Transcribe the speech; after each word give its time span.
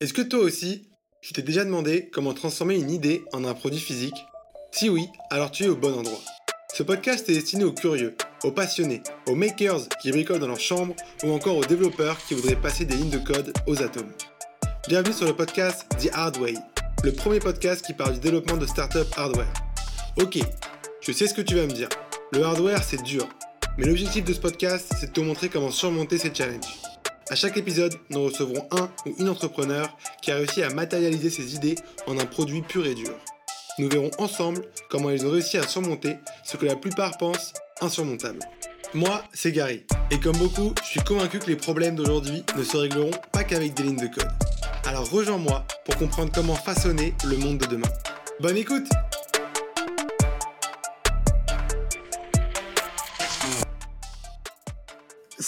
Est-ce 0.00 0.14
que 0.14 0.22
toi 0.22 0.38
aussi, 0.38 0.88
tu 1.20 1.34
t'es 1.34 1.42
déjà 1.42 1.62
demandé 1.62 2.08
comment 2.10 2.32
transformer 2.32 2.74
une 2.74 2.90
idée 2.90 3.22
en 3.34 3.44
un 3.44 3.52
produit 3.52 3.78
physique? 3.78 4.24
Si 4.72 4.88
oui, 4.88 5.06
alors 5.28 5.50
tu 5.50 5.64
es 5.64 5.68
au 5.68 5.76
bon 5.76 5.92
endroit. 5.92 6.22
Ce 6.72 6.82
podcast 6.82 7.28
est 7.28 7.34
destiné 7.34 7.64
aux 7.64 7.74
curieux, 7.74 8.16
aux 8.42 8.50
passionnés, 8.50 9.02
aux 9.26 9.34
makers 9.34 9.90
qui 10.00 10.10
bricolent 10.10 10.38
dans 10.38 10.46
leur 10.46 10.58
chambre 10.58 10.96
ou 11.22 11.32
encore 11.32 11.58
aux 11.58 11.66
développeurs 11.66 12.16
qui 12.26 12.32
voudraient 12.32 12.58
passer 12.58 12.86
des 12.86 12.94
lignes 12.94 13.10
de 13.10 13.18
code 13.18 13.52
aux 13.66 13.82
atomes. 13.82 14.10
Bienvenue 14.88 15.12
sur 15.12 15.26
le 15.26 15.36
podcast 15.36 15.84
The 15.98 16.08
Hard 16.14 16.38
Way, 16.38 16.54
le 17.04 17.12
premier 17.12 17.40
podcast 17.40 17.84
qui 17.84 17.92
parle 17.92 18.14
du 18.14 18.20
développement 18.20 18.56
de 18.56 18.64
startup 18.64 19.06
hardware. 19.18 19.52
Ok, 20.16 20.38
je 21.02 21.12
sais 21.12 21.26
ce 21.26 21.34
que 21.34 21.42
tu 21.42 21.56
vas 21.56 21.66
me 21.66 21.72
dire. 21.72 21.90
Le 22.32 22.42
hardware, 22.42 22.82
c'est 22.82 23.02
dur. 23.02 23.28
Mais 23.76 23.84
l'objectif 23.84 24.24
de 24.24 24.32
ce 24.32 24.40
podcast, 24.40 24.94
c'est 24.98 25.08
de 25.08 25.12
te 25.12 25.20
montrer 25.20 25.50
comment 25.50 25.70
surmonter 25.70 26.16
ces 26.16 26.34
challenges. 26.34 26.89
À 27.30 27.36
chaque 27.36 27.56
épisode, 27.56 27.94
nous 28.10 28.24
recevrons 28.24 28.66
un 28.72 28.90
ou 29.06 29.14
une 29.20 29.28
entrepreneur 29.28 29.96
qui 30.20 30.32
a 30.32 30.34
réussi 30.34 30.64
à 30.64 30.70
matérialiser 30.70 31.30
ses 31.30 31.54
idées 31.54 31.76
en 32.08 32.18
un 32.18 32.26
produit 32.26 32.60
pur 32.60 32.84
et 32.84 32.94
dur. 32.96 33.14
Nous 33.78 33.88
verrons 33.88 34.10
ensemble 34.18 34.64
comment 34.88 35.10
ils 35.10 35.24
ont 35.24 35.30
réussi 35.30 35.56
à 35.56 35.62
surmonter 35.62 36.16
ce 36.42 36.56
que 36.56 36.66
la 36.66 36.74
plupart 36.74 37.16
pensent 37.18 37.52
insurmontable. 37.80 38.40
Moi, 38.94 39.22
c'est 39.32 39.52
Gary, 39.52 39.86
et 40.10 40.18
comme 40.18 40.36
beaucoup, 40.38 40.74
je 40.82 40.88
suis 40.88 41.00
convaincu 41.04 41.38
que 41.38 41.46
les 41.46 41.54
problèmes 41.54 41.94
d'aujourd'hui 41.94 42.44
ne 42.56 42.64
se 42.64 42.76
régleront 42.76 43.12
pas 43.30 43.44
qu'avec 43.44 43.74
des 43.74 43.84
lignes 43.84 44.08
de 44.08 44.12
code. 44.12 44.28
Alors 44.84 45.08
rejoins-moi 45.08 45.64
pour 45.84 45.96
comprendre 45.98 46.32
comment 46.34 46.56
façonner 46.56 47.14
le 47.24 47.36
monde 47.36 47.58
de 47.58 47.66
demain. 47.66 47.88
Bonne 48.40 48.56
écoute 48.56 48.88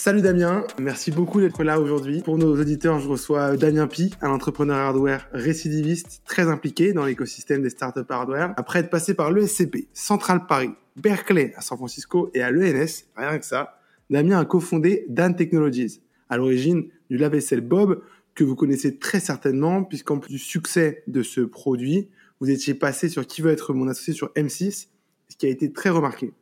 Salut 0.05 0.21
Damien, 0.21 0.67
merci 0.81 1.13
beaucoup 1.13 1.41
d'être 1.41 1.63
là 1.63 1.81
aujourd'hui. 1.81 2.23
Pour 2.23 2.37
nos 2.37 2.61
auditeurs, 2.61 2.99
je 2.99 3.09
reçois 3.09 3.57
Damien 3.57 3.87
Pi, 3.87 4.13
un 4.21 4.31
entrepreneur 4.31 4.77
hardware 4.77 5.29
récidiviste 5.33 6.23
très 6.25 6.49
impliqué 6.49 6.93
dans 6.93 7.05
l'écosystème 7.05 7.63
des 7.63 7.71
startups 7.71 8.01
hardware. 8.09 8.53
Après 8.57 8.81
être 8.81 8.91
passé 8.91 9.15
par 9.15 9.31
l'ESCP, 9.31 9.87
Central 9.93 10.49
Paris, 10.49 10.73
Berkeley 10.97 11.53
à 11.57 11.61
San 11.61 11.79
Francisco 11.79 12.33
et 12.35 12.43
à 12.43 12.51
l'ENS, 12.51 13.05
rien 13.17 13.39
que 13.39 13.47
ça, 13.47 13.79
Damien 14.11 14.41
a 14.41 14.45
cofondé 14.45 15.07
Dan 15.09 15.37
Technologies, 15.37 16.03
à 16.29 16.37
l'origine 16.37 16.89
du 17.09 17.17
lave-vaisselle 17.17 17.61
Bob, 17.61 18.03
que 18.35 18.43
vous 18.43 18.57
connaissez 18.57 18.99
très 18.99 19.21
certainement, 19.21 19.85
puisqu'en 19.85 20.19
plus 20.19 20.33
du 20.33 20.41
succès 20.41 21.05
de 21.07 21.23
ce 21.23 21.43
produit, 21.43 22.09
vous 22.41 22.51
étiez 22.51 22.75
passé 22.75 23.09
sur 23.09 23.25
Qui 23.25 23.41
veut 23.41 23.53
être 23.53 23.73
mon 23.73 23.87
associé 23.87 24.15
sur 24.15 24.33
M6, 24.35 24.89
ce 25.29 25.37
qui 25.37 25.47
a 25.47 25.49
été 25.49 25.73
très 25.73 25.91
remarqué. 25.91 26.33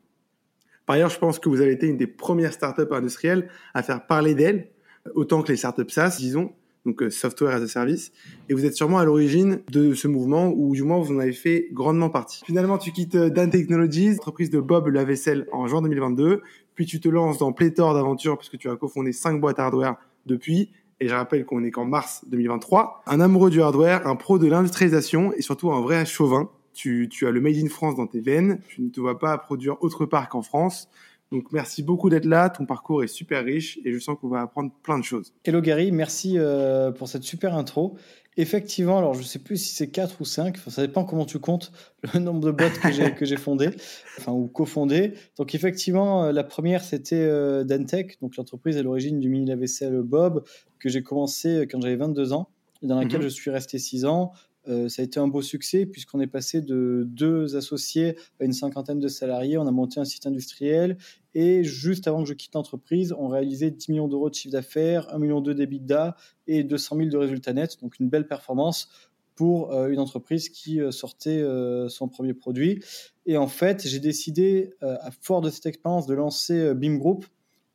Par 0.91 0.96
ailleurs, 0.96 1.10
je 1.10 1.20
pense 1.20 1.38
que 1.38 1.48
vous 1.48 1.60
avez 1.60 1.70
été 1.70 1.86
une 1.86 1.98
des 1.98 2.08
premières 2.08 2.52
startups 2.52 2.83
industrielles 2.91 3.48
à 3.74 3.84
faire 3.84 4.08
parler 4.08 4.34
d'elle, 4.34 4.70
autant 5.14 5.41
que 5.41 5.52
les 5.52 5.56
startups 5.56 5.88
SaaS, 5.88 6.16
disons, 6.19 6.50
donc 6.84 7.00
euh, 7.00 7.10
software 7.10 7.55
as 7.55 7.62
a 7.62 7.69
service. 7.69 8.10
Et 8.48 8.55
vous 8.55 8.64
êtes 8.64 8.74
sûrement 8.74 8.98
à 8.98 9.05
l'origine 9.05 9.61
de 9.70 9.94
ce 9.94 10.08
mouvement, 10.08 10.52
ou 10.52 10.74
du 10.74 10.83
moins 10.83 10.98
vous 10.98 11.14
en 11.14 11.20
avez 11.20 11.30
fait 11.30 11.68
grandement 11.70 12.11
partie. 12.11 12.42
Finalement, 12.44 12.77
tu 12.77 12.91
quittes 12.91 13.14
euh, 13.14 13.30
Dan 13.30 13.50
Technologies, 13.50 14.16
entreprise 14.16 14.50
de 14.50 14.58
Bob 14.58 14.88
la 14.88 15.05
vaisselle 15.05 15.46
en 15.52 15.68
juin 15.68 15.80
2022, 15.80 16.42
puis 16.74 16.86
tu 16.86 16.98
te 16.98 17.08
lances 17.08 17.38
dans 17.38 17.52
pléthore 17.52 17.94
d'aventures 17.94 18.36
puisque 18.36 18.58
tu 18.58 18.68
as 18.68 18.74
cofondé 18.74 19.12
cinq 19.12 19.41
boîtes 19.41 19.61
hardware 19.61 19.94
depuis. 20.27 20.72
Et 20.98 21.06
je 21.06 21.14
rappelle 21.14 21.44
qu'on 21.44 21.62
est 21.62 21.70
qu'en 21.70 21.84
mars 21.84 22.24
2023. 22.27 23.05
Un 23.06 23.20
amoureux 23.20 23.50
du 23.50 23.62
hardware, 23.62 24.08
un 24.08 24.16
pro 24.16 24.41
de 24.41 24.48
l'industrialisation 24.48 25.33
et 25.34 25.42
surtout 25.42 25.70
un 25.70 25.83
vrai 25.83 26.05
chauvin 26.05 26.50
tu, 26.81 27.27
as 27.27 27.31
le 27.31 27.41
Made 27.41 27.56
in 27.56 27.69
France 27.69 27.97
dans 27.97 28.06
tes 28.06 28.20
veines, 28.20 28.61
tu 28.69 28.83
ne 28.83 28.89
te 28.89 29.00
vois 29.00 29.19
pas 29.19 29.36
produire 29.39 29.77
autre 29.83 30.06
part 30.06 30.28
qu'en 30.28 30.42
France. 30.42 30.89
Donc 31.31 31.53
merci 31.53 31.83
beaucoup 31.83 32.11
d'être 32.11 32.25
là, 32.25 32.50
ton 32.50 32.67
parcours 32.67 33.05
est 33.05 33.09
super 33.09 33.45
riche 33.45 33.78
et 33.84 33.92
je 33.92 33.98
sens 33.98 34.17
qu'on 34.20 34.28
va 34.28 34.41
apprendre 34.41 34.73
plein 34.83 34.98
de 34.98 35.05
choses. 35.05 35.33
Hello 35.45 35.61
Gary, 35.61 35.92
merci 35.92 36.39
euh, 36.39 36.91
pour 36.91 37.08
cette 37.08 37.23
super 37.23 37.55
intro. 37.55 37.97
Effectivement, 38.36 38.98
alors 38.98 39.14
je 39.14 39.20
ne 39.20 39.25
sais 39.25 39.39
plus 39.39 39.56
si 39.56 39.75
c'est 39.75 39.91
4 39.91 40.20
ou 40.20 40.25
5, 40.25 40.56
ça 40.56 40.83
dépend 40.83 41.05
comment 41.05 41.27
tu 41.27 41.39
comptes 41.39 41.70
le 42.14 42.20
nombre 42.20 42.41
de 42.41 42.51
boîtes 42.51 42.81
que 42.81 43.25
j'ai 43.25 43.36
fondées, 43.36 43.70
enfin 44.19 44.33
ou 44.33 44.48
cofondées. 44.48 45.12
Donc 45.36 45.55
effectivement, 45.55 46.24
euh, 46.24 46.33
la 46.33 46.42
première 46.42 46.83
c'était 46.83 47.17
euh, 47.17 47.62
Dantech, 47.62 48.20
donc 48.20 48.36
l'entreprise 48.36 48.77
à 48.77 48.83
l'origine 48.83 49.20
du 49.20 49.29
mini 49.29 49.47
lave-vaisselle 49.47 50.02
Bob 50.02 50.45
que 50.80 50.89
j'ai 50.89 51.02
commencé 51.02 51.68
quand 51.70 51.80
j'avais 51.80 51.97
22 51.97 52.33
ans 52.33 52.48
et 52.83 52.86
dans 52.86 52.98
laquelle 52.98 53.20
mhm. 53.20 53.29
je 53.29 53.29
suis 53.29 53.51
resté 53.51 53.79
6 53.79 54.05
ans. 54.07 54.33
Euh, 54.70 54.89
ça 54.89 55.03
a 55.03 55.05
été 55.05 55.19
un 55.19 55.29
beau 55.29 55.42
succès 55.42 55.86
puisqu'on 55.86 56.20
est 56.20 56.27
passé 56.27 56.61
de 56.61 57.05
deux 57.07 57.57
associés 57.57 58.17
à 58.41 58.45
une 58.45 58.53
cinquantaine 58.53 59.01
de 59.01 59.08
salariés. 59.08 59.58
On 59.58 59.67
a 59.67 59.73
monté 59.73 60.01
un 60.01 60.05
site 60.05 60.27
industriel 60.27 60.97
et 61.35 61.64
juste 61.64 62.07
avant 62.07 62.23
que 62.23 62.29
je 62.29 62.35
quitte 62.35 62.55
l'entreprise, 62.55 63.13
on 63.17 63.29
réalisait 63.29 63.70
10 63.70 63.89
millions 63.91 64.09
d'euros 64.09 64.30
de 64.30 64.35
chiffre 64.35 64.53
d'affaires, 64.53 65.13
1 65.13 65.19
million 65.19 65.41
d'EBITDA 65.41 66.17
et 66.47 66.63
200 66.63 66.97
000 66.97 67.09
de 67.09 67.17
résultats 67.17 67.53
nets. 67.53 67.80
Donc 67.83 67.98
une 67.98 68.09
belle 68.09 68.27
performance 68.27 68.89
pour 69.35 69.73
euh, 69.73 69.89
une 69.89 69.98
entreprise 69.98 70.48
qui 70.48 70.80
euh, 70.80 70.91
sortait 70.91 71.42
son 71.89 72.09
premier 72.09 72.35
produit. 72.35 72.83
Et 73.27 73.36
en 73.36 73.48
fait, 73.48 73.86
j'ai 73.86 74.01
décidé, 74.01 74.75
à 74.80 75.11
fort 75.20 75.41
de 75.41 75.51
cette 75.51 75.67
expérience, 75.67 76.07
de 76.07 76.14
lancer 76.14 76.75
BIM 76.75 76.97
Group 76.97 77.27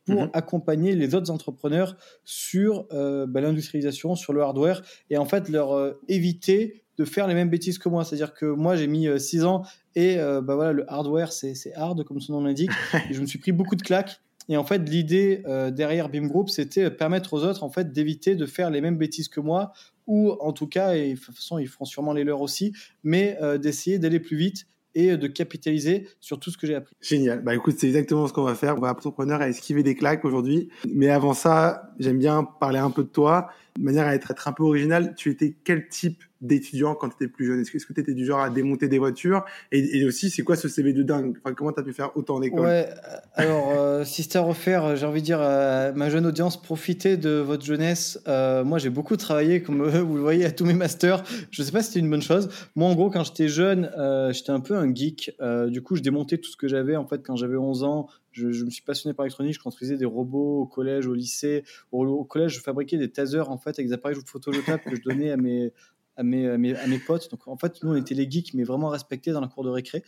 pour 0.04 0.22
mhm. 0.22 0.30
accompagner 0.34 0.94
les 0.94 1.14
autres 1.14 1.30
entrepreneurs 1.30 1.96
sur 2.24 2.86
bah, 2.90 3.40
l'industrialisation, 3.40 4.14
sur 4.14 4.32
le 4.32 4.42
hardware, 4.42 4.82
et 5.10 5.18
en 5.18 5.24
fait 5.24 5.48
leur 5.48 5.96
éviter 6.08 6.84
de 6.96 7.04
faire 7.04 7.26
les 7.26 7.34
mêmes 7.34 7.50
bêtises 7.50 7.78
que 7.78 7.88
moi. 7.88 8.04
C'est-à-dire 8.04 8.34
que 8.34 8.46
moi, 8.46 8.76
j'ai 8.76 8.86
mis 8.86 9.08
6 9.18 9.40
euh, 9.40 9.46
ans 9.46 9.62
et 9.94 10.16
bah, 10.16 10.54
voilà, 10.54 10.72
le 10.72 10.90
hardware, 10.90 11.32
c'est 11.32 11.56
hard, 11.74 12.04
comme 12.04 12.20
son 12.20 12.34
nom 12.34 12.44
l'indique. 12.44 12.70
et 13.10 13.14
je 13.14 13.20
me 13.20 13.26
suis 13.26 13.38
pris 13.38 13.52
beaucoup 13.52 13.76
de 13.76 13.82
claques. 13.82 14.20
Et 14.48 14.56
en 14.56 14.64
fait, 14.64 14.88
l'idée 14.88 15.42
derrière 15.72 16.08
BIM 16.08 16.26
Group, 16.26 16.50
c'était 16.50 16.90
permettre 16.90 17.32
aux 17.32 17.42
autres 17.44 17.64
en 17.64 17.70
fait, 17.70 17.92
d'éviter 17.92 18.36
de 18.36 18.46
faire 18.46 18.70
les 18.70 18.80
mêmes 18.80 18.96
bêtises 18.96 19.28
que 19.28 19.40
moi, 19.40 19.72
ou 20.06 20.32
en 20.40 20.52
tout 20.52 20.68
cas, 20.68 20.94
et 20.94 21.14
de 21.14 21.18
toute 21.18 21.34
façon, 21.34 21.58
ils 21.58 21.66
feront 21.66 21.84
sûrement 21.84 22.12
les 22.12 22.22
leurs 22.22 22.42
aussi, 22.42 22.72
mais 23.02 23.38
d'essayer 23.58 23.98
d'aller 23.98 24.20
plus 24.20 24.36
vite 24.36 24.66
et 24.96 25.16
de 25.18 25.26
capitaliser 25.26 26.08
sur 26.20 26.40
tout 26.40 26.50
ce 26.50 26.56
que 26.56 26.66
j'ai 26.66 26.74
appris. 26.74 26.96
Génial. 27.02 27.42
Bah 27.42 27.54
écoute, 27.54 27.76
c'est 27.78 27.86
exactement 27.86 28.26
ce 28.26 28.32
qu'on 28.32 28.42
va 28.42 28.54
faire. 28.54 28.76
On 28.78 28.80
va 28.80 28.90
entrepreneur 28.90 29.42
à 29.42 29.48
esquiver 29.48 29.82
des 29.82 29.94
claques 29.94 30.24
aujourd'hui. 30.24 30.70
Mais 30.90 31.10
avant 31.10 31.34
ça, 31.34 31.92
j'aime 31.98 32.18
bien 32.18 32.44
parler 32.44 32.78
un 32.78 32.90
peu 32.90 33.04
de 33.04 33.08
toi, 33.08 33.50
manière 33.78 34.06
à 34.06 34.14
être, 34.14 34.30
être 34.30 34.48
un 34.48 34.52
peu 34.52 34.62
original. 34.62 35.14
Tu 35.16 35.30
étais 35.30 35.54
quel 35.64 35.88
type 35.88 36.22
d'étudiant 36.40 36.94
quand 36.94 37.08
tu 37.08 37.14
étais 37.16 37.28
plus 37.28 37.46
jeune? 37.46 37.60
Est-ce 37.60 37.86
que 37.86 37.92
tu 37.92 38.00
étais 38.00 38.14
du 38.14 38.24
genre 38.24 38.40
à 38.40 38.50
démonter 38.50 38.88
des 38.88 38.98
voitures? 38.98 39.44
Et, 39.72 40.04
aussi, 40.04 40.30
c'est 40.30 40.42
quoi 40.42 40.56
ce 40.56 40.68
CV 40.68 40.92
de 40.92 41.02
dingue? 41.02 41.36
Comment 41.56 41.72
tu 41.72 41.80
as 41.80 41.82
pu 41.82 41.92
faire 41.92 42.16
autant 42.16 42.40
d'école 42.40 42.60
Ouais, 42.60 42.88
euh, 42.88 43.16
alors, 43.34 43.72
euh, 43.76 44.04
si 44.04 44.22
c'était 44.22 44.38
à 44.38 44.42
refaire, 44.42 44.84
euh, 44.84 44.96
j'ai 44.96 45.06
envie 45.06 45.20
de 45.20 45.26
dire 45.26 45.40
à 45.40 45.92
ma 45.92 46.10
jeune 46.10 46.26
audience, 46.26 46.60
profitez 46.60 47.16
de 47.16 47.38
votre 47.38 47.64
jeunesse. 47.64 48.20
moi, 48.26 48.78
j'ai 48.78 48.90
beaucoup 48.90 49.16
travaillé, 49.16 49.62
comme 49.62 49.88
vous 49.88 50.16
le 50.16 50.22
voyez, 50.22 50.44
à 50.44 50.50
tous 50.50 50.64
mes 50.64 50.74
masters. 50.74 51.22
Je 51.50 51.62
sais 51.62 51.72
pas 51.72 51.82
si 51.82 51.88
c'était 51.88 52.00
une 52.00 52.10
bonne 52.10 52.22
chose. 52.22 52.48
Moi, 52.74 52.88
en 52.88 52.94
gros, 52.94 53.10
quand 53.10 53.24
j'étais 53.24 53.48
jeune, 53.48 53.90
j'étais 54.32 54.50
un 54.50 54.60
peu 54.60 54.76
un 54.76 54.94
geek. 54.94 55.36
du 55.68 55.82
coup, 55.82 55.96
je 55.96 56.02
démontais 56.02 56.38
tout 56.38 56.50
ce 56.50 56.56
que 56.56 56.68
j'avais. 56.68 56.96
En 56.96 57.06
fait, 57.06 57.22
quand 57.24 57.36
j'avais 57.36 57.56
11 57.56 57.82
ans, 57.84 58.08
je, 58.36 58.64
me 58.64 58.70
suis 58.70 58.82
passionné 58.82 59.14
par 59.14 59.24
l'électronique. 59.24 59.54
Je 59.54 59.60
construisais 59.60 59.96
des 59.96 60.04
robots 60.04 60.60
au 60.62 60.66
collège, 60.66 61.06
au 61.06 61.14
lycée. 61.14 61.64
Au, 61.92 62.24
collège, 62.24 62.54
je 62.54 62.60
fabriquais 62.60 62.98
des 62.98 63.10
tasers 63.10 63.50
en 63.50 63.58
fait 63.58 63.70
avec 63.70 63.86
des 63.86 63.92
appareils 63.92 64.16
de 64.16 64.28
photolotap 64.28 64.84
que 64.84 64.94
je 64.94 65.02
donnais 65.02 65.30
à 65.30 65.36
mes 65.36 65.72
à 66.18 66.22
mes, 66.22 66.48
à 66.48 66.56
mes, 66.56 66.98
potes. 66.98 67.30
Donc 67.30 67.46
en 67.46 67.58
fait, 67.58 67.82
nous, 67.82 67.92
on 67.92 67.96
était 67.96 68.14
les 68.14 68.30
geeks, 68.30 68.54
mais 68.54 68.64
vraiment 68.64 68.88
respectés 68.88 69.32
dans 69.32 69.40
la 69.42 69.48
cour 69.48 69.64
de 69.64 69.68
récré. 69.68 70.02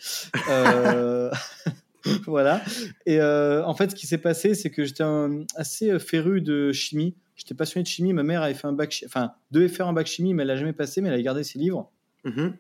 Euh, 0.48 1.30
voilà. 2.26 2.62
Et 3.04 3.20
euh, 3.20 3.62
en 3.66 3.74
fait, 3.74 3.90
ce 3.90 3.94
qui 3.94 4.06
s'est 4.06 4.16
passé, 4.16 4.54
c'est 4.54 4.70
que 4.70 4.84
j'étais 4.84 5.04
assez 5.54 5.98
féru 5.98 6.40
de 6.40 6.72
chimie. 6.72 7.14
J'étais 7.36 7.54
passionné 7.54 7.82
de 7.82 7.88
chimie. 7.88 8.14
Ma 8.14 8.22
mère 8.22 8.42
avait 8.42 8.54
fait 8.54 8.66
un 8.66 8.72
bac, 8.72 9.04
enfin, 9.04 9.32
devait 9.50 9.68
faire 9.68 9.86
un 9.86 9.92
bac 9.92 10.06
chimie, 10.06 10.32
mais 10.32 10.44
elle 10.44 10.48
l'a 10.48 10.56
jamais 10.56 10.72
passé, 10.72 11.02
mais 11.02 11.08
elle 11.08 11.14
a 11.14 11.22
gardé 11.22 11.44
ses 11.44 11.58
livres. 11.58 11.90
Mm-hmm. 12.24 12.52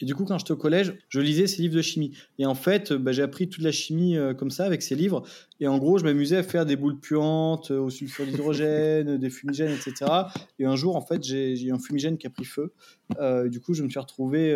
Et 0.00 0.04
du 0.04 0.14
coup, 0.14 0.24
quand 0.24 0.38
j'étais 0.38 0.52
au 0.52 0.56
collège, 0.56 0.94
je 1.08 1.20
lisais 1.20 1.46
ces 1.46 1.62
livres 1.62 1.74
de 1.74 1.82
chimie. 1.82 2.12
Et 2.38 2.46
en 2.46 2.54
fait, 2.54 2.92
bah, 2.92 3.12
j'ai 3.12 3.22
appris 3.22 3.48
toute 3.48 3.64
la 3.64 3.72
chimie 3.72 4.16
euh, 4.16 4.34
comme 4.34 4.50
ça 4.50 4.64
avec 4.64 4.82
ces 4.82 4.94
livres. 4.94 5.22
Et 5.60 5.68
en 5.68 5.78
gros, 5.78 5.98
je 5.98 6.04
m'amusais 6.04 6.36
à 6.36 6.42
faire 6.42 6.66
des 6.66 6.76
boules 6.76 7.00
puantes 7.00 7.70
euh, 7.70 7.80
au 7.80 7.90
sulfure 7.90 8.26
d'hydrogène, 8.26 9.16
des 9.18 9.30
fumigènes, 9.30 9.72
etc. 9.72 10.10
Et 10.58 10.66
un 10.66 10.76
jour, 10.76 10.96
en 10.96 11.00
fait, 11.00 11.22
j'ai 11.22 11.58
eu 11.60 11.72
un 11.72 11.78
fumigène 11.78 12.18
qui 12.18 12.26
a 12.26 12.30
pris 12.30 12.44
feu. 12.44 12.72
Euh, 13.18 13.48
du 13.48 13.60
coup, 13.60 13.72
je 13.72 13.82
me 13.82 13.88
suis 13.88 13.98
retrouvé 13.98 14.54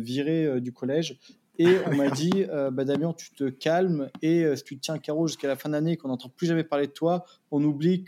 viré 0.00 0.60
du 0.60 0.72
collège. 0.72 1.18
Et 1.58 1.68
on 1.86 1.94
m'a 1.94 2.10
dit, 2.10 2.44
bah, 2.72 2.84
Damien, 2.84 3.14
tu 3.16 3.30
te 3.30 3.48
calmes 3.48 4.10
et 4.22 4.44
si 4.56 4.64
tu 4.64 4.76
te 4.76 4.80
tiens 4.80 4.98
carreau 4.98 5.28
jusqu'à 5.28 5.48
la 5.48 5.56
fin 5.56 5.68
d'année, 5.68 5.96
qu'on 5.96 6.08
n'entend 6.08 6.28
plus 6.28 6.46
jamais 6.46 6.64
parler 6.64 6.88
de 6.88 6.92
toi, 6.92 7.24
on 7.50 7.62
oublie 7.62 8.04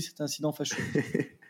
cet 0.00 0.20
incident 0.20 0.52
fâcheux. 0.52 0.82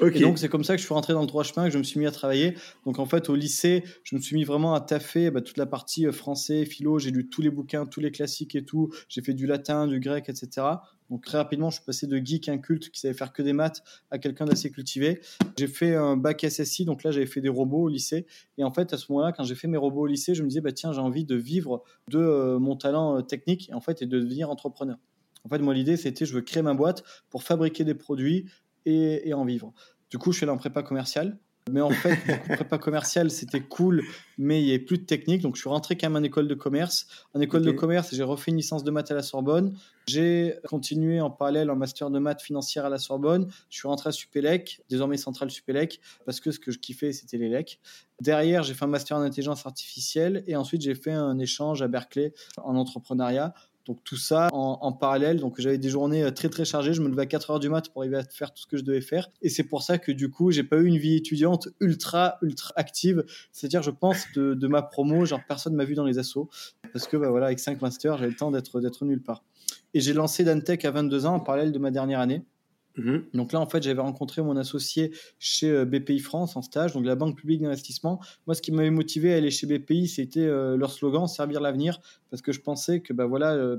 Et 0.00 0.20
donc, 0.20 0.38
c'est 0.38 0.48
comme 0.48 0.64
ça 0.64 0.74
que 0.74 0.80
je 0.80 0.86
suis 0.86 0.94
rentré 0.94 1.12
dans 1.12 1.20
le 1.20 1.26
droit 1.26 1.44
chemin, 1.44 1.66
que 1.66 1.72
je 1.72 1.78
me 1.78 1.82
suis 1.82 2.00
mis 2.00 2.06
à 2.06 2.10
travailler. 2.10 2.56
Donc, 2.86 2.98
en 2.98 3.06
fait, 3.06 3.28
au 3.28 3.34
lycée, 3.34 3.84
je 4.02 4.16
me 4.16 4.20
suis 4.20 4.34
mis 4.34 4.44
vraiment 4.44 4.74
à 4.74 4.80
taffer 4.80 5.30
bah, 5.30 5.42
toute 5.42 5.58
la 5.58 5.66
partie 5.66 6.06
euh, 6.06 6.12
français, 6.12 6.64
philo. 6.64 6.98
J'ai 6.98 7.10
lu 7.10 7.28
tous 7.28 7.42
les 7.42 7.50
bouquins, 7.50 7.86
tous 7.86 8.00
les 8.00 8.10
classiques 8.10 8.54
et 8.54 8.64
tout. 8.64 8.90
J'ai 9.08 9.22
fait 9.22 9.34
du 9.34 9.46
latin, 9.46 9.86
du 9.86 10.00
grec, 10.00 10.28
etc. 10.28 10.66
Donc, 11.10 11.24
très 11.24 11.36
rapidement, 11.36 11.68
je 11.68 11.76
suis 11.76 11.84
passé 11.84 12.06
de 12.06 12.16
geek 12.16 12.48
inculte 12.48 12.90
qui 12.90 12.98
savait 12.98 13.14
faire 13.14 13.32
que 13.32 13.42
des 13.42 13.52
maths 13.52 13.82
à 14.10 14.18
quelqu'un 14.18 14.46
d'assez 14.46 14.70
cultivé. 14.70 15.20
J'ai 15.58 15.68
fait 15.68 15.94
un 15.94 16.16
bac 16.16 16.44
SSI. 16.48 16.84
Donc 16.86 17.02
là, 17.02 17.10
j'avais 17.10 17.26
fait 17.26 17.42
des 17.42 17.50
robots 17.50 17.82
au 17.82 17.88
lycée. 17.88 18.26
Et 18.56 18.64
en 18.64 18.72
fait, 18.72 18.92
à 18.94 18.96
ce 18.96 19.12
moment-là, 19.12 19.32
quand 19.32 19.44
j'ai 19.44 19.54
fait 19.54 19.68
mes 19.68 19.76
robots 19.76 20.02
au 20.02 20.06
lycée, 20.06 20.34
je 20.34 20.42
me 20.42 20.48
disais, 20.48 20.62
bah, 20.62 20.72
tiens, 20.72 20.92
j'ai 20.92 21.00
envie 21.00 21.24
de 21.24 21.36
vivre 21.36 21.82
de 22.08 22.18
euh, 22.18 22.58
mon 22.58 22.76
talent 22.76 23.18
euh, 23.18 23.20
technique 23.20 23.70
en 23.74 23.80
fait, 23.80 24.00
et 24.00 24.06
de 24.06 24.18
devenir 24.18 24.48
entrepreneur. 24.48 24.96
En 25.44 25.48
fait, 25.48 25.58
moi, 25.58 25.74
l'idée, 25.74 25.96
c'était 25.96 26.24
je 26.24 26.34
veux 26.34 26.40
créer 26.40 26.62
ma 26.62 26.74
boîte 26.74 27.02
pour 27.28 27.42
fabriquer 27.42 27.84
des 27.84 27.94
produits 27.94 28.46
et, 28.86 29.32
en 29.34 29.44
vivre. 29.44 29.72
Du 30.10 30.18
coup, 30.18 30.32
je 30.32 30.38
suis 30.38 30.44
allé 30.44 30.52
en 30.52 30.58
prépa 30.58 30.82
commerciale. 30.82 31.38
Mais 31.70 31.80
en 31.80 31.90
fait, 31.90 32.16
prépa 32.48 32.76
commerciale, 32.76 33.30
c'était 33.30 33.60
cool, 33.60 34.02
mais 34.36 34.60
il 34.60 34.64
n'y 34.64 34.70
avait 34.70 34.80
plus 34.80 34.98
de 34.98 35.04
technique. 35.04 35.42
Donc, 35.42 35.54
je 35.54 35.60
suis 35.60 35.68
rentré 35.68 35.96
quand 35.96 36.10
même 36.10 36.20
en 36.20 36.24
école 36.24 36.48
de 36.48 36.54
commerce. 36.54 37.06
En 37.34 37.40
école 37.40 37.62
de 37.62 37.70
commerce, 37.70 38.12
j'ai 38.12 38.24
refait 38.24 38.50
une 38.50 38.56
licence 38.56 38.82
de 38.82 38.90
maths 38.90 39.12
à 39.12 39.14
la 39.14 39.22
Sorbonne. 39.22 39.76
J'ai 40.08 40.56
continué 40.66 41.20
en 41.20 41.30
parallèle 41.30 41.70
en 41.70 41.76
master 41.76 42.10
de 42.10 42.18
maths 42.18 42.42
financière 42.42 42.84
à 42.84 42.88
la 42.88 42.98
Sorbonne. 42.98 43.48
Je 43.70 43.78
suis 43.78 43.86
rentré 43.86 44.08
à 44.08 44.12
Supélec, 44.12 44.82
désormais 44.90 45.16
centrale 45.16 45.52
Supélec, 45.52 46.00
parce 46.26 46.40
que 46.40 46.50
ce 46.50 46.58
que 46.58 46.72
je 46.72 46.80
kiffais, 46.80 47.12
c'était 47.12 47.36
les 47.36 47.48
LEC. 47.48 47.78
Derrière, 48.20 48.64
j'ai 48.64 48.74
fait 48.74 48.84
un 48.84 48.88
master 48.88 49.16
en 49.16 49.20
intelligence 49.20 49.64
artificielle 49.64 50.42
et 50.48 50.56
ensuite, 50.56 50.82
j'ai 50.82 50.96
fait 50.96 51.12
un 51.12 51.38
échange 51.38 51.80
à 51.80 51.86
Berkeley 51.86 52.34
en 52.56 52.74
entrepreneuriat 52.74 53.54
donc 53.86 54.02
tout 54.04 54.16
ça 54.16 54.48
en, 54.52 54.92
parallèle. 54.92 55.38
Donc 55.40 55.60
j'avais 55.60 55.78
des 55.78 55.88
journées 55.88 56.22
euh, 56.22 56.30
très 56.30 56.48
très 56.48 56.64
chargées. 56.64 56.92
Je 56.92 57.02
me 57.02 57.08
levais 57.08 57.22
à 57.22 57.26
4 57.26 57.50
heures 57.50 57.60
du 57.60 57.68
mat 57.68 57.88
pour 57.88 58.02
arriver 58.02 58.16
à 58.16 58.24
faire 58.24 58.52
tout 58.52 58.62
ce 58.62 58.66
que 58.66 58.76
je 58.76 58.84
devais 58.84 59.00
faire. 59.00 59.28
Et 59.42 59.48
c'est 59.48 59.64
pour 59.64 59.82
ça 59.82 59.98
que 59.98 60.12
du 60.12 60.30
coup, 60.30 60.50
j'ai 60.50 60.62
pas 60.62 60.76
eu 60.76 60.86
une 60.86 60.98
vie 60.98 61.16
étudiante 61.16 61.68
ultra 61.80 62.38
ultra 62.42 62.72
active. 62.76 63.24
C'est-à-dire, 63.52 63.82
je 63.82 63.90
pense 63.90 64.24
de, 64.34 64.54
de, 64.54 64.66
ma 64.68 64.82
promo, 64.82 65.24
genre 65.24 65.40
personne 65.46 65.74
m'a 65.74 65.84
vu 65.84 65.94
dans 65.94 66.04
les 66.04 66.18
assos 66.18 66.48
parce 66.92 67.06
que 67.06 67.16
bah, 67.16 67.30
voilà, 67.30 67.46
avec 67.46 67.58
5 67.58 67.80
masters, 67.80 68.18
j'avais 68.18 68.30
le 68.30 68.36
temps 68.36 68.50
d'être 68.50 68.80
d'être 68.80 69.04
nulle 69.04 69.22
part. 69.22 69.42
Et 69.94 70.00
j'ai 70.00 70.12
lancé 70.12 70.44
Dantech 70.44 70.84
à 70.84 70.90
22 70.90 71.26
ans 71.26 71.34
en 71.34 71.40
parallèle 71.40 71.72
de 71.72 71.78
ma 71.78 71.90
dernière 71.90 72.20
année. 72.20 72.42
Mhm. 72.96 73.24
Donc 73.34 73.52
là, 73.52 73.60
en 73.60 73.66
fait, 73.66 73.82
j'avais 73.82 74.00
rencontré 74.00 74.42
mon 74.42 74.56
associé 74.56 75.12
chez 75.38 75.70
euh, 75.70 75.84
BPI 75.84 76.18
France 76.18 76.56
en 76.56 76.62
stage, 76.62 76.92
donc 76.92 77.04
la 77.04 77.14
Banque 77.14 77.36
publique 77.36 77.62
d'investissement. 77.62 78.20
Moi, 78.46 78.54
ce 78.54 78.62
qui 78.62 78.72
m'avait 78.72 78.90
motivé 78.90 79.32
à 79.32 79.36
aller 79.36 79.50
chez 79.50 79.66
BPI, 79.66 80.08
c'était 80.08 80.40
euh, 80.40 80.76
leur 80.76 80.92
slogan 80.92 81.26
servir 81.26 81.60
l'avenir, 81.60 82.00
parce 82.30 82.42
que 82.42 82.52
je 82.52 82.60
pensais 82.60 83.00
que, 83.00 83.12
bah 83.12 83.26
voilà, 83.26 83.54
euh, 83.54 83.78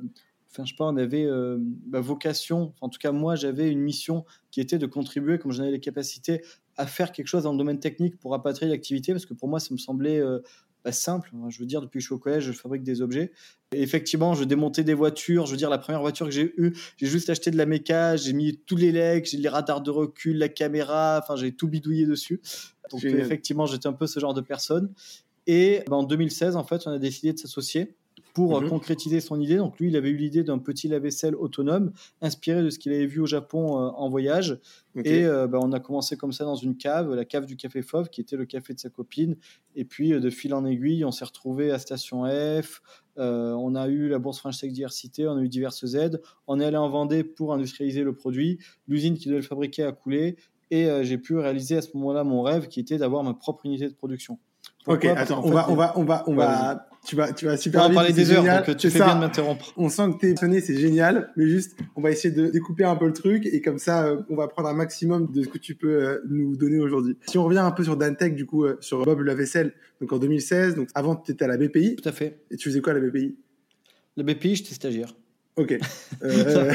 enfin, 0.51 0.65
je 0.65 0.71
sais 0.71 0.77
pas, 0.77 0.85
on 0.85 0.97
avait 0.97 1.27
bah, 1.87 1.99
vocation, 1.99 2.73
en 2.81 2.89
tout 2.89 2.99
cas, 2.99 3.11
moi, 3.11 3.35
j'avais 3.35 3.69
une 3.69 3.79
mission 3.79 4.25
qui 4.51 4.61
était 4.61 4.77
de 4.77 4.85
contribuer, 4.85 5.37
comme 5.37 5.51
j'en 5.51 5.63
avais 5.63 5.71
les 5.71 5.79
capacités, 5.79 6.43
à 6.75 6.87
faire 6.87 7.11
quelque 7.11 7.27
chose 7.27 7.43
dans 7.43 7.51
le 7.51 7.57
domaine 7.57 7.79
technique 7.79 8.17
pour 8.19 8.31
rapatrier 8.31 8.71
l'activité, 8.71 9.13
parce 9.13 9.25
que 9.25 9.33
pour 9.33 9.47
moi, 9.47 9.59
ça 9.59 9.69
me 9.73 9.77
semblait 9.79 10.21
simple. 10.91 11.31
Je 11.49 11.59
veux 11.59 11.65
dire, 11.65 11.81
depuis 11.81 11.97
que 11.97 12.01
je 12.01 12.07
suis 12.07 12.13
au 12.13 12.19
collège, 12.19 12.43
je 12.43 12.51
fabrique 12.51 12.83
des 12.83 13.01
objets. 13.01 13.31
Et 13.73 13.81
effectivement, 13.81 14.33
je 14.33 14.43
démontais 14.43 14.83
des 14.83 14.93
voitures. 14.93 15.45
Je 15.45 15.51
veux 15.51 15.57
dire, 15.57 15.69
la 15.69 15.77
première 15.77 16.01
voiture 16.01 16.25
que 16.25 16.31
j'ai 16.31 16.53
eue, 16.57 16.73
j'ai 16.97 17.07
juste 17.07 17.29
acheté 17.29 17.51
de 17.51 17.57
la 17.57 17.65
méca, 17.65 18.15
j'ai 18.17 18.33
mis 18.33 18.57
tous 18.65 18.75
les 18.75 18.91
legs, 18.91 19.25
j'ai 19.25 19.37
les 19.37 19.49
radars 19.49 19.81
de 19.81 19.91
recul, 19.91 20.37
la 20.37 20.49
caméra, 20.49 21.19
enfin, 21.23 21.35
j'ai 21.35 21.53
tout 21.53 21.67
bidouillé 21.67 22.05
dessus. 22.05 22.41
Donc, 22.91 23.03
effectivement, 23.03 23.65
j'étais 23.65 23.87
un 23.87 23.93
peu 23.93 24.07
ce 24.07 24.19
genre 24.19 24.33
de 24.33 24.41
personne. 24.41 24.91
Et 25.47 25.83
ben, 25.87 25.97
en 25.97 26.03
2016, 26.03 26.55
en 26.55 26.63
fait, 26.63 26.85
on 26.85 26.91
a 26.91 26.99
décidé 26.99 27.33
de 27.33 27.39
s'associer 27.39 27.95
pour 28.33 28.57
euh, 28.57 28.61
mhm. 28.61 28.69
concrétiser 28.69 29.21
son 29.21 29.39
idée. 29.39 29.57
Donc 29.57 29.79
lui, 29.79 29.89
il 29.89 29.95
avait 29.95 30.09
eu 30.09 30.17
l'idée 30.17 30.43
d'un 30.43 30.57
petit 30.57 30.87
lave-vaisselle 30.87 31.35
autonome, 31.35 31.93
inspiré 32.21 32.63
de 32.63 32.69
ce 32.69 32.79
qu'il 32.79 32.91
avait 32.91 33.05
vu 33.05 33.21
au 33.21 33.25
Japon 33.25 33.77
euh, 33.77 33.89
en 33.91 34.09
voyage. 34.09 34.59
Et 34.95 35.25
euh, 35.25 35.47
bah, 35.47 35.59
on 35.61 35.71
a 35.71 35.79
commencé 35.79 36.17
comme 36.17 36.31
ça 36.31 36.43
dans 36.43 36.55
une 36.55 36.75
cave, 36.75 37.13
la 37.13 37.25
cave 37.25 37.45
du 37.45 37.55
Café 37.55 37.81
Fauve, 37.81 38.09
qui 38.09 38.21
était 38.21 38.35
le 38.35 38.45
café 38.45 38.73
de 38.73 38.79
sa 38.79 38.89
copine. 38.89 39.37
Et 39.75 39.85
puis 39.85 40.09
de 40.09 40.29
fil 40.29 40.53
en 40.53 40.65
aiguille, 40.65 41.05
on 41.05 41.11
s'est 41.11 41.25
retrouvé 41.25 41.71
à 41.71 41.79
Station 41.79 42.25
F. 42.25 42.81
on 43.17 43.75
a 43.75 43.87
eu 43.87 44.09
la 44.09 44.19
bourse 44.19 44.39
French 44.39 44.59
Tech 44.59 44.71
Diversité, 44.71 45.27
on 45.27 45.37
a 45.37 45.41
eu 45.41 45.49
diverses 45.49 45.95
aides. 45.95 46.21
On 46.47 46.59
est 46.59 46.65
allé 46.65 46.77
en 46.77 46.89
Vendée 46.89 47.23
pour 47.23 47.53
industrialiser 47.53 48.03
le 48.03 48.13
produit. 48.13 48.59
L'usine 48.87 49.17
qui 49.17 49.29
devait 49.29 49.41
le 49.41 49.45
fabriquer 49.45 49.83
a 49.83 49.91
coulé. 49.91 50.35
Et 50.69 50.87
j'ai 51.03 51.19
pu 51.19 51.37
réaliser 51.37 51.77
à 51.77 51.81
ce 51.81 51.89
moment-là 51.95 52.23
mon 52.23 52.41
rêve, 52.41 52.67
qui 52.67 52.79
était 52.79 52.97
d'avoir 52.97 53.23
ma 53.23 53.33
propre 53.33 53.65
unité 53.65 53.87
de 53.87 53.93
production. 53.93 54.39
ok, 54.87 55.05
attends, 55.05 55.43
on, 55.43 55.51
va, 55.51 55.69
on 55.69 55.75
va, 55.75 55.93
on 55.97 56.03
va, 56.03 56.23
on 56.27 56.35
va, 56.35 56.87
tu 57.05 57.15
vas, 57.15 57.33
tu 57.33 57.45
vas 57.45 57.57
super 57.57 57.83
on 57.83 57.89
va 57.89 57.93
parler 57.93 58.13
des 58.13 58.31
heures, 58.31 58.43
donc 58.43 58.77
tu 58.77 58.89
fais 58.89 58.99
bien 58.99 59.15
de 59.15 59.19
m'interrompre. 59.21 59.73
On 59.77 59.89
sent 59.89 60.03
que 60.13 60.19
t'es 60.19 60.33
passionné, 60.33 60.61
c'est 60.61 60.77
génial, 60.77 61.31
mais 61.35 61.47
juste, 61.47 61.77
on 61.95 62.01
va 62.01 62.11
essayer 62.11 62.33
de 62.33 62.47
découper 62.47 62.85
un 62.85 62.95
peu 62.95 63.07
le 63.07 63.13
truc 63.13 63.45
et 63.45 63.61
comme 63.61 63.77
ça, 63.77 64.05
euh, 64.05 64.21
on 64.29 64.35
va 64.35 64.47
prendre 64.47 64.69
un 64.69 64.73
maximum 64.73 65.31
de 65.31 65.43
ce 65.43 65.49
que 65.49 65.57
tu 65.57 65.75
peux 65.75 66.03
euh, 66.03 66.21
nous 66.29 66.55
donner 66.55 66.79
aujourd'hui. 66.79 67.17
Si 67.27 67.37
on 67.37 67.43
revient 67.43 67.59
un 67.59 67.71
peu 67.71 67.83
sur 67.83 67.97
Dantech, 67.97 68.35
du 68.35 68.45
coup, 68.45 68.65
euh, 68.65 68.77
sur 68.79 69.03
Bob 69.03 69.21
la 69.21 69.35
vaisselle, 69.35 69.73
donc 69.99 70.13
en 70.13 70.17
2016, 70.17 70.75
donc 70.75 70.89
avant 70.95 71.15
tu 71.15 71.31
étais 71.31 71.45
à 71.45 71.47
la 71.47 71.57
BPI. 71.57 71.97
Tout 71.97 72.07
à 72.07 72.13
fait. 72.13 72.39
Et 72.51 72.57
tu 72.57 72.69
faisais 72.69 72.81
quoi 72.81 72.93
à 72.93 72.95
la 72.95 73.01
BPI 73.01 73.35
La 74.17 74.23
BPI, 74.23 74.55
j'étais 74.55 74.73
stagiaire. 74.73 75.13
Ok. 75.55 75.77
Euh... 76.23 76.71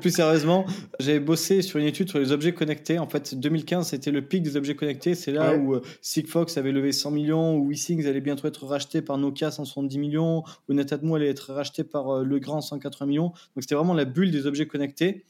plus, 0.00 0.10
sérieusement, 0.10 0.66
j'ai 1.00 1.18
bossé 1.18 1.62
sur 1.62 1.80
une 1.80 1.86
étude 1.86 2.08
sur 2.08 2.20
les 2.20 2.30
objets 2.30 2.52
connectés. 2.52 3.00
En 3.00 3.08
fait, 3.08 3.34
2015, 3.34 3.88
c'était 3.88 4.12
le 4.12 4.22
pic 4.22 4.44
des 4.44 4.56
objets 4.56 4.76
connectés. 4.76 5.16
C'est 5.16 5.32
là 5.32 5.56
où 5.56 5.74
euh, 5.74 5.82
Sigfox 6.00 6.56
avait 6.58 6.70
levé 6.70 6.92
100 6.92 7.10
millions, 7.10 7.56
où 7.56 7.68
WeSings 7.68 8.06
allait 8.06 8.20
bientôt 8.20 8.46
être 8.46 8.64
racheté 8.66 9.02
par 9.02 9.18
Nokia 9.18 9.50
170 9.50 9.98
millions, 9.98 10.44
où 10.68 10.74
Netatmo 10.74 11.16
allait 11.16 11.28
être 11.28 11.52
racheté 11.52 11.82
par 11.82 12.18
euh, 12.18 12.24
Legrand 12.24 12.60
180 12.60 13.06
millions. 13.06 13.28
Donc 13.28 13.62
c'était 13.62 13.74
vraiment 13.74 13.94
la 13.94 14.04
bulle 14.04 14.30
des 14.30 14.46
objets 14.46 14.66
connectés. 14.66 15.24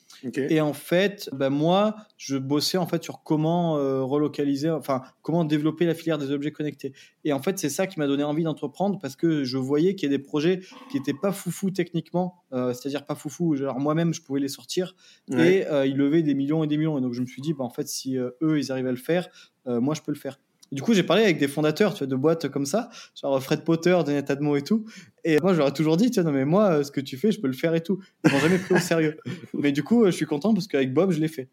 Et 0.51 0.61
en 0.61 0.73
fait, 0.73 1.29
bah, 1.33 1.51
moi, 1.51 1.97
je 2.17 2.37
bossais 2.37 2.79
en 2.79 2.87
fait 2.87 3.03
sur 3.03 3.23
comment 3.23 3.77
euh, 3.79 4.03
relocaliser, 4.03 4.71
enfin 4.71 5.03
comment 5.23 5.45
développer 5.45 5.87
la 5.87 5.95
filière 5.95 6.19
des 6.19 6.31
objets 6.31 6.51
connectés. 6.51 6.93
Et 7.25 7.33
en 7.33 7.41
fait, 7.41 7.59
c'est 7.59 7.69
ça 7.69 7.87
qui 7.87 7.99
m'a 7.99 8.07
donné 8.07 8.25
envie 8.25 8.45
d'entreprendre 8.45 8.99
parce 9.01 9.17
que 9.17 9.45
je 9.45 9.59
voyais 9.59 9.95
qu'il 9.95 10.11
y 10.11 10.15
a 10.15 10.17
des 10.17 10.23
projets 10.23 10.61
qui 10.91 10.97
n'étaient 10.97 11.15
pas 11.15 11.33
foufou 11.33 11.71
techniquement, 11.71 12.43
euh, 12.53 12.73
c'est-à-dire 12.73 13.05
pas 13.05 13.15
foufou. 13.15 13.57
Genre 13.57 13.79
moi-même, 13.79 14.15
je 14.15 14.23
pouvais 14.23 14.41
les 14.41 14.49
sortir 14.49 14.95
et 15.31 15.67
euh, 15.67 15.87
ils 15.87 15.97
levaient 15.97 16.23
des 16.23 16.35
millions 16.35 16.65
et 16.65 16.67
des 16.67 16.77
millions. 16.77 16.99
Et 16.99 17.01
donc 17.01 17.13
je 17.13 17.21
me 17.21 17.27
suis 17.27 17.43
dit, 17.43 17.53
bah, 17.53 17.65
en 17.65 17.71
fait, 17.71 17.89
si 17.89 18.17
eux 18.17 18.59
ils 18.59 18.73
arrivent 18.73 18.87
à 18.87 18.93
le 18.93 18.97
faire, 18.97 19.29
moi 19.67 19.95
je 19.95 20.03
peux 20.03 20.13
le 20.13 20.19
faire. 20.19 20.39
Du 20.75 20.83
coup, 20.83 20.93
j'ai 20.93 21.05
parlé 21.05 21.23
avec 21.23 21.39
des 21.39 21.47
fondateurs 21.47 21.95
tu 21.95 21.99
vois, 21.99 22.09
de 22.09 22.17
boîtes 22.17 22.49
comme 22.49 22.67
ça, 22.67 22.91
genre 23.21 23.41
Fred 23.41 23.61
Potter, 23.61 23.97
Daniel 24.05 24.25
Tadmo 24.25 24.57
et 24.57 24.63
tout. 24.63 24.85
Et 25.23 25.39
moi, 25.41 25.53
je 25.53 25.59
leur 25.59 25.69
ai 25.69 25.73
toujours 25.73 25.97
dit, 25.97 26.11
tiens, 26.11 26.25
non, 26.25 26.33
mais 26.33 26.45
moi, 26.45 26.83
ce 26.83 26.91
que 26.91 27.01
tu 27.01 27.17
fais, 27.17 27.31
je 27.31 27.41
peux 27.41 27.47
le 27.47 27.53
faire 27.53 27.77
et 27.77 27.81
tout. 27.81 28.01
Ils 28.25 28.33
m'ont 28.33 28.41
jamais 28.41 28.59
pris 28.59 28.75
au 28.75 28.79
sérieux. 28.79 29.17
mais 29.55 29.71
du 29.71 29.85
coup, 29.85 30.05
je 30.07 30.11
suis 30.11 30.27
content 30.27 30.53
parce 30.53 30.67
qu'avec 30.67 30.93
Bob, 30.93 31.13
je 31.13 31.21
l'ai 31.21 31.29
fait. 31.29 31.49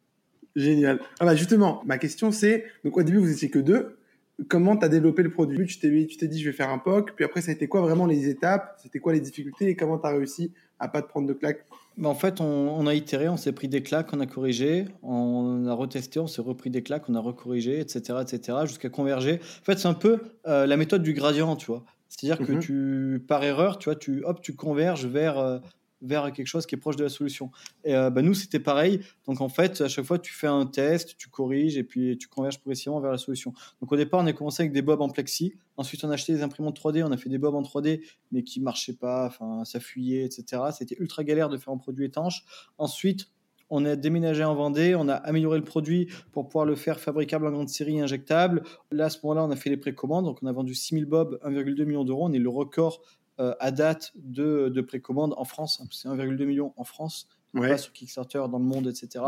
Génial. 0.55 0.99
Ah 1.19 1.25
bah 1.25 1.35
justement, 1.35 1.83
ma 1.85 1.99
question 1.99 2.31
c'est, 2.31 2.65
donc 2.83 2.97
au 2.97 3.03
début, 3.03 3.19
vous 3.19 3.31
étiez 3.31 3.51
que 3.51 3.59
deux. 3.59 3.99
Comment 4.49 4.75
tu 4.75 4.85
as 4.85 4.89
développé 4.89 5.21
le 5.21 5.29
produit? 5.29 5.67
Tu 5.67 5.77
t'es, 5.77 6.07
tu 6.07 6.17
t'es 6.17 6.27
dit, 6.27 6.41
je 6.41 6.49
vais 6.49 6.55
faire 6.55 6.71
un 6.71 6.79
POC. 6.79 7.13
Puis 7.15 7.23
après, 7.23 7.41
ça 7.41 7.51
a 7.51 7.53
été 7.53 7.67
quoi 7.67 7.81
vraiment 7.81 8.07
les 8.07 8.27
étapes? 8.27 8.75
C'était 8.81 8.97
quoi 8.97 9.13
les 9.13 9.19
difficultés 9.19 9.67
Et 9.67 9.75
comment 9.75 9.99
tu 9.99 10.07
as 10.07 10.11
réussi 10.11 10.51
à 10.81 10.87
pas 10.87 11.01
te 11.01 11.07
prendre 11.07 11.27
de 11.27 11.33
claques 11.33 11.65
bah, 11.97 12.09
en 12.09 12.15
fait, 12.15 12.39
on, 12.39 12.87
a 12.87 12.93
itéré, 12.93 13.27
on 13.27 13.37
s'est 13.37 13.51
pris 13.51 13.67
des 13.67 13.83
claques, 13.83 14.13
on 14.13 14.21
a 14.21 14.25
corrigé, 14.25 14.85
on 15.03 15.67
a 15.67 15.73
retesté, 15.73 16.19
on 16.19 16.27
s'est 16.27 16.41
repris 16.41 16.69
des 16.69 16.83
claques, 16.83 17.09
on 17.09 17.15
a 17.15 17.19
recorrigé, 17.19 17.79
etc., 17.79 18.19
etc., 18.21 18.59
jusqu'à 18.63 18.89
converger. 18.89 19.39
En 19.61 19.65
fait, 19.65 19.77
c'est 19.77 19.89
un 19.89 19.93
peu 19.93 20.19
euh, 20.47 20.65
la 20.65 20.77
méthode 20.77 21.03
du 21.03 21.13
gradient, 21.13 21.55
tu 21.57 21.67
vois. 21.67 21.83
C'est-à-dire 22.07 22.45
que 22.45 22.53
mhm. 22.53 22.59
tu, 22.59 23.25
par 23.27 23.43
erreur, 23.43 23.77
tu 23.77 23.89
vois, 23.89 23.95
tu, 23.95 24.23
hop, 24.23 24.41
tu 24.41 24.55
converges 24.55 25.05
vers, 25.05 25.37
euh, 25.37 25.59
vers 26.01 26.31
quelque 26.31 26.47
chose 26.47 26.65
qui 26.65 26.75
est 26.75 26.77
proche 26.77 26.95
de 26.95 27.03
la 27.03 27.09
solution. 27.09 27.51
Et 27.83 27.95
euh, 27.95 28.09
bah, 28.09 28.21
nous, 28.21 28.33
c'était 28.33 28.59
pareil. 28.59 29.01
Donc 29.27 29.41
en 29.41 29.49
fait, 29.49 29.81
à 29.81 29.87
chaque 29.87 30.05
fois, 30.05 30.19
tu 30.19 30.33
fais 30.33 30.47
un 30.47 30.65
test, 30.65 31.17
tu 31.17 31.29
corriges 31.29 31.77
et 31.77 31.83
puis 31.83 32.17
tu 32.17 32.27
converges 32.27 32.59
progressivement 32.59 32.99
vers 32.99 33.11
la 33.11 33.17
solution. 33.17 33.53
Donc 33.81 33.91
au 33.91 33.97
départ, 33.97 34.21
on 34.21 34.27
a 34.27 34.33
commencé 34.33 34.63
avec 34.63 34.73
des 34.73 34.81
bobs 34.81 35.01
en 35.01 35.09
plexi. 35.09 35.53
Ensuite, 35.77 36.03
on 36.03 36.09
a 36.09 36.13
acheté 36.13 36.33
des 36.33 36.43
imprimantes 36.43 36.79
3D, 36.79 37.03
on 37.03 37.11
a 37.11 37.17
fait 37.17 37.29
des 37.29 37.37
bobs 37.37 37.55
en 37.55 37.61
3D, 37.61 38.01
mais 38.31 38.43
qui 38.43 38.59
marchaient 38.61 38.93
pas, 38.93 39.27
enfin, 39.27 39.63
ça 39.65 39.79
fuyait, 39.79 40.25
etc. 40.25 40.63
C'était 40.77 40.95
ultra 40.99 41.23
galère 41.23 41.49
de 41.49 41.57
faire 41.57 41.73
un 41.73 41.77
produit 41.77 42.05
étanche. 42.05 42.43
Ensuite, 42.77 43.27
on 43.71 43.85
a 43.85 43.95
déménagé 43.95 44.43
en 44.43 44.53
Vendée, 44.53 44.95
on 44.95 45.07
a 45.07 45.15
amélioré 45.15 45.57
le 45.57 45.63
produit 45.63 46.09
pour 46.33 46.47
pouvoir 46.47 46.65
le 46.65 46.75
faire 46.75 46.99
fabricable 46.99 47.47
en 47.47 47.51
grande 47.51 47.69
série 47.69 48.01
injectable. 48.01 48.63
Là, 48.91 49.05
à 49.05 49.09
ce 49.09 49.17
moment-là, 49.23 49.45
on 49.45 49.49
a 49.49 49.55
fait 49.55 49.69
les 49.69 49.77
précommandes, 49.77 50.25
donc 50.25 50.39
on 50.43 50.47
a 50.47 50.51
vendu 50.51 50.75
6000 50.75 51.05
bobs, 51.05 51.39
1,2 51.43 51.85
million 51.85 52.03
d'euros. 52.03 52.25
On 52.25 52.33
est 52.33 52.39
le 52.39 52.49
record 52.49 53.01
euh, 53.41 53.53
à 53.59 53.71
date 53.71 54.11
de, 54.15 54.69
de 54.69 54.81
précommande 54.81 55.33
en 55.35 55.45
France. 55.45 55.81
Hein, 55.81 55.87
c'est 55.91 56.07
1,2 56.07 56.45
million 56.45 56.73
en 56.77 56.83
France. 56.83 57.27
Pas 57.53 57.77
sur 57.77 57.91
Kickstarter, 57.91 58.43
dans 58.49 58.59
le 58.59 58.63
monde, 58.63 58.87
etc. 58.87 59.25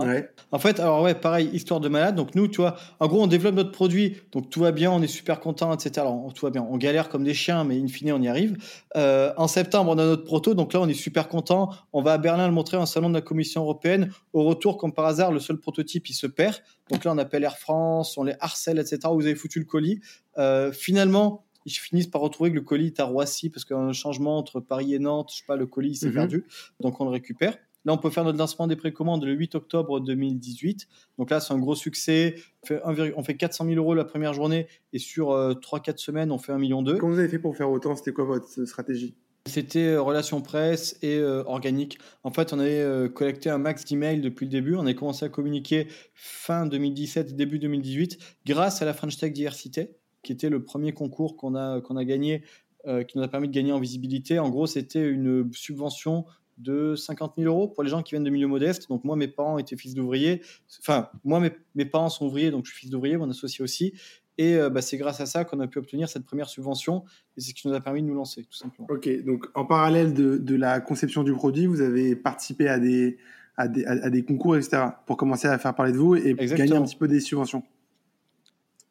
En 0.51 0.59
fait, 0.59 0.79
alors 0.79 1.01
ouais, 1.01 1.13
pareil, 1.13 1.49
histoire 1.51 1.81
de 1.81 1.89
malade. 1.89 2.15
Donc 2.15 2.35
nous, 2.35 2.47
tu 2.47 2.61
vois, 2.61 2.77
en 3.01 3.07
gros, 3.07 3.21
on 3.21 3.27
développe 3.27 3.55
notre 3.55 3.71
produit, 3.71 4.15
donc 4.31 4.49
tout 4.49 4.61
va 4.61 4.71
bien, 4.71 4.91
on 4.91 5.01
est 5.01 5.07
super 5.07 5.41
content, 5.41 5.73
etc. 5.73 5.91
Alors 5.97 6.31
tout 6.33 6.45
va 6.45 6.49
bien, 6.49 6.65
on 6.69 6.77
galère 6.77 7.09
comme 7.09 7.25
des 7.25 7.33
chiens, 7.33 7.65
mais 7.65 7.77
in 7.77 7.87
fine, 7.87 8.13
on 8.13 8.21
y 8.21 8.29
arrive. 8.29 8.55
Euh, 8.95 9.33
en 9.35 9.49
septembre, 9.49 9.91
on 9.91 9.97
a 9.97 10.05
notre 10.05 10.23
proto, 10.23 10.53
donc 10.53 10.71
là, 10.71 10.79
on 10.79 10.87
est 10.87 10.93
super 10.93 11.27
content. 11.27 11.71
On 11.91 12.01
va 12.01 12.13
à 12.13 12.17
Berlin 12.17 12.47
le 12.47 12.53
montrer 12.53 12.77
en 12.77 12.85
salon 12.85 13.09
de 13.09 13.15
la 13.15 13.21
Commission 13.21 13.61
européenne. 13.61 14.09
Au 14.31 14.43
retour, 14.43 14.77
comme 14.77 14.93
par 14.93 15.05
hasard, 15.05 15.33
le 15.33 15.39
seul 15.39 15.57
prototype, 15.57 16.07
il 16.07 16.13
se 16.13 16.27
perd. 16.27 16.55
Donc 16.91 17.03
là, 17.03 17.11
on 17.11 17.17
appelle 17.17 17.43
Air 17.43 17.57
France, 17.57 18.17
on 18.17 18.23
les 18.23 18.35
harcèle, 18.39 18.79
etc. 18.79 18.99
Vous 19.11 19.25
avez 19.25 19.35
foutu 19.35 19.59
le 19.59 19.65
colis. 19.65 19.99
Euh, 20.37 20.71
finalement, 20.71 21.43
ils 21.65 21.71
finissent 21.71 22.07
par 22.07 22.21
retrouver 22.21 22.49
que 22.49 22.55
le 22.55 22.61
colis 22.61 22.87
est 22.87 22.99
à 22.99 23.05
Roissy 23.05 23.49
parce 23.49 23.65
qu'un 23.65 23.93
changement 23.93 24.37
entre 24.37 24.59
Paris 24.59 24.93
et 24.93 24.99
Nantes, 24.99 25.29
je 25.31 25.37
sais 25.37 25.45
pas, 25.47 25.55
le 25.55 25.65
colis 25.65 25.95
s'est 25.95 26.07
mhm. 26.07 26.13
perdu. 26.13 26.45
Donc 26.79 26.99
on 27.01 27.05
le 27.05 27.11
récupère. 27.11 27.57
Là, 27.85 27.93
on 27.93 27.97
peut 27.97 28.09
faire 28.09 28.23
notre 28.23 28.37
lancement 28.37 28.67
des 28.67 28.75
précommandes 28.75 29.25
le 29.25 29.33
8 29.33 29.55
octobre 29.55 29.99
2018. 29.99 30.87
Donc 31.17 31.29
là, 31.29 31.39
c'est 31.39 31.53
un 31.53 31.59
gros 31.59 31.75
succès. 31.75 32.35
On 32.63 32.67
fait, 32.67 32.81
1, 32.83 33.11
on 33.17 33.23
fait 33.23 33.35
400 33.35 33.65
000 33.65 33.75
euros 33.77 33.93
la 33.93 34.05
première 34.05 34.33
journée 34.33 34.67
et 34.93 34.99
sur 34.99 35.31
3-4 35.31 35.89
euh, 35.89 35.93
semaines, 35.97 36.31
on 36.31 36.37
fait 36.37 36.53
1 36.53 36.59
million 36.59 36.81
d'euros. 36.81 36.99
Comment 36.99 37.13
vous 37.13 37.19
avez 37.19 37.27
fait 37.27 37.39
pour 37.39 37.55
faire 37.57 37.69
autant? 37.69 37.95
C'était 37.95 38.13
quoi 38.13 38.23
votre 38.23 38.47
stratégie? 38.65 39.15
C'était 39.45 39.87
euh, 39.87 40.01
relations 40.01 40.41
presse 40.41 40.97
et 41.01 41.17
euh, 41.17 41.43
organique. 41.43 41.97
En 42.23 42.31
fait, 42.31 42.53
on 42.53 42.59
avait 42.59 43.09
collecté 43.09 43.49
un 43.49 43.57
max 43.57 43.83
d'emails 43.83 44.21
depuis 44.21 44.45
le 44.45 44.51
début. 44.51 44.75
On 44.75 44.85
a 44.85 44.93
commencé 44.93 45.25
à 45.25 45.29
communiquer 45.29 45.87
fin 46.13 46.65
2017, 46.65 47.35
début 47.35 47.59
2018, 47.59 48.17
grâce 48.45 48.81
à 48.81 48.85
la 48.85 48.93
French 48.93 49.17
Tech 49.17 49.33
Diversité 49.33 49.91
qui 50.23 50.31
était 50.31 50.49
le 50.49 50.63
premier 50.63 50.93
concours 50.93 51.37
qu'on 51.37 51.55
a, 51.55 51.81
qu'on 51.81 51.97
a 51.97 52.05
gagné, 52.05 52.43
euh, 52.87 53.03
qui 53.03 53.17
nous 53.17 53.23
a 53.23 53.27
permis 53.27 53.47
de 53.47 53.53
gagner 53.53 53.71
en 53.71 53.79
visibilité. 53.79 54.39
En 54.39 54.49
gros, 54.49 54.67
c'était 54.67 55.07
une 55.07 55.49
subvention 55.53 56.25
de 56.57 56.95
50 56.95 57.33
000 57.37 57.47
euros 57.49 57.67
pour 57.67 57.83
les 57.83 57.89
gens 57.89 58.03
qui 58.03 58.11
viennent 58.11 58.23
de 58.23 58.29
milieux 58.29 58.47
modestes. 58.47 58.89
Donc 58.89 59.03
moi, 59.03 59.15
mes 59.15 59.27
parents 59.27 59.57
étaient 59.57 59.75
fils 59.75 59.95
d'ouvriers. 59.95 60.41
Enfin, 60.79 61.09
moi, 61.23 61.39
mes, 61.39 61.51
mes, 61.75 61.85
parents 61.85 62.09
sont 62.09 62.25
ouvriers, 62.25 62.51
donc 62.51 62.65
je 62.65 62.71
suis 62.71 62.81
fils 62.81 62.89
d'ouvrier, 62.89 63.17
mon 63.17 63.29
associé 63.29 63.63
aussi. 63.63 63.93
Et 64.37 64.55
euh, 64.55 64.69
bah, 64.69 64.81
c'est 64.81 64.97
grâce 64.97 65.19
à 65.19 65.25
ça 65.25 65.45
qu'on 65.45 65.59
a 65.59 65.67
pu 65.67 65.79
obtenir 65.79 66.09
cette 66.09 66.25
première 66.25 66.49
subvention. 66.49 67.03
Et 67.37 67.41
c'est 67.41 67.49
ce 67.49 67.53
qui 67.53 67.67
nous 67.67 67.73
a 67.73 67.81
permis 67.81 68.01
de 68.01 68.07
nous 68.07 68.15
lancer, 68.15 68.43
tout 68.43 68.57
simplement. 68.57 68.87
Ok, 68.89 69.09
donc 69.23 69.45
en 69.55 69.65
parallèle 69.65 70.13
de, 70.13 70.37
de 70.37 70.55
la 70.55 70.79
conception 70.79 71.23
du 71.23 71.33
produit, 71.33 71.65
vous 71.65 71.81
avez 71.81 72.15
participé 72.15 72.67
à 72.67 72.79
des, 72.79 73.17
à 73.57 73.67
des, 73.67 73.85
à 73.85 74.09
des 74.09 74.23
concours, 74.23 74.55
etc., 74.55 74.83
pour 75.05 75.17
commencer 75.17 75.47
à 75.47 75.57
faire 75.57 75.75
parler 75.75 75.91
de 75.91 75.97
vous 75.97 76.15
et 76.15 76.29
Exactement. 76.29 76.57
gagner 76.57 76.75
un 76.75 76.83
petit 76.83 76.95
peu 76.95 77.07
des 77.07 77.19
subventions. 77.19 77.63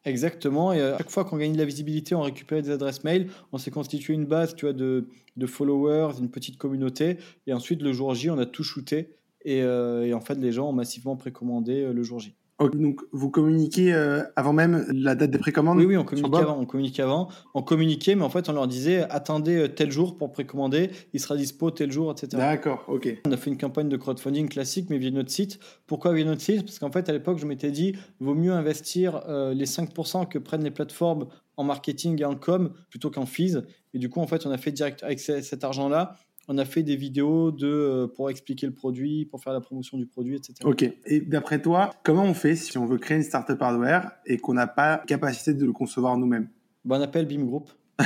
Exactement. 0.05 0.73
Et 0.73 0.81
à 0.81 0.97
chaque 0.97 1.09
fois 1.09 1.23
qu'on 1.23 1.37
gagne 1.37 1.53
de 1.53 1.57
la 1.57 1.65
visibilité, 1.65 2.13
on 2.13 2.21
récupère 2.21 2.61
des 2.61 2.69
adresses 2.69 3.03
mail. 3.03 3.29
On 3.51 3.57
s'est 3.57 3.71
constitué 3.71 4.13
une 4.13 4.25
base 4.25 4.55
tu 4.55 4.65
vois, 4.65 4.73
de, 4.73 5.07
de, 5.37 5.45
followers, 5.45 6.19
une 6.19 6.29
petite 6.29 6.57
communauté. 6.57 7.17
Et 7.47 7.53
ensuite, 7.53 7.81
le 7.81 7.93
jour 7.93 8.13
J, 8.13 8.29
on 8.29 8.37
a 8.37 8.45
tout 8.45 8.63
shooté. 8.63 9.15
Et, 9.45 9.61
euh, 9.61 10.05
et 10.05 10.13
en 10.13 10.19
fait, 10.21 10.35
les 10.35 10.51
gens 10.51 10.69
ont 10.69 10.73
massivement 10.73 11.15
précommandé 11.15 11.83
euh, 11.83 11.93
le 11.93 12.03
jour 12.03 12.19
J 12.19 12.35
donc 12.59 13.01
vous 13.11 13.29
communiquez 13.29 13.93
euh, 13.93 14.23
avant 14.35 14.53
même 14.53 14.85
la 14.89 15.15
date 15.15 15.31
des 15.31 15.37
précommandes 15.37 15.77
Oui, 15.77 15.85
oui, 15.85 15.97
on 15.97 16.03
communiquait 16.03 16.37
avant. 16.37 16.59
On 16.59 16.65
communiquait 16.65 17.01
avant. 17.01 17.29
On 17.53 17.61
communiquait, 17.61 18.15
mais 18.15 18.23
en 18.23 18.29
fait, 18.29 18.49
on 18.49 18.53
leur 18.53 18.67
disait 18.67 19.05
attendez 19.09 19.55
euh, 19.55 19.67
tel 19.67 19.91
jour 19.91 20.17
pour 20.17 20.31
précommander, 20.31 20.91
il 21.13 21.19
sera 21.19 21.35
dispo 21.35 21.71
tel 21.71 21.91
jour, 21.91 22.11
etc. 22.11 22.29
D'accord, 22.37 22.85
ok. 22.87 23.21
On 23.25 23.31
a 23.31 23.37
fait 23.37 23.49
une 23.49 23.57
campagne 23.57 23.89
de 23.89 23.97
crowdfunding 23.97 24.49
classique, 24.49 24.89
mais 24.89 24.97
via 24.97 25.11
notre 25.11 25.31
site. 25.31 25.59
Pourquoi 25.87 26.13
via 26.13 26.25
notre 26.25 26.41
site? 26.41 26.63
Parce 26.63 26.79
qu'en 26.79 26.91
fait, 26.91 27.09
à 27.09 27.11
l'époque, 27.11 27.39
je 27.39 27.45
m'étais 27.45 27.71
dit 27.71 27.95
vaut 28.19 28.35
mieux 28.35 28.53
investir 28.53 29.23
euh, 29.27 29.53
les 29.53 29.65
5% 29.65 30.27
que 30.27 30.37
prennent 30.37 30.63
les 30.63 30.71
plateformes 30.71 31.27
en 31.57 31.63
marketing 31.63 32.21
et 32.21 32.25
en 32.25 32.35
com 32.35 32.71
plutôt 32.89 33.11
qu'en 33.11 33.25
fees. 33.25 33.57
Et 33.93 33.99
du 33.99 34.09
coup, 34.09 34.21
en 34.21 34.27
fait, 34.27 34.45
on 34.45 34.51
a 34.51 34.57
fait 34.57 34.71
direct 34.71 35.03
avec 35.03 35.19
cet 35.19 35.63
argent-là 35.63 36.15
on 36.47 36.57
a 36.57 36.65
fait 36.65 36.83
des 36.83 36.95
vidéos 36.95 37.51
de, 37.51 37.67
euh, 37.67 38.07
pour 38.07 38.29
expliquer 38.29 38.65
le 38.65 38.73
produit, 38.73 39.25
pour 39.25 39.41
faire 39.41 39.53
la 39.53 39.61
promotion 39.61 39.97
du 39.97 40.05
produit, 40.05 40.35
etc. 40.35 40.55
Ok. 40.63 40.83
Et 41.05 41.21
d'après 41.21 41.61
toi, 41.61 41.91
comment 42.03 42.23
on 42.23 42.33
fait 42.33 42.55
si 42.55 42.77
on 42.77 42.85
veut 42.85 42.97
créer 42.97 43.17
une 43.17 43.23
startup 43.23 43.61
hardware 43.61 44.11
et 44.25 44.37
qu'on 44.37 44.53
n'a 44.53 44.67
pas 44.67 44.97
la 44.97 44.97
capacité 44.99 45.53
de 45.53 45.65
le 45.65 45.71
concevoir 45.71 46.17
nous-mêmes? 46.17 46.49
Bon, 46.83 46.97
On 46.97 47.01
appelle 47.01 47.25
BIM 47.25 47.45
Group. 47.45 47.69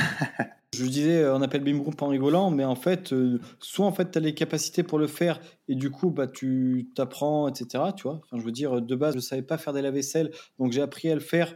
Je 0.75 0.83
disais, 0.85 1.23
euh, 1.23 1.35
on 1.35 1.41
appelle 1.41 1.63
BIM 1.63 1.79
Group 1.79 1.99
en 2.01 2.07
rigolant, 2.07 2.51
mais 2.51 2.65
en 2.65 2.75
fait, 2.75 3.11
euh, 3.13 3.39
soit 3.59 3.85
en 3.85 3.91
fait, 3.91 4.11
tu 4.11 4.17
as 4.17 4.21
les 4.21 4.35
capacités 4.35 4.83
pour 4.83 4.99
le 4.99 5.07
faire 5.07 5.39
et 5.67 5.75
du 5.75 5.89
coup, 5.89 6.11
bah, 6.11 6.27
tu 6.27 6.91
t'apprends, 6.93 7.47
etc. 7.47 7.85
Tu 7.95 8.03
vois 8.03 8.21
enfin, 8.23 8.37
je 8.37 8.43
veux 8.43 8.51
dire, 8.51 8.81
de 8.81 8.95
base, 8.95 9.13
je 9.13 9.17
ne 9.17 9.21
savais 9.21 9.41
pas 9.41 9.57
faire 9.57 9.73
des 9.73 9.81
lave-vaisselle, 9.81 10.31
donc 10.59 10.73
j'ai 10.73 10.81
appris 10.81 11.09
à 11.09 11.15
le 11.15 11.21
faire 11.21 11.55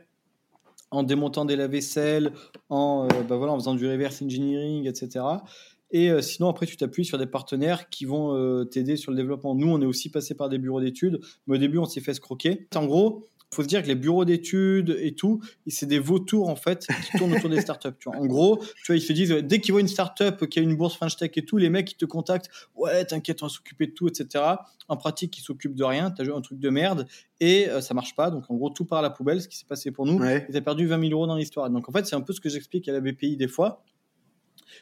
en 0.91 1.03
démontant 1.03 1.45
des 1.45 1.55
lave-vaisselle, 1.55 2.31
en, 2.69 3.07
bah, 3.07 3.37
voilà, 3.37 3.53
en 3.53 3.59
faisant 3.59 3.75
du 3.75 3.87
reverse 3.87 4.21
engineering, 4.21 4.87
etc. 4.87 5.23
Et 5.91 6.09
euh, 6.09 6.21
sinon, 6.21 6.49
après, 6.49 6.65
tu 6.65 6.77
t'appuies 6.77 7.05
sur 7.05 7.17
des 7.17 7.27
partenaires 7.27 7.89
qui 7.89 8.05
vont 8.05 8.35
euh, 8.35 8.63
t'aider 8.63 8.95
sur 8.95 9.11
le 9.11 9.17
développement. 9.17 9.55
Nous, 9.55 9.69
on 9.69 9.81
est 9.81 9.85
aussi 9.85 10.09
passé 10.09 10.33
par 10.35 10.49
des 10.49 10.57
bureaux 10.57 10.81
d'études, 10.81 11.19
mais 11.47 11.55
au 11.55 11.59
début, 11.59 11.77
on 11.77 11.85
s'est 11.85 12.01
fait 12.01 12.11
escroquer. 12.11 12.67
En 12.75 12.85
gros, 12.85 13.25
il 13.51 13.55
faut 13.55 13.63
se 13.63 13.67
dire 13.67 13.83
que 13.83 13.87
les 13.87 13.95
bureaux 13.95 14.23
d'études 14.23 14.97
et 15.01 15.13
tout, 15.13 15.41
c'est 15.67 15.85
des 15.85 15.99
vautours 15.99 16.47
en 16.47 16.55
fait 16.55 16.87
qui 16.87 17.17
tournent 17.17 17.33
autour 17.33 17.49
des 17.49 17.59
startups. 17.59 17.89
Tu 17.99 18.09
vois. 18.09 18.17
En 18.17 18.25
gros, 18.25 18.63
tu 18.85 18.93
vois, 18.93 18.95
ils 18.95 19.01
se 19.01 19.11
disent 19.11 19.31
dès 19.31 19.59
qu'ils 19.59 19.73
voient 19.73 19.81
une 19.81 19.89
startup 19.89 20.47
qui 20.47 20.59
a 20.59 20.61
une 20.61 20.77
bourse 20.77 20.95
French 20.95 21.17
Tech 21.17 21.31
et 21.35 21.43
tout, 21.43 21.57
les 21.57 21.69
mecs 21.69 21.91
ils 21.91 21.97
te 21.97 22.05
contactent, 22.05 22.49
ouais, 22.75 23.03
t'inquiète, 23.03 23.43
on 23.43 23.47
va 23.47 23.49
s'occuper 23.49 23.87
de 23.87 23.91
tout, 23.91 24.07
etc. 24.07 24.41
En 24.87 24.95
pratique, 24.95 25.37
ils 25.37 25.41
s'occupent 25.41 25.75
de 25.75 25.83
rien. 25.83 26.11
T'as 26.11 26.23
joué 26.23 26.33
un 26.33 26.39
truc 26.39 26.59
de 26.59 26.69
merde 26.69 27.07
et 27.41 27.67
euh, 27.67 27.81
ça 27.81 27.93
marche 27.93 28.15
pas. 28.15 28.31
Donc 28.31 28.49
en 28.49 28.55
gros, 28.55 28.69
tout 28.69 28.85
part 28.85 28.99
à 28.99 29.01
la 29.01 29.09
poubelle, 29.09 29.41
ce 29.41 29.49
qui 29.49 29.57
s'est 29.57 29.67
passé 29.67 29.91
pour 29.91 30.05
nous. 30.05 30.17
Ouais. 30.17 30.45
Et 30.47 30.53
t'as 30.53 30.61
perdu 30.61 30.87
20 30.87 31.01
000 31.01 31.11
euros 31.11 31.27
dans 31.27 31.35
l'histoire. 31.35 31.69
Donc 31.69 31.89
en 31.89 31.91
fait, 31.91 32.05
c'est 32.05 32.15
un 32.15 32.21
peu 32.21 32.31
ce 32.31 32.39
que 32.39 32.47
j'explique 32.47 32.87
à 32.87 32.93
la 32.93 33.01
BPI 33.01 33.35
des 33.35 33.49
fois, 33.49 33.83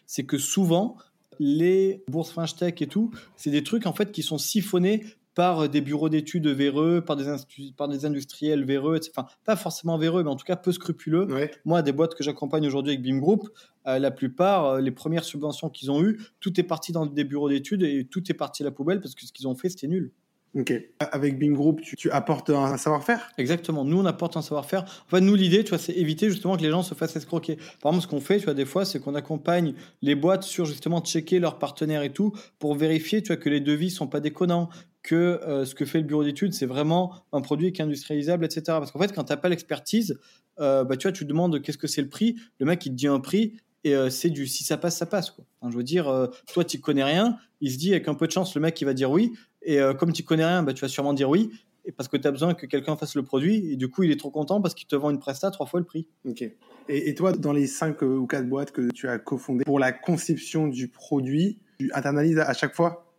c'est 0.05 0.23
que 0.23 0.37
souvent 0.37 0.97
les 1.39 2.03
bourses 2.07 2.31
French 2.31 2.55
Tech 2.55 2.75
et 2.81 2.87
tout, 2.87 3.11
c'est 3.35 3.51
des 3.51 3.63
trucs 3.63 3.85
en 3.85 3.93
fait 3.93 4.11
qui 4.11 4.23
sont 4.23 4.37
siphonnés 4.37 5.05
par 5.35 5.69
des 5.69 5.79
bureaux 5.79 6.09
d'études 6.09 6.47
véreux, 6.47 6.99
par 6.99 7.15
des, 7.15 7.33
par 7.77 7.87
des 7.87 8.05
industriels 8.05 8.65
véreux, 8.65 8.99
enfin 9.09 9.25
pas 9.45 9.55
forcément 9.55 9.97
véreux, 9.97 10.21
mais 10.21 10.29
en 10.29 10.35
tout 10.35 10.45
cas 10.45 10.57
peu 10.57 10.73
scrupuleux. 10.73 11.27
Moi, 11.63 11.81
des 11.81 11.93
boîtes 11.93 12.13
que 12.13 12.25
j'accompagne 12.25 12.67
aujourd'hui 12.67 12.91
avec 12.91 13.01
BIM 13.01 13.19
Group, 13.19 13.47
euh, 13.87 13.99
la 13.99 14.11
plupart, 14.11 14.65
euh, 14.65 14.81
les 14.81 14.91
premières 14.91 15.23
subventions 15.23 15.69
qu'ils 15.69 15.91
ont 15.91 16.03
eues, 16.03 16.19
tout 16.41 16.59
est 16.59 16.63
parti 16.63 16.91
dans 16.91 17.05
des 17.05 17.23
bureaux 17.23 17.47
d'études 17.47 17.83
et 17.83 18.05
tout 18.05 18.29
est 18.29 18.33
parti 18.33 18.63
à 18.63 18.65
la 18.65 18.71
poubelle 18.71 18.99
parce 18.99 19.15
que 19.15 19.25
ce 19.25 19.31
qu'ils 19.31 19.47
ont 19.47 19.55
fait, 19.55 19.69
c'était 19.69 19.87
nul. 19.87 20.11
Ok. 20.55 20.73
Avec 20.99 21.37
Bing 21.37 21.53
Group, 21.53 21.81
tu, 21.81 22.09
apportes 22.09 22.49
un 22.49 22.77
savoir-faire? 22.77 23.31
Exactement. 23.37 23.85
Nous, 23.85 23.99
on 23.99 24.05
apporte 24.05 24.35
un 24.35 24.41
savoir-faire. 24.41 24.81
En 24.81 25.09
fait, 25.09 25.21
nous, 25.21 25.35
l'idée, 25.35 25.63
tu 25.63 25.69
vois, 25.69 25.77
c'est 25.77 25.93
éviter 25.93 26.29
justement 26.29 26.57
que 26.57 26.63
les 26.63 26.71
gens 26.71 26.81
se 26.81 26.95
fassent 26.95 27.15
escroquer. 27.15 27.57
Par 27.81 27.91
exemple, 27.91 28.01
ce 28.01 28.07
qu'on 28.07 28.19
fait, 28.21 28.39
tu 28.39 28.45
vois, 28.45 28.55
des 28.55 28.65
fois, 28.65 28.83
c'est 28.83 28.99
qu'on 28.99 29.13
accompagne 29.13 29.75
les 30.01 30.15
boîtes 30.15 30.43
sur 30.43 30.65
justement 30.65 31.01
checker 31.01 31.39
leurs 31.39 31.59
partenaires 31.59 32.01
et 32.01 32.11
tout 32.11 32.33
pour 32.57 32.75
vérifier, 32.75 33.21
tu 33.21 33.27
vois, 33.27 33.37
que 33.37 33.49
les 33.49 33.59
devis 33.59 33.91
sont 33.91 34.07
pas 34.07 34.21
déconnants, 34.21 34.69
que 35.03 35.15
euh, 35.15 35.65
ce 35.65 35.75
que 35.75 35.85
fait 35.85 35.99
le 35.99 36.05
bureau 36.05 36.23
d'études, 36.23 36.53
c'est 36.53 36.65
vraiment 36.65 37.13
un 37.31 37.41
produit 37.41 37.71
qui 37.71 37.81
est 37.81 37.85
industrialisable, 37.85 38.45
etc. 38.45 38.63
Parce 38.65 38.91
qu'en 38.91 38.99
fait, 38.99 39.13
quand 39.13 39.25
tu 39.25 39.31
n'as 39.31 39.37
pas 39.37 39.49
l'expertise, 39.49 40.19
euh, 40.59 40.83
bah, 40.83 40.97
tu 40.97 41.07
vois, 41.07 41.11
tu 41.11 41.25
te 41.25 41.29
demandes 41.29 41.61
qu'est-ce 41.61 41.77
que 41.77 41.87
c'est 41.87 42.01
le 42.01 42.09
prix. 42.09 42.35
Le 42.59 42.65
mec, 42.65 42.83
il 42.87 42.89
te 42.89 42.95
dit 42.95 43.07
un 43.07 43.19
prix 43.19 43.53
et 43.83 43.95
euh, 43.95 44.09
c'est 44.09 44.29
du 44.29 44.45
si 44.45 44.63
ça 44.63 44.77
passe, 44.77 44.97
ça 44.97 45.05
passe. 45.05 45.31
Quoi. 45.31 45.45
je 45.69 45.77
veux 45.77 45.83
dire, 45.83 46.29
toi, 46.51 46.65
tu 46.65 46.79
connais 46.79 47.03
rien. 47.03 47.37
Il 47.61 47.71
se 47.71 47.77
dit, 47.77 47.91
avec 47.91 48.07
un 48.07 48.13
peu 48.15 48.25
de 48.25 48.31
chance, 48.31 48.55
le 48.55 48.61
mec, 48.61 48.79
il 48.81 48.85
va 48.85 48.93
dire 48.93 49.11
oui. 49.11 49.33
Et 49.69 49.79
euh, 49.79 49.93
comme 49.93 50.11
tu 50.11 50.23
connais 50.23 50.45
rien, 50.45 50.63
bah, 50.63 50.73
tu 50.73 50.81
vas 50.81 50.87
sûrement 50.87 51.13
dire 51.13 51.29
oui. 51.29 51.51
Et 51.85 51.91
parce 51.91 52.09
que 52.09 52.17
tu 52.17 52.27
as 52.27 52.31
besoin 52.31 52.55
que 52.55 52.65
quelqu'un 52.65 52.95
fasse 52.95 53.13
le 53.13 53.21
produit. 53.21 53.71
Et 53.71 53.75
du 53.75 53.87
coup, 53.87 54.01
il 54.01 54.09
est 54.09 54.19
trop 54.19 54.31
content 54.31 54.61
parce 54.61 54.73
qu'il 54.73 54.87
te 54.87 54.95
vend 54.95 55.11
une 55.11 55.19
presta 55.19 55.51
trois 55.51 55.67
fois 55.67 55.79
le 55.79 55.85
prix. 55.85 56.07
Ok. 56.25 56.43
Et, 56.87 57.13
toi, 57.13 57.33
dans 57.33 57.53
les 57.53 57.67
cinq 57.67 58.01
euh, 58.01 58.17
ou 58.17 58.25
quatre 58.25 58.49
boîtes 58.49 58.71
que 58.71 58.89
tu 58.91 59.07
as 59.07 59.19
cofondées, 59.19 59.65
pour 59.65 59.77
la 59.77 59.91
conception 59.91 60.67
du 60.67 60.87
produit, 60.87 61.59
tu 61.79 61.91
internalises 61.93 62.39
à 62.39 62.51
chaque 62.53 62.73
fois? 62.73 63.13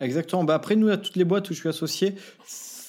Exactement. 0.00 0.42
Bah 0.42 0.56
après, 0.56 0.74
nous, 0.74 0.88
à 0.88 0.96
toutes 0.96 1.14
les 1.14 1.24
boîtes 1.24 1.48
où 1.50 1.54
je 1.54 1.60
suis 1.60 1.68
associé, 1.68 2.16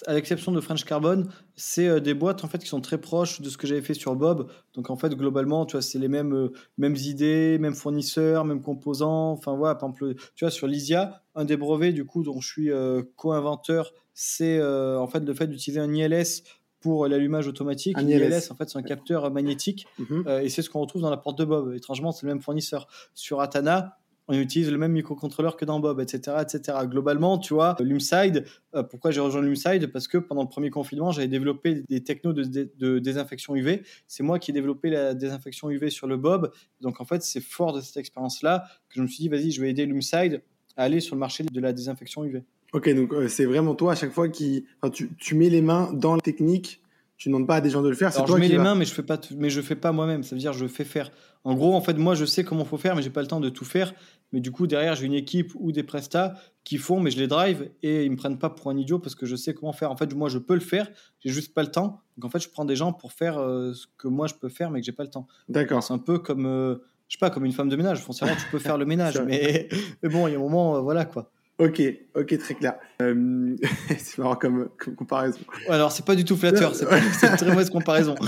à 0.07 0.13
l'exception 0.13 0.51
de 0.51 0.61
French 0.61 0.83
Carbon, 0.85 1.25
c'est 1.55 1.87
euh, 1.87 1.99
des 1.99 2.13
boîtes 2.13 2.43
en 2.43 2.47
fait 2.47 2.59
qui 2.59 2.67
sont 2.67 2.81
très 2.81 2.99
proches 2.99 3.41
de 3.41 3.49
ce 3.49 3.57
que 3.57 3.67
j'avais 3.67 3.81
fait 3.81 3.93
sur 3.93 4.15
Bob. 4.15 4.49
Donc 4.73 4.89
en 4.89 4.95
fait, 4.95 5.15
globalement, 5.15 5.65
tu 5.65 5.73
vois, 5.73 5.81
c'est 5.81 5.99
les 5.99 6.07
mêmes, 6.07 6.33
euh, 6.33 6.53
mêmes 6.77 6.95
idées, 6.95 7.57
mêmes 7.59 7.75
fournisseurs, 7.75 8.45
mêmes 8.45 8.61
composants. 8.61 9.31
Enfin 9.31 9.55
voilà, 9.55 9.75
par 9.75 9.89
exemple, 9.89 10.15
tu 10.35 10.45
vois, 10.45 10.51
sur 10.51 10.67
Lysia, 10.67 11.23
un 11.35 11.45
des 11.45 11.57
brevets 11.57 11.93
du 11.93 12.05
coup 12.05 12.23
dont 12.23 12.39
je 12.39 12.47
suis 12.47 12.71
euh, 12.71 13.03
co-inventeur, 13.15 13.93
c'est 14.13 14.61
en 14.61 15.07
fait 15.07 15.21
le 15.21 15.33
fait 15.33 15.47
d'utiliser 15.47 15.79
un 15.79 15.91
ILS 15.91 16.43
pour 16.79 17.07
l'allumage 17.07 17.47
automatique. 17.47 17.97
Un 17.97 18.07
ILS, 18.07 18.51
en 18.51 18.55
fait, 18.55 18.69
c'est 18.69 18.77
un 18.77 18.83
capteur 18.83 19.31
magnétique 19.31 19.87
mhm. 19.97 20.25
et 20.43 20.49
c'est 20.49 20.61
ce 20.61 20.69
qu'on 20.69 20.81
retrouve 20.81 21.01
dans 21.01 21.09
la 21.09 21.17
porte 21.17 21.39
de 21.39 21.45
Bob. 21.45 21.73
Étrangement, 21.73 22.11
c'est 22.11 22.27
le 22.27 22.33
même 22.33 22.41
fournisseur. 22.41 22.87
Sur 23.15 23.41
Atana, 23.41 23.97
on 24.27 24.33
utilise 24.33 24.71
le 24.71 24.77
même 24.77 24.93
microcontrôleur 24.93 25.57
que 25.57 25.65
dans 25.65 25.79
Bob, 25.79 25.99
etc., 25.99 26.37
etc. 26.41 26.77
Globalement, 26.85 27.37
tu 27.37 27.53
vois, 27.53 27.75
Lumside, 27.79 28.45
euh, 28.75 28.83
pourquoi 28.83 29.11
j'ai 29.11 29.19
rejoint 29.19 29.41
Lumside? 29.41 29.91
Parce 29.91 30.07
que 30.07 30.17
pendant 30.17 30.43
le 30.43 30.49
premier 30.49 30.69
confinement, 30.69 31.11
j'avais 31.11 31.27
développé 31.27 31.83
des 31.89 32.03
technos 32.03 32.33
de, 32.33 32.99
désinfection 32.99 33.55
UV. 33.55 33.83
C'est 34.07 34.23
moi 34.23 34.39
qui 34.39 34.51
ai 34.51 34.53
développé 34.53 34.89
la 34.89 35.13
désinfection 35.13 35.69
UV 35.69 35.89
sur 35.89 36.07
le 36.07 36.17
Bob. 36.17 36.51
Donc, 36.81 37.01
en 37.01 37.05
fait, 37.05 37.23
c'est 37.23 37.41
fort 37.41 37.73
de 37.73 37.81
cette 37.81 37.97
expérience-là 37.97 38.63
que 38.89 38.95
je 38.95 39.01
me 39.01 39.07
suis 39.07 39.23
dit, 39.23 39.29
vas-y, 39.29 39.51
je 39.51 39.61
vais 39.61 39.69
aider 39.69 39.85
Lumside 39.85 40.41
à 40.77 40.83
aller 40.83 41.01
sur 41.01 41.15
le 41.15 41.19
marché 41.19 41.43
de 41.43 41.59
la 41.59 41.73
désinfection 41.73 42.23
UV. 42.23 42.43
Ok, 42.71 42.89
donc 42.95 43.13
euh, 43.13 43.27
c'est 43.27 43.45
vraiment 43.45 43.75
toi 43.75 43.91
à 43.91 43.95
chaque 43.95 44.11
fois 44.11 44.29
qui, 44.29 44.65
tu, 44.93 45.11
tu 45.17 45.35
mets 45.35 45.49
les 45.49 45.61
mains 45.61 45.93
dans 45.93 46.15
la 46.15 46.21
technique 46.21 46.82
tu 47.23 47.29
demandes 47.29 47.47
pas 47.47 47.55
à 47.55 47.61
des 47.61 47.69
gens 47.69 47.81
de 47.81 47.87
le 47.87 47.95
faire. 47.95 48.13
Toi 48.13 48.25
je 48.27 48.33
mets 48.33 48.49
les 48.49 48.57
mains, 48.57 48.75
mais 48.75 48.83
je 48.83 48.93
fais 48.93 49.01
pas, 49.01 49.17
mais 49.37 49.49
je 49.49 49.61
fais 49.61 49.77
pas 49.77 49.93
moi-même. 49.93 50.23
Ça 50.23 50.35
veut 50.35 50.41
dire 50.41 50.51
je 50.51 50.67
fais 50.67 50.83
faire. 50.83 51.09
En 51.45 51.55
gros, 51.55 51.73
en 51.73 51.79
fait, 51.79 51.93
moi, 51.93 52.15
je 52.15 52.25
sais 52.25 52.43
comment 52.43 52.65
faut 52.65 52.77
faire, 52.77 52.97
mais 52.97 53.01
j'ai 53.01 53.09
pas 53.09 53.21
le 53.21 53.27
temps 53.27 53.39
de 53.39 53.47
tout 53.47 53.63
faire. 53.63 53.93
Mais 54.33 54.41
du 54.41 54.51
coup, 54.51 54.67
derrière, 54.67 54.95
j'ai 54.95 55.05
une 55.05 55.13
équipe 55.13 55.53
ou 55.55 55.71
des 55.71 55.83
prestats 55.83 56.33
qui 56.65 56.77
font, 56.77 56.99
mais 56.99 57.11
je 57.11 57.19
les 57.19 57.27
drive 57.27 57.69
et 57.81 58.03
ils 58.03 58.11
me 58.11 58.17
prennent 58.17 58.39
pas 58.39 58.49
pour 58.49 58.69
un 58.69 58.75
idiot 58.75 58.99
parce 58.99 59.15
que 59.15 59.25
je 59.25 59.37
sais 59.37 59.53
comment 59.53 59.71
faire. 59.71 59.89
En 59.89 59.95
fait, 59.95 60.13
moi, 60.13 60.27
je 60.27 60.37
peux 60.37 60.53
le 60.53 60.59
faire, 60.59 60.91
j'ai 61.21 61.29
juste 61.29 61.53
pas 61.53 61.61
le 61.61 61.71
temps. 61.71 62.01
Donc, 62.17 62.25
en 62.25 62.29
fait, 62.29 62.39
je 62.39 62.49
prends 62.49 62.65
des 62.65 62.75
gens 62.75 62.91
pour 62.91 63.13
faire 63.13 63.37
euh, 63.37 63.71
ce 63.71 63.87
que 63.97 64.09
moi 64.09 64.27
je 64.27 64.33
peux 64.33 64.49
faire, 64.49 64.69
mais 64.69 64.81
que 64.81 64.85
j'ai 64.85 64.91
pas 64.91 65.03
le 65.03 65.09
temps. 65.09 65.27
D'accord. 65.47 65.81
C'est 65.81 65.93
un 65.93 65.97
peu 65.97 66.19
comme, 66.19 66.45
euh, 66.45 66.75
je 67.07 67.15
sais 67.15 67.19
pas, 67.21 67.29
comme 67.29 67.45
une 67.45 67.53
femme 67.53 67.69
de 67.69 67.77
ménage. 67.77 68.01
Foncièrement, 68.01 68.35
tu 68.35 68.51
peux 68.51 68.59
faire 68.59 68.77
le 68.77 68.85
ménage, 68.93 69.21
mais, 69.21 69.69
mais, 70.03 70.09
bon, 70.09 70.27
il 70.27 70.31
y 70.31 70.33
a 70.33 70.39
un 70.39 70.41
moment, 70.41 70.75
euh, 70.75 70.81
voilà 70.81 71.05
quoi. 71.05 71.31
Ok, 71.59 71.81
ok, 72.15 72.37
très 72.39 72.55
clair. 72.55 72.79
Euh, 73.01 73.55
c'est 73.97 74.17
marrant 74.17 74.35
comme, 74.35 74.69
comparaison. 74.97 75.39
alors, 75.69 75.91
c'est 75.91 76.03
pas 76.03 76.15
du 76.15 76.25
tout 76.25 76.35
flatteur, 76.35 76.73
c'est 76.73 76.85
une 76.85 77.35
très 77.35 77.47
mauvaise 77.47 77.69
comparaison. 77.69 78.15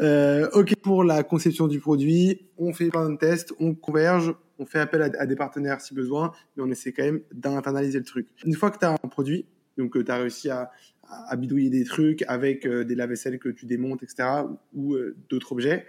Euh, 0.00 0.48
ok, 0.52 0.76
pour 0.76 1.02
la 1.02 1.22
conception 1.22 1.66
du 1.66 1.80
produit, 1.80 2.46
on 2.58 2.72
fait 2.72 2.88
plein 2.88 3.08
de 3.08 3.16
tests, 3.16 3.54
on 3.58 3.74
converge, 3.74 4.34
on 4.58 4.66
fait 4.66 4.78
appel 4.78 5.02
à, 5.02 5.26
des 5.26 5.36
partenaires 5.36 5.80
si 5.80 5.94
besoin, 5.94 6.32
mais 6.56 6.62
on 6.62 6.70
essaie 6.70 6.92
quand 6.92 7.04
même 7.04 7.20
d'internaliser 7.32 7.98
le 7.98 8.04
truc. 8.04 8.28
Une 8.44 8.54
fois 8.54 8.70
que 8.70 8.78
tu 8.78 8.84
as 8.84 8.90
un 8.90 9.08
produit, 9.08 9.46
donc 9.78 9.96
euh, 9.96 10.04
tu 10.04 10.10
as 10.10 10.16
réussi 10.16 10.50
à, 10.50 10.70
à, 11.08 11.36
bidouiller 11.36 11.70
des 11.70 11.84
trucs 11.84 12.22
avec 12.28 12.66
des 12.66 12.94
lave-vaisselle 12.94 13.38
que 13.38 13.48
tu 13.48 13.66
démontes, 13.66 14.02
etc., 14.02 14.28
ou, 14.74 14.96
d'autres 15.30 15.52
objets, 15.52 15.86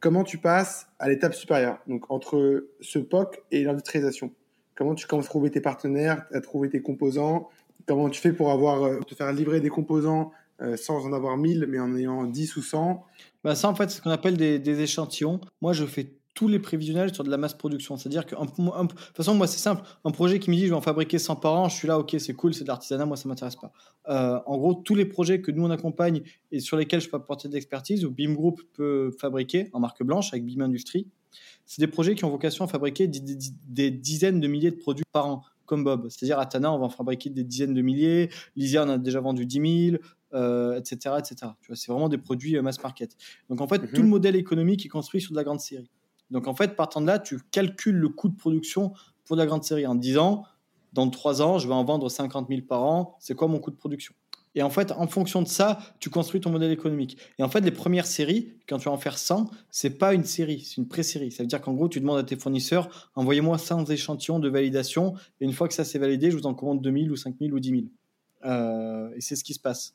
comment 0.00 0.22
tu 0.22 0.38
passes 0.38 0.86
à 0.98 1.08
l'étape 1.08 1.34
supérieure, 1.34 1.78
donc 1.88 2.10
entre 2.10 2.68
ce 2.80 2.98
POC 3.00 3.42
et 3.50 3.64
l'industrialisation 3.64 4.32
Comment 4.74 4.94
tu 4.94 5.06
commences 5.06 5.26
à 5.26 5.28
trouver 5.28 5.50
tes 5.50 5.60
partenaires, 5.60 6.24
à 6.32 6.40
trouver 6.40 6.68
tes 6.68 6.80
composants? 6.80 7.48
Comment 7.86 8.08
tu 8.08 8.20
fais 8.20 8.32
pour 8.32 8.50
avoir, 8.50 8.84
euh, 8.84 9.00
te 9.00 9.14
faire 9.14 9.32
livrer 9.32 9.60
des 9.60 9.68
composants 9.68 10.32
euh, 10.60 10.76
sans 10.76 11.04
en 11.04 11.12
avoir 11.12 11.36
1000, 11.36 11.66
mais 11.68 11.80
en 11.80 11.96
ayant 11.96 12.24
10 12.24 12.56
ou 12.56 12.62
100 12.62 13.04
bah 13.42 13.54
Ça, 13.54 13.68
en 13.68 13.74
fait, 13.74 13.90
c'est 13.90 13.96
ce 13.96 14.02
qu'on 14.02 14.10
appelle 14.10 14.36
des, 14.36 14.80
échantillons. 14.80 15.40
Moi, 15.60 15.72
je 15.72 15.84
fais 15.84 16.14
tous 16.34 16.46
les 16.46 16.58
prévisionnels 16.58 17.12
sur 17.12 17.24
de 17.24 17.30
la 17.30 17.36
masse 17.36 17.54
production. 17.54 17.96
C'est-à-dire 17.96 18.24
que, 18.24 18.34
de 18.34 18.46
toute 18.46 19.16
façon, 19.16 19.34
moi, 19.34 19.46
c'est 19.46 19.58
simple. 19.58 19.82
Un 20.04 20.12
projet 20.12 20.38
qui 20.38 20.50
me 20.50 20.54
dit 20.54 20.62
je 20.62 20.68
vais 20.68 20.76
en 20.76 20.80
fabriquer 20.80 21.18
100 21.18 21.36
par 21.36 21.54
an, 21.54 21.68
je 21.68 21.74
suis 21.74 21.88
là, 21.88 21.98
ok, 21.98 22.14
c'est 22.18 22.32
cool, 22.32 22.54
c'est 22.54 22.62
de 22.62 22.68
l'artisanat, 22.68 23.04
moi, 23.04 23.16
ça 23.16 23.28
m'intéresse 23.28 23.56
pas. 23.56 23.72
Euh, 24.08 24.38
en 24.46 24.56
gros, 24.56 24.74
tous 24.74 24.94
les 24.94 25.04
projets 25.04 25.40
que 25.40 25.50
nous, 25.50 25.64
on 25.64 25.70
accompagne 25.70 26.22
et 26.52 26.60
sur 26.60 26.76
lesquels 26.76 27.00
je 27.00 27.10
peux 27.10 27.16
apporter 27.16 27.48
de 27.48 27.54
l'expertise, 27.54 28.04
ou 28.04 28.10
BIM 28.10 28.32
Group 28.32 28.62
peut 28.72 29.10
fabriquer 29.20 29.68
en 29.72 29.80
marque 29.80 30.02
blanche 30.02 30.32
avec 30.32 30.46
BIM 30.46 30.62
Industrie, 30.62 31.08
c'est 31.66 31.80
des 31.80 31.86
projets 31.86 32.14
qui 32.14 32.24
ont 32.24 32.30
vocation 32.30 32.64
à 32.64 32.68
fabriquer 32.68 33.08
des, 33.08 33.90
dizaines 33.90 34.40
de 34.40 34.48
milliers 34.48 34.70
de 34.70 34.76
produits 34.76 35.04
par 35.12 35.26
an, 35.26 35.42
comme 35.66 35.84
Bob. 35.84 36.08
C'est-à-dire, 36.08 36.38
à 36.38 36.46
Tana, 36.46 36.72
on 36.72 36.78
va 36.78 36.86
en 36.86 36.90
fabriquer 36.90 37.30
des 37.30 37.44
dizaines 37.44 37.74
de 37.74 37.82
milliers. 37.82 38.30
Lysia, 38.56 38.84
on 38.84 38.88
a 38.88 38.98
déjà 38.98 39.20
vendu 39.20 39.46
10 39.46 39.90
000 39.90 40.02
etc., 40.78 41.16
etc. 41.18 41.52
Tu 41.60 41.68
vois, 41.68 41.76
c'est 41.76 41.92
vraiment 41.92 42.08
des 42.08 42.18
produits 42.18 42.56
euh, 42.56 42.62
mass 42.62 42.82
market. 42.82 43.16
Donc 43.50 43.60
en 43.60 43.68
fait, 43.68 43.82
mhm. 43.82 43.88
tout 43.92 44.02
le 44.02 44.08
modèle 44.08 44.36
économique 44.36 44.86
est 44.86 44.88
construit 44.88 45.20
sur 45.20 45.32
de 45.32 45.36
la 45.36 45.44
grande 45.44 45.60
série. 45.60 45.90
Donc 46.30 46.48
en 46.48 46.54
fait, 46.54 46.74
partant 46.74 47.02
de 47.02 47.06
là, 47.06 47.18
tu 47.18 47.38
calcules 47.50 47.96
le 47.96 48.08
coût 48.08 48.30
de 48.30 48.36
production 48.36 48.94
pour 49.24 49.36
de 49.36 49.42
la 49.42 49.46
grande 49.46 49.64
série 49.64 49.86
en 49.86 49.94
disant, 49.94 50.44
dans 50.92 51.08
trois 51.10 51.42
ans, 51.42 51.58
je 51.58 51.68
vais 51.68 51.74
en 51.74 51.84
vendre 51.84 52.08
50 52.08 52.48
000 52.48 52.62
par 52.62 52.82
an. 52.82 53.16
C'est 53.20 53.34
quoi 53.34 53.48
mon 53.48 53.58
coût 53.58 53.70
de 53.70 53.76
production? 53.76 54.14
Et 54.54 54.62
en 54.62 54.70
fait, 54.70 54.92
en 54.92 55.06
fonction 55.06 55.40
de 55.40 55.48
ça, 55.48 55.78
tu 55.98 56.10
construis 56.10 56.40
ton 56.40 56.50
modèle 56.50 56.70
économique. 56.70 57.16
Et 57.38 57.42
en 57.42 57.48
fait, 57.48 57.60
les 57.60 57.70
premières 57.70 58.06
séries, 58.06 58.52
quand 58.68 58.78
tu 58.78 58.84
vas 58.84 58.90
en 58.90 58.98
faire 58.98 59.16
100, 59.16 59.50
c'est 59.70 59.98
pas 59.98 60.12
une 60.12 60.24
série, 60.24 60.60
c'est 60.60 60.76
une 60.76 60.88
pré-série. 60.88 61.32
Ça 61.32 61.42
veut 61.42 61.46
dire 61.46 61.60
qu'en 61.60 61.72
gros, 61.72 61.88
tu 61.88 62.00
demandes 62.00 62.18
à 62.18 62.22
tes 62.22 62.36
fournisseurs, 62.36 63.10
envoyez-moi 63.14 63.56
100 63.56 63.88
échantillons 63.90 64.38
de 64.38 64.48
validation. 64.48 65.14
Et 65.40 65.46
une 65.46 65.52
fois 65.52 65.68
que 65.68 65.74
ça 65.74 65.84
c'est 65.84 65.98
validé, 65.98 66.30
je 66.30 66.36
vous 66.36 66.46
en 66.46 66.54
commande 66.54 66.82
2000 66.82 67.10
ou 67.10 67.16
5000 67.16 67.54
ou 67.54 67.60
10 67.60 67.70
000. 67.70 67.82
Euh, 68.44 69.10
et 69.16 69.20
c'est 69.20 69.36
ce 69.36 69.44
qui 69.44 69.54
se 69.54 69.60
passe. 69.60 69.94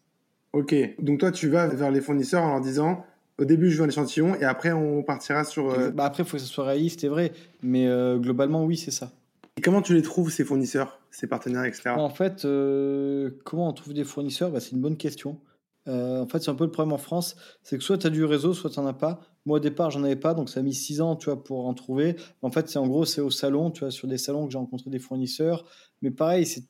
Ok, 0.54 0.74
donc 1.00 1.20
toi 1.20 1.32
tu 1.32 1.50
vas 1.50 1.68
vers 1.68 1.92
les 1.92 2.02
fournisseurs 2.02 2.44
en 2.44 2.54
leur 2.54 2.62
disant 2.62 3.06
au 3.38 3.46
début 3.46 3.70
je 3.70 3.78
veux 3.78 3.84
un 3.84 3.90
échantillon 3.90 4.36
et 4.36 4.46
après 4.46 4.72
on 4.72 5.04
partira 5.04 5.44
sur. 5.44 5.70
Euh, 5.70 5.92
bah 5.92 6.06
après 6.06 6.24
il 6.24 6.26
faut 6.26 6.38
que 6.38 6.42
ce 6.42 6.50
soit 6.50 6.66
réaliste 6.66 7.04
et 7.04 7.10
vrai, 7.10 7.34
mais 7.62 7.86
euh, 7.86 8.18
globalement 8.18 8.64
oui 8.64 8.78
c'est 8.78 8.92
ça. 8.92 9.12
Et 9.58 9.62
comment 9.62 9.82
tu 9.82 9.94
les 9.94 10.02
trouves 10.02 10.32
ces 10.32 10.46
fournisseurs, 10.46 11.00
ces 11.18 11.26
partenaires, 11.26 11.66
etc. 11.66 11.90
En 11.98 12.12
fait, 12.12 12.46
euh, 12.46 13.32
comment 13.44 13.68
on 13.68 13.74
trouve 13.74 13.96
des 13.96 14.04
fournisseurs? 14.04 14.52
Bah, 14.52 14.60
C'est 14.60 14.74
une 14.74 14.82
bonne 14.82 14.98
question. 14.98 15.42
en 15.88 16.28
fait, 16.28 16.44
c'est 16.44 16.52
un 16.52 16.56
peu 16.56 16.66
le 16.66 16.70
problème 16.72 16.94
en 16.94 17.00
France, 17.00 17.36
c'est 17.64 17.78
que 17.78 17.84
soit 17.84 17.98
tu 17.98 18.06
as 18.06 18.12
du 18.12 18.24
réseau, 18.24 18.54
soit 18.54 18.70
tu 18.70 18.80
n'en 18.80 18.86
as 18.86 18.94
pas. 18.94 19.22
Moi, 19.48 19.58
au 19.58 19.60
départ, 19.60 19.90
j'en 19.90 20.04
avais 20.04 20.16
pas, 20.16 20.36
donc 20.36 20.50
ça 20.50 20.60
a 20.60 20.64
mis 20.64 20.76
six 20.76 21.02
ans, 21.02 21.16
tu 21.16 21.26
vois, 21.26 21.44
pour 21.44 21.66
en 21.66 21.74
trouver. 21.74 22.18
En 22.44 22.52
fait, 22.52 22.70
c'est 22.70 22.78
en 22.78 22.88
gros, 22.88 23.06
c'est 23.06 23.22
au 23.22 23.32
salon, 23.32 23.72
tu 23.72 23.80
vois, 23.80 23.90
sur 23.90 24.08
des 24.08 24.20
salons 24.20 24.46
que 24.46 24.52
j'ai 24.52 24.60
rencontré 24.60 24.92
des 24.92 25.00
fournisseurs. 25.00 25.66
Mais 26.04 26.12
pareil, 26.12 26.46
c'est 26.46 26.66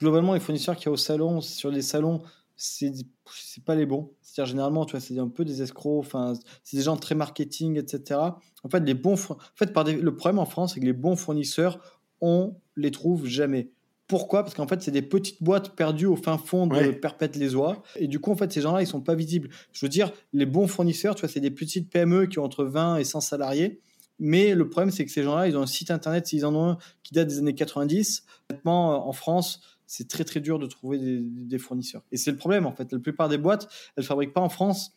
globalement 0.00 0.34
les 0.34 0.40
fournisseurs 0.40 0.76
qui 0.76 0.86
y 0.86 0.88
a 0.88 0.92
au 0.92 0.96
salon, 0.96 1.40
sur 1.40 1.70
les 1.70 1.80
salons, 1.82 2.22
c'est 2.56 2.92
c'est 3.32 3.64
pas 3.64 3.74
les 3.74 3.86
bons. 3.86 4.10
C'est-à-dire 4.20 4.50
généralement, 4.50 4.84
tu 4.84 4.92
vois, 4.92 5.00
c'est 5.00 5.18
un 5.18 5.28
peu 5.28 5.46
des 5.46 5.62
escrocs. 5.62 6.00
Enfin, 6.00 6.34
c'est 6.62 6.76
des 6.76 6.82
gens 6.82 6.96
très 6.96 7.14
marketing, 7.14 7.78
etc. 7.78 8.20
En 8.64 8.68
fait, 8.68 8.80
les 8.80 8.94
bons, 8.94 9.14
en 9.14 9.38
fait, 9.54 9.72
par 9.72 9.84
le 9.84 10.14
problème 10.16 10.40
en 10.40 10.44
France, 10.44 10.74
c'est 10.74 10.80
que 10.80 10.84
les 10.84 10.92
bons 10.92 11.16
fournisseurs, 11.16 11.78
on 12.20 12.56
les 12.76 12.90
trouve 12.90 13.26
jamais. 13.26 13.70
Pourquoi? 14.08 14.42
Parce 14.42 14.54
qu'en 14.54 14.66
fait, 14.66 14.82
c'est 14.82 14.90
des 14.90 15.02
petites 15.02 15.42
boîtes 15.42 15.76
perdues 15.76 16.06
au 16.06 16.16
fin 16.16 16.38
fond 16.38 16.66
de 16.66 16.90
perpète 16.92 17.36
les 17.36 17.54
oies. 17.54 17.82
Et 17.96 18.08
du 18.08 18.18
coup, 18.18 18.32
en 18.32 18.36
fait, 18.36 18.50
ces 18.50 18.62
gens-là, 18.62 18.82
ils 18.82 18.86
sont 18.86 19.02
pas 19.02 19.14
visibles. 19.14 19.50
Je 19.72 19.84
veux 19.84 19.90
dire, 19.90 20.12
les 20.32 20.46
bons 20.46 20.66
fournisseurs, 20.66 21.14
tu 21.14 21.20
vois, 21.20 21.28
c'est 21.28 21.40
des 21.40 21.50
petites 21.50 21.90
PME 21.90 22.26
qui 22.26 22.38
ont 22.38 22.44
entre 22.44 22.64
20 22.64 22.96
et 22.96 23.04
100 23.04 23.20
salariés. 23.20 23.80
Mais 24.18 24.54
le 24.54 24.68
problème, 24.68 24.90
c'est 24.90 25.04
que 25.04 25.10
ces 25.10 25.22
gens-là, 25.22 25.46
ils 25.46 25.56
ont 25.56 25.62
un 25.62 25.66
site 25.66 25.90
internet, 25.90 26.26
s'ils 26.26 26.46
en 26.46 26.54
ont 26.54 26.70
un, 26.70 26.78
qui 27.02 27.14
date 27.14 27.28
des 27.28 27.38
années 27.38 27.54
90. 27.54 28.24
Honnêtement, 28.50 29.06
en 29.06 29.12
France, 29.12 29.60
c'est 29.88 30.06
très 30.06 30.24
très 30.24 30.40
dur 30.40 30.58
de 30.58 30.66
trouver 30.66 30.98
des, 31.00 31.58
fournisseurs. 31.58 32.02
Et 32.12 32.16
c'est 32.16 32.30
le 32.30 32.36
problème 32.36 32.66
en 32.66 32.72
fait. 32.72 32.92
La 32.92 32.98
plupart 32.98 33.28
des 33.28 33.38
boîtes, 33.38 33.68
elles 33.96 34.04
fabriquent 34.04 34.34
pas 34.34 34.40
en 34.40 34.50
France, 34.50 34.92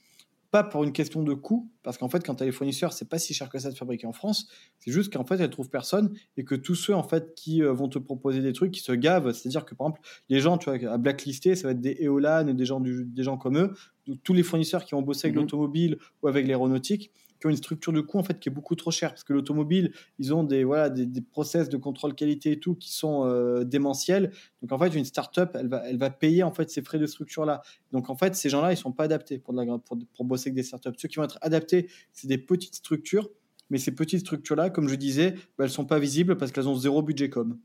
pas 0.52 0.64
pour 0.64 0.84
une 0.84 0.92
question 0.92 1.24
de 1.24 1.34
coût, 1.34 1.72
parce 1.82 1.98
qu'en 1.98 2.10
fait, 2.10 2.26
quand 2.26 2.36
tu 2.36 2.44
as 2.44 2.46
les 2.46 2.52
fournisseurs, 2.52 2.92
c'est 2.92 3.08
pas 3.08 3.18
si 3.18 3.34
cher 3.34 3.50
que 3.50 3.58
ça 3.58 3.72
de 3.72 3.76
fabriquer 3.76 4.06
en 4.06 4.12
France. 4.12 4.48
C'est 4.80 4.92
juste 4.92 5.12
qu'en 5.12 5.24
fait, 5.24 5.40
elles 5.40 5.50
trouvent 5.50 5.70
personne 5.70 6.14
et 6.36 6.44
que 6.44 6.56
tous 6.56 6.76
ceux 6.76 6.94
en 6.94 7.04
fait 7.04 7.34
qui 7.36 7.64
euh, 7.64 7.72
vont 7.72 7.88
te 7.88 7.98
proposer 7.98 8.42
des 8.42 8.52
trucs, 8.52 8.72
qui 8.72 8.82
se 8.82 8.92
gavent, 8.92 9.32
c'est-à-dire 9.32 9.66
que 9.66 9.74
par 9.74 9.88
exemple, 9.88 10.02
les 10.30 10.40
gens, 10.42 10.58
tu 10.58 10.70
vois, 10.70 10.92
à 10.92 10.98
blacklister, 10.98 11.56
ça 11.56 11.68
va 11.68 11.72
être 11.72 11.80
des 11.80 11.98
Eolan 12.02 12.48
et 12.48 12.54
des 12.54 12.66
gens, 12.66 12.82
des 12.82 13.24
gens 13.24 13.38
comme 13.38 13.58
eux, 13.58 13.74
tous 14.24 14.34
les 14.34 14.44
fournisseurs 14.44 14.84
qui 14.84 14.94
ont 14.94 15.02
bossé 15.02 15.28
avec 15.28 15.36
mhm. 15.36 15.44
l'automobile 15.44 15.98
ou 16.22 16.28
avec 16.28 16.46
l'aéronautique, 16.46 17.12
qui 17.42 17.48
ont 17.48 17.50
une 17.50 17.58
structure 17.58 17.92
de 17.92 18.02
coût 18.02 18.20
en 18.20 18.24
fait 18.24 18.40
qui 18.40 18.50
est 18.50 18.52
beaucoup 18.52 18.76
trop 18.76 18.92
chère. 18.92 19.10
Parce 19.10 19.24
que 19.24 19.34
l'automobile 19.34 19.92
ils 20.20 20.34
ont 20.34 20.44
des 20.44 20.64
voilà 20.64 20.90
des, 20.90 21.22
process 21.22 21.70
de 21.70 21.78
contrôle 21.78 22.14
qualité 22.14 22.54
et 22.54 22.60
tout 22.60 22.76
qui 22.76 22.94
sont 22.94 23.26
euh, 23.26 23.64
démentiels. 23.64 24.32
Donc 24.62 24.72
en 24.72 24.78
fait 24.78 24.96
une 24.96 25.06
startup 25.06 25.50
elle 25.56 25.68
va 25.68 25.84
elle 25.88 25.98
va 25.98 26.12
payer 26.12 26.44
en 26.44 26.52
fait 26.52 26.70
ces 26.70 26.82
frais 26.82 27.00
de 27.00 27.08
structure 27.08 27.46
là 27.46 27.62
donc 27.92 28.10
en 28.10 28.16
fait 28.16 28.36
ces 28.36 28.50
gens 28.50 28.62
là 28.62 28.72
ils 28.72 28.78
sont 28.78 28.92
pas 28.92 29.06
adaptés 29.06 29.40
pour 29.40 29.54
de 29.54 29.62
la 29.62 29.78
pour, 29.80 29.98
pour 30.14 30.26
bosser 30.26 30.50
avec 30.50 30.56
des 30.56 30.64
startups 30.64 30.92
ceux 30.98 31.08
qui 31.08 31.16
vont 31.16 31.24
être 31.24 31.40
adaptés 31.42 31.90
c'est 32.14 32.28
des 32.28 32.38
petites 32.38 32.76
structures. 32.76 33.30
Mais 33.72 33.78
ces 33.78 33.92
petites 33.92 34.20
structures 34.20 34.56
là 34.56 34.70
comme 34.70 34.88
je 34.88 34.96
disais 34.96 35.32
bah, 35.58 35.66
elles 35.66 35.70
sont 35.72 35.86
pas 35.86 36.00
visibles 36.00 36.38
parce 36.38 36.52
qu'elles 36.52 36.68
ont 36.68 36.76
zéro 36.76 37.02
budget 37.02 37.30
com. 37.30 37.58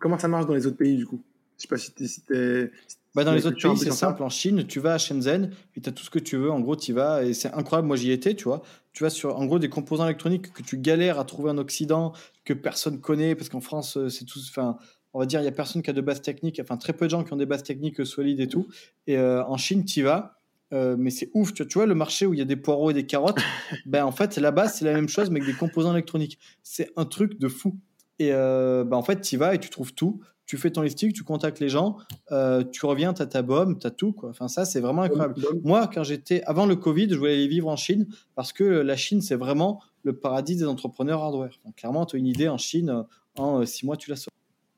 Comment 0.00 0.18
ça 0.18 0.28
marche 0.28 0.46
dans 0.46 0.54
les 0.54 0.66
autres 0.66 0.76
pays 0.76 0.96
du 0.96 1.06
coup? 1.06 1.22
Je 1.58 1.62
sais 1.62 1.68
pas 1.68 1.76
si 1.76 1.92
tu 1.92 2.72
bah 3.14 3.24
dans 3.24 3.32
les 3.32 3.46
autres 3.46 3.60
pays, 3.60 3.76
c'est 3.76 3.90
simple. 3.90 4.22
En 4.22 4.28
Chine, 4.28 4.64
tu 4.66 4.80
vas 4.80 4.94
à 4.94 4.98
Shenzhen 4.98 5.50
et 5.74 5.80
tu 5.80 5.88
as 5.88 5.92
tout 5.92 6.04
ce 6.04 6.10
que 6.10 6.20
tu 6.20 6.36
veux. 6.36 6.52
En 6.52 6.60
gros, 6.60 6.76
tu 6.76 6.92
vas 6.92 7.24
et 7.24 7.34
c'est 7.34 7.52
incroyable. 7.52 7.88
Moi, 7.88 7.96
j'y 7.96 8.12
étais, 8.12 8.34
tu 8.34 8.44
vois. 8.44 8.62
Tu 8.92 9.02
vas 9.02 9.10
sur, 9.10 9.36
en 9.36 9.46
gros, 9.46 9.58
des 9.58 9.68
composants 9.68 10.04
électroniques 10.04 10.52
que 10.52 10.62
tu 10.62 10.78
galères 10.78 11.18
à 11.18 11.24
trouver 11.24 11.50
en 11.50 11.58
Occident, 11.58 12.12
que 12.44 12.52
personne 12.52 13.00
connaît, 13.00 13.34
parce 13.34 13.48
qu'en 13.48 13.60
France, 13.60 13.96
euh, 13.96 14.08
c'est 14.08 14.24
tout. 14.24 14.38
Enfin, 14.48 14.76
on 15.14 15.18
va 15.18 15.26
dire, 15.26 15.40
il 15.40 15.44
y 15.44 15.48
a 15.48 15.52
personne 15.52 15.82
qui 15.82 15.90
a 15.90 15.92
de 15.92 16.00
base 16.00 16.20
technique. 16.20 16.60
Enfin, 16.62 16.76
très 16.76 16.92
peu 16.92 17.06
de 17.06 17.10
gens 17.10 17.24
qui 17.24 17.32
ont 17.32 17.36
des 17.36 17.46
bases 17.46 17.64
techniques 17.64 18.06
solides 18.06 18.40
et 18.40 18.46
tout. 18.46 18.68
Et 19.06 19.16
euh, 19.16 19.42
en 19.44 19.56
Chine, 19.56 19.84
tu 19.84 20.02
vas. 20.02 20.38
Euh, 20.72 20.96
mais 20.98 21.10
c'est 21.10 21.30
ouf, 21.32 21.54
tu 21.54 21.64
vois, 21.74 21.86
le 21.86 21.94
marché 21.94 22.24
où 22.24 22.34
il 22.34 22.38
y 22.38 22.42
a 22.42 22.44
des 22.44 22.56
poireaux 22.56 22.90
et 22.90 22.94
des 22.94 23.06
carottes, 23.06 23.40
ben 23.86 24.04
en 24.04 24.12
fait 24.12 24.36
là-bas 24.36 24.68
c'est 24.68 24.84
la 24.84 24.92
même 24.92 25.08
chose 25.08 25.30
mais 25.30 25.40
avec 25.40 25.50
des 25.50 25.58
composants 25.58 25.94
électroniques. 25.94 26.38
C'est 26.62 26.90
un 26.96 27.06
truc 27.06 27.38
de 27.38 27.48
fou. 27.48 27.74
Et 28.18 28.32
ben, 28.32 28.92
en 28.92 29.02
fait, 29.02 29.22
tu 29.22 29.38
vas 29.38 29.54
et 29.54 29.58
tu 29.58 29.70
trouves 29.70 29.94
tout 29.94 30.20
tu 30.48 30.56
fais 30.56 30.70
ton 30.70 30.80
listing, 30.80 31.12
tu 31.12 31.24
contactes 31.24 31.60
les 31.60 31.68
gens, 31.68 31.98
euh, 32.32 32.64
tu 32.64 32.86
reviens, 32.86 33.12
tu 33.12 33.20
as 33.20 33.26
ta 33.26 33.42
bombe, 33.42 33.78
tu 33.78 33.86
as 33.86 33.90
tout. 33.90 34.12
Quoi. 34.12 34.30
Enfin, 34.30 34.48
ça, 34.48 34.64
c'est 34.64 34.80
vraiment 34.80 35.02
incroyable. 35.02 35.34
Moi, 35.62 35.90
quand 35.92 36.02
j'étais 36.02 36.42
avant 36.44 36.64
le 36.64 36.74
Covid, 36.74 37.10
je 37.10 37.16
voulais 37.16 37.34
aller 37.34 37.48
vivre 37.48 37.68
en 37.68 37.76
Chine 37.76 38.06
parce 38.34 38.54
que 38.54 38.64
la 38.64 38.96
Chine, 38.96 39.20
c'est 39.20 39.36
vraiment 39.36 39.82
le 40.04 40.14
paradis 40.14 40.56
des 40.56 40.64
entrepreneurs 40.64 41.22
hardware. 41.22 41.50
clairement, 41.76 42.06
tu 42.06 42.16
as 42.16 42.18
une 42.18 42.26
idée 42.26 42.48
en 42.48 42.56
Chine, 42.56 42.88
euh, 42.88 43.02
en 43.36 43.60
euh, 43.60 43.66
six 43.66 43.84
mois, 43.84 43.98
tu 43.98 44.08
la 44.08 44.16
sors. 44.16 44.32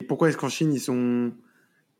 Pourquoi 0.08 0.28
est-ce 0.28 0.36
qu'en 0.36 0.48
Chine, 0.48 0.74
ils 0.74 0.80
sont, 0.80 1.30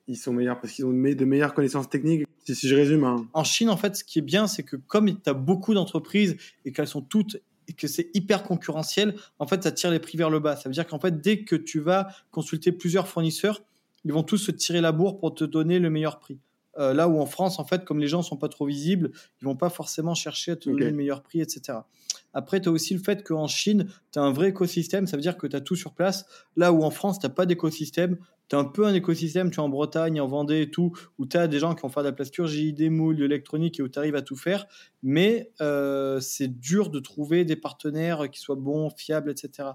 ils 0.08 0.16
sont 0.16 0.32
meilleurs? 0.32 0.60
Parce 0.60 0.72
qu'ils 0.72 0.84
ont 0.84 0.90
de 0.90 1.24
meilleures 1.24 1.54
connaissances 1.54 1.88
techniques 1.88 2.26
si, 2.44 2.66
je 2.66 2.74
résume. 2.74 3.04
Hein. 3.04 3.28
En 3.34 3.44
Chine, 3.44 3.70
en 3.70 3.76
fait, 3.76 3.94
ce 3.94 4.02
qui 4.02 4.18
est 4.18 4.22
bien, 4.22 4.48
c'est 4.48 4.64
que 4.64 4.74
comme 4.74 5.06
tu 5.06 5.30
as 5.30 5.34
beaucoup 5.34 5.74
d'entreprises 5.74 6.36
et 6.64 6.72
qu'elles 6.72 6.88
sont 6.88 7.02
toutes 7.02 7.40
et 7.68 7.72
que 7.72 7.86
c'est 7.86 8.10
hyper 8.14 8.42
concurrentiel, 8.42 9.14
en 9.38 9.46
fait, 9.46 9.62
ça 9.62 9.72
tire 9.72 9.90
les 9.90 10.00
prix 10.00 10.18
vers 10.18 10.30
le 10.30 10.40
bas. 10.40 10.56
Ça 10.56 10.68
veut 10.68 10.74
dire 10.74 10.86
qu'en 10.86 10.98
fait, 10.98 11.20
dès 11.20 11.44
que 11.44 11.56
tu 11.56 11.80
vas 11.80 12.08
consulter 12.30 12.72
plusieurs 12.72 13.08
fournisseurs, 13.08 13.62
ils 14.04 14.12
vont 14.12 14.22
tous 14.22 14.38
se 14.38 14.50
tirer 14.50 14.80
la 14.80 14.92
bourre 14.92 15.18
pour 15.18 15.34
te 15.34 15.44
donner 15.44 15.78
le 15.78 15.90
meilleur 15.90 16.18
prix. 16.18 16.38
Euh, 16.78 16.94
là 16.94 17.08
où 17.08 17.20
en 17.20 17.26
France, 17.26 17.58
en 17.58 17.64
fait, 17.64 17.84
comme 17.84 17.98
les 17.98 18.08
gens 18.08 18.22
sont 18.22 18.36
pas 18.36 18.48
trop 18.48 18.66
visibles, 18.66 19.10
ils 19.40 19.44
vont 19.44 19.56
pas 19.56 19.70
forcément 19.70 20.14
chercher 20.14 20.52
à 20.52 20.56
te 20.56 20.70
donner 20.70 20.86
le 20.86 20.96
meilleur 20.96 21.22
prix, 21.22 21.40
etc. 21.40 21.78
Après, 22.32 22.60
tu 22.60 22.68
as 22.68 22.72
aussi 22.72 22.94
le 22.94 23.00
fait 23.00 23.24
qu'en 23.24 23.48
Chine, 23.48 23.88
tu 24.12 24.18
as 24.18 24.22
un 24.22 24.32
vrai 24.32 24.50
écosystème, 24.50 25.06
ça 25.06 25.16
veut 25.16 25.22
dire 25.22 25.36
que 25.36 25.46
tu 25.46 25.56
as 25.56 25.60
tout 25.60 25.76
sur 25.76 25.92
place. 25.92 26.26
Là 26.56 26.72
où 26.72 26.82
en 26.82 26.90
France, 26.90 27.18
tu 27.18 27.28
pas 27.28 27.44
d'écosystème, 27.44 28.18
tu 28.50 28.56
un 28.56 28.64
peu 28.64 28.84
un 28.84 28.94
écosystème, 28.94 29.50
tu 29.50 29.56
es 29.56 29.62
en 29.62 29.68
Bretagne, 29.68 30.20
en 30.20 30.26
Vendée 30.26 30.62
et 30.62 30.70
tout, 30.70 30.92
où 31.18 31.26
tu 31.26 31.36
as 31.36 31.46
des 31.46 31.60
gens 31.60 31.74
qui 31.74 31.82
vont 31.82 31.88
faire 31.88 32.02
de 32.02 32.08
la 32.08 32.12
plasturgie, 32.12 32.72
des 32.72 32.90
moules, 32.90 33.16
de 33.16 33.22
l'électronique 33.22 33.78
et 33.78 33.82
où 33.82 33.88
tu 33.88 33.98
arrives 33.98 34.16
à 34.16 34.22
tout 34.22 34.36
faire. 34.36 34.66
Mais 35.04 35.52
euh, 35.60 36.18
c'est 36.20 36.48
dur 36.48 36.90
de 36.90 36.98
trouver 36.98 37.44
des 37.44 37.56
partenaires 37.56 38.28
qui 38.28 38.40
soient 38.40 38.56
bons, 38.56 38.90
fiables, 38.90 39.30
etc. 39.30 39.70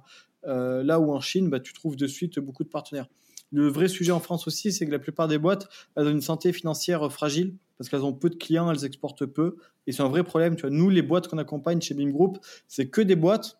Euh, 0.45 0.83
là 0.83 0.99
où 0.99 1.13
en 1.13 1.21
Chine, 1.21 1.49
bah, 1.49 1.61
tu 1.61 1.73
trouves 1.73 1.95
de 1.95 2.05
suite 2.05 2.37
beaucoup 2.37 2.65
de 2.65 2.69
partenaires. 2.69 3.07
Le 3.51 3.69
vrai 3.69 3.87
sujet 3.87 4.11
en 4.11 4.19
France 4.19 4.45
aussi, 4.47 4.73
c'est 4.73 4.85
que 4.85 4.91
la 4.91 4.99
plupart 4.99 5.29
des 5.29 5.37
boîtes, 5.37 5.69
elles 5.95 6.07
ont 6.07 6.11
une 6.11 6.21
santé 6.21 6.51
financière 6.51 7.09
fragile 7.11 7.55
parce 7.77 7.89
qu'elles 7.89 8.03
ont 8.03 8.13
peu 8.13 8.29
de 8.29 8.35
clients, 8.35 8.69
elles 8.69 8.83
exportent 8.83 9.25
peu. 9.25 9.55
Et 9.87 9.93
c'est 9.93 10.01
un 10.01 10.09
vrai 10.09 10.23
problème. 10.23 10.55
Tu 10.57 10.61
vois, 10.61 10.69
nous, 10.69 10.89
les 10.89 11.01
boîtes 11.01 11.29
qu'on 11.29 11.37
accompagne 11.37 11.79
chez 11.79 11.93
BIM 11.93 12.09
Group, 12.09 12.39
c'est 12.67 12.89
que 12.89 13.01
des 13.01 13.15
boîtes 13.15 13.59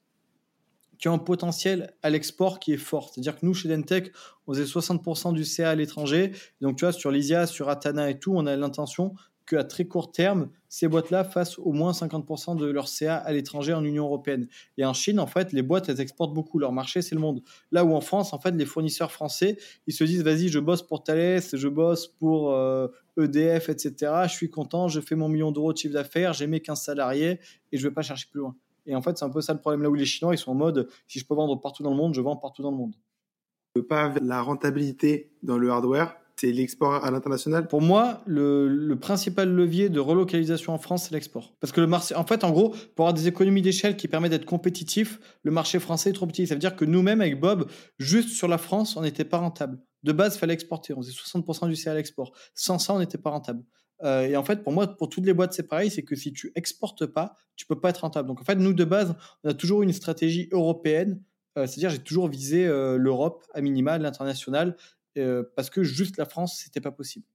qui 0.98 1.08
ont 1.08 1.14
un 1.14 1.20
potentiel 1.20 1.94
à 2.04 2.10
l'export 2.10 2.60
qui 2.60 2.74
est 2.74 2.78
fort. 2.78 3.10
C'est-à-dire 3.10 3.40
que 3.40 3.46
nous, 3.46 3.54
chez 3.54 3.70
Dentech, 3.70 4.12
on 4.48 4.54
faisait 4.54 4.66
60% 4.66 5.34
du 5.34 5.46
CA 5.46 5.72
à 5.72 5.76
l'étranger. 5.76 6.32
Donc, 6.62 6.78
tu 6.78 6.86
vois, 6.86 6.94
sur 6.94 7.12
Lysia, 7.12 7.48
sur 7.48 7.70
Atana 7.70 8.10
et 8.10 8.20
tout, 8.20 8.34
on 8.36 8.46
a 8.46 8.56
l'intention 8.56 9.16
qu'à 9.46 9.64
très 9.64 9.86
court 9.86 10.12
terme, 10.12 10.50
ces 10.70 10.88
boîtes-là 10.88 11.24
fassent 11.24 11.60
au 11.60 11.72
moins 11.72 11.92
50% 11.92 12.58
de 12.58 12.66
leur 12.66 12.88
CA 12.88 13.18
à 13.18 13.32
l'étranger 13.32 13.74
en 13.74 13.84
Union 13.84 14.06
européenne. 14.06 14.48
Et 14.78 14.86
en 14.86 14.94
Chine, 14.94 15.20
en 15.20 15.28
fait, 15.28 15.54
les 15.54 15.62
boîtes, 15.62 15.88
elles 15.88 16.02
exportent 16.02 16.34
beaucoup. 16.34 16.60
Leur 16.60 16.72
marché, 16.72 17.02
c'est 17.02 17.16
le 17.16 17.22
monde. 17.22 17.42
Là 17.72 17.86
où 17.86 17.94
en 17.94 18.02
France, 18.02 18.34
en 18.34 18.40
fait, 18.40 18.52
les 18.52 18.66
fournisseurs 18.66 19.12
français, 19.12 19.58
ils 19.88 19.94
se 19.94 20.04
disent, 20.04 20.24
vas-y, 20.24 20.50
je 20.50 20.60
bosse 20.60 20.82
pour 20.82 21.04
Thales, 21.04 21.44
je 21.54 21.68
bosse 21.68 22.08
pour 22.08 22.52
EDF, 23.18 23.70
euh, 23.70 23.72
e 23.72 23.72
etc. 23.72 24.12
Je 24.24 24.34
suis 24.34 24.50
content, 24.50 24.88
je 24.88 25.00
fais 25.00 25.16
mon 25.16 25.30
million 25.30 25.52
d'euros 25.52 25.74
de 25.74 25.78
chiffre 25.78 25.94
d'affaires, 25.94 26.34
j'ai 26.34 26.48
mes 26.48 26.60
15 26.60 26.82
salariés 26.82 27.40
et 27.72 27.78
je 27.78 27.88
vais 27.88 27.94
pas 27.94 28.02
chercher 28.02 28.28
plus 28.32 28.40
loin. 28.40 28.56
Et 28.86 28.96
en 28.96 29.02
fait, 29.02 29.18
c'est 29.18 29.26
un 29.26 29.30
peu 29.30 29.42
ça 29.42 29.54
le 29.54 29.60
problème 29.60 29.82
là 29.82 29.90
où 29.90 29.94
les 29.94 30.06
Chinois, 30.06 30.34
ils 30.34 30.38
sont 30.38 30.52
en 30.52 30.56
mode, 30.56 30.88
si 31.08 31.20
je 31.20 31.26
peux 31.26 31.36
vendre 31.36 31.60
partout 31.60 31.84
dans 31.84 31.92
le 31.92 31.98
monde, 31.98 32.14
je 32.14 32.22
vends 32.22 32.36
partout 32.36 32.62
dans 32.62 32.72
le 32.72 32.78
monde. 32.78 32.96
Pas 33.90 34.14
la 34.22 34.42
rentabilité 34.42 35.34
dans 35.44 35.58
le 35.58 35.70
hardware, 35.70 36.16
C'est 36.38 36.52
l'export 36.52 37.04
à 37.04 37.12
l'international? 37.12 37.68
Pour 37.68 37.82
moi, 37.82 38.22
le, 38.26 38.94
principal 38.96 39.50
levier 39.50 39.90
de 39.90 40.00
relocalisation 40.00 40.74
en 40.74 40.78
France, 40.78 41.06
c'est 41.06 41.14
l'export. 41.14 41.54
Parce 41.60 41.72
que 41.74 41.82
le 41.82 41.88
marché, 41.88 42.16
en 42.16 42.26
fait, 42.26 42.44
en 42.44 42.52
gros, 42.52 42.70
pour 42.96 43.06
avoir 43.06 43.14
des 43.14 43.28
économies 43.28 43.62
d'échelle 43.62 43.98
qui 43.98 44.08
permettent 44.08 44.32
d'être 44.32 44.46
compétitif, 44.46 45.20
le 45.44 45.52
marché 45.52 45.80
français 45.80 46.12
est 46.12 46.14
trop 46.14 46.28
petit. 46.28 46.48
Ça 46.48 46.56
veut 46.56 46.60
dire 46.60 46.76
que 46.76 46.86
nous-mêmes, 46.86 47.22
avec 47.22 47.40
Bob, 47.40 47.70
juste 48.00 48.30
sur 48.30 48.48
la 48.48 48.58
France, 48.58 48.96
on 48.96 49.02
n'était 49.02 49.26
pas 49.26 49.38
rentable. 49.38 49.80
De 50.04 50.12
base, 50.12 50.36
il 50.36 50.40
fallait 50.40 50.54
exporter. 50.54 50.94
On 50.94 51.02
faisait 51.02 51.14
60% 51.14 51.68
du 51.68 51.76
CA 51.76 51.92
à 51.92 51.96
l'export. 51.96 52.32
Sans 52.54 52.80
ça, 52.80 52.94
on 52.94 53.00
n'était 53.00 53.18
pas 53.18 53.32
rentable. 53.32 53.64
Euh, 54.04 54.24
et 54.24 54.36
en 54.36 54.44
fait, 54.44 54.64
pour 54.64 54.74
moi, 54.74 54.88
pour 54.88 55.10
toutes 55.10 55.26
les 55.26 55.34
boîtes, 55.34 55.54
c'est 55.54 55.68
pareil, 55.68 55.90
c'est 55.90 56.04
que 56.04 56.16
si 56.16 56.34
tu 56.34 56.52
exportes 56.56 57.06
pas, 57.06 57.36
tu 57.56 57.66
peux 57.66 57.80
pas 57.80 57.90
être 57.90 58.00
rentable. 58.00 58.28
Donc 58.28 58.42
en 58.42 58.44
fait, 58.44 58.56
nous 58.56 58.74
de 58.74 58.84
base, 58.84 59.16
on 59.44 59.50
a 59.50 59.54
toujours 59.54 59.84
une 59.84 59.94
stratégie 59.94 60.50
européenne, 60.52 61.22
euh, 61.58 61.66
c'est-à-dire 61.66 61.90
j'ai 61.90 62.00
toujours 62.00 62.28
visé 62.28 62.66
euh, 62.66 62.98
l'Europe 62.98 63.46
à 63.54 63.62
minima, 63.62 63.98
l'international, 63.98 64.76
parce 65.56 65.70
que 65.70 65.82
juste 65.82 66.18
la 66.18 66.26
France, 66.26 66.60
c'était 66.62 66.82
pas 66.82 66.92
possible. 66.92 67.26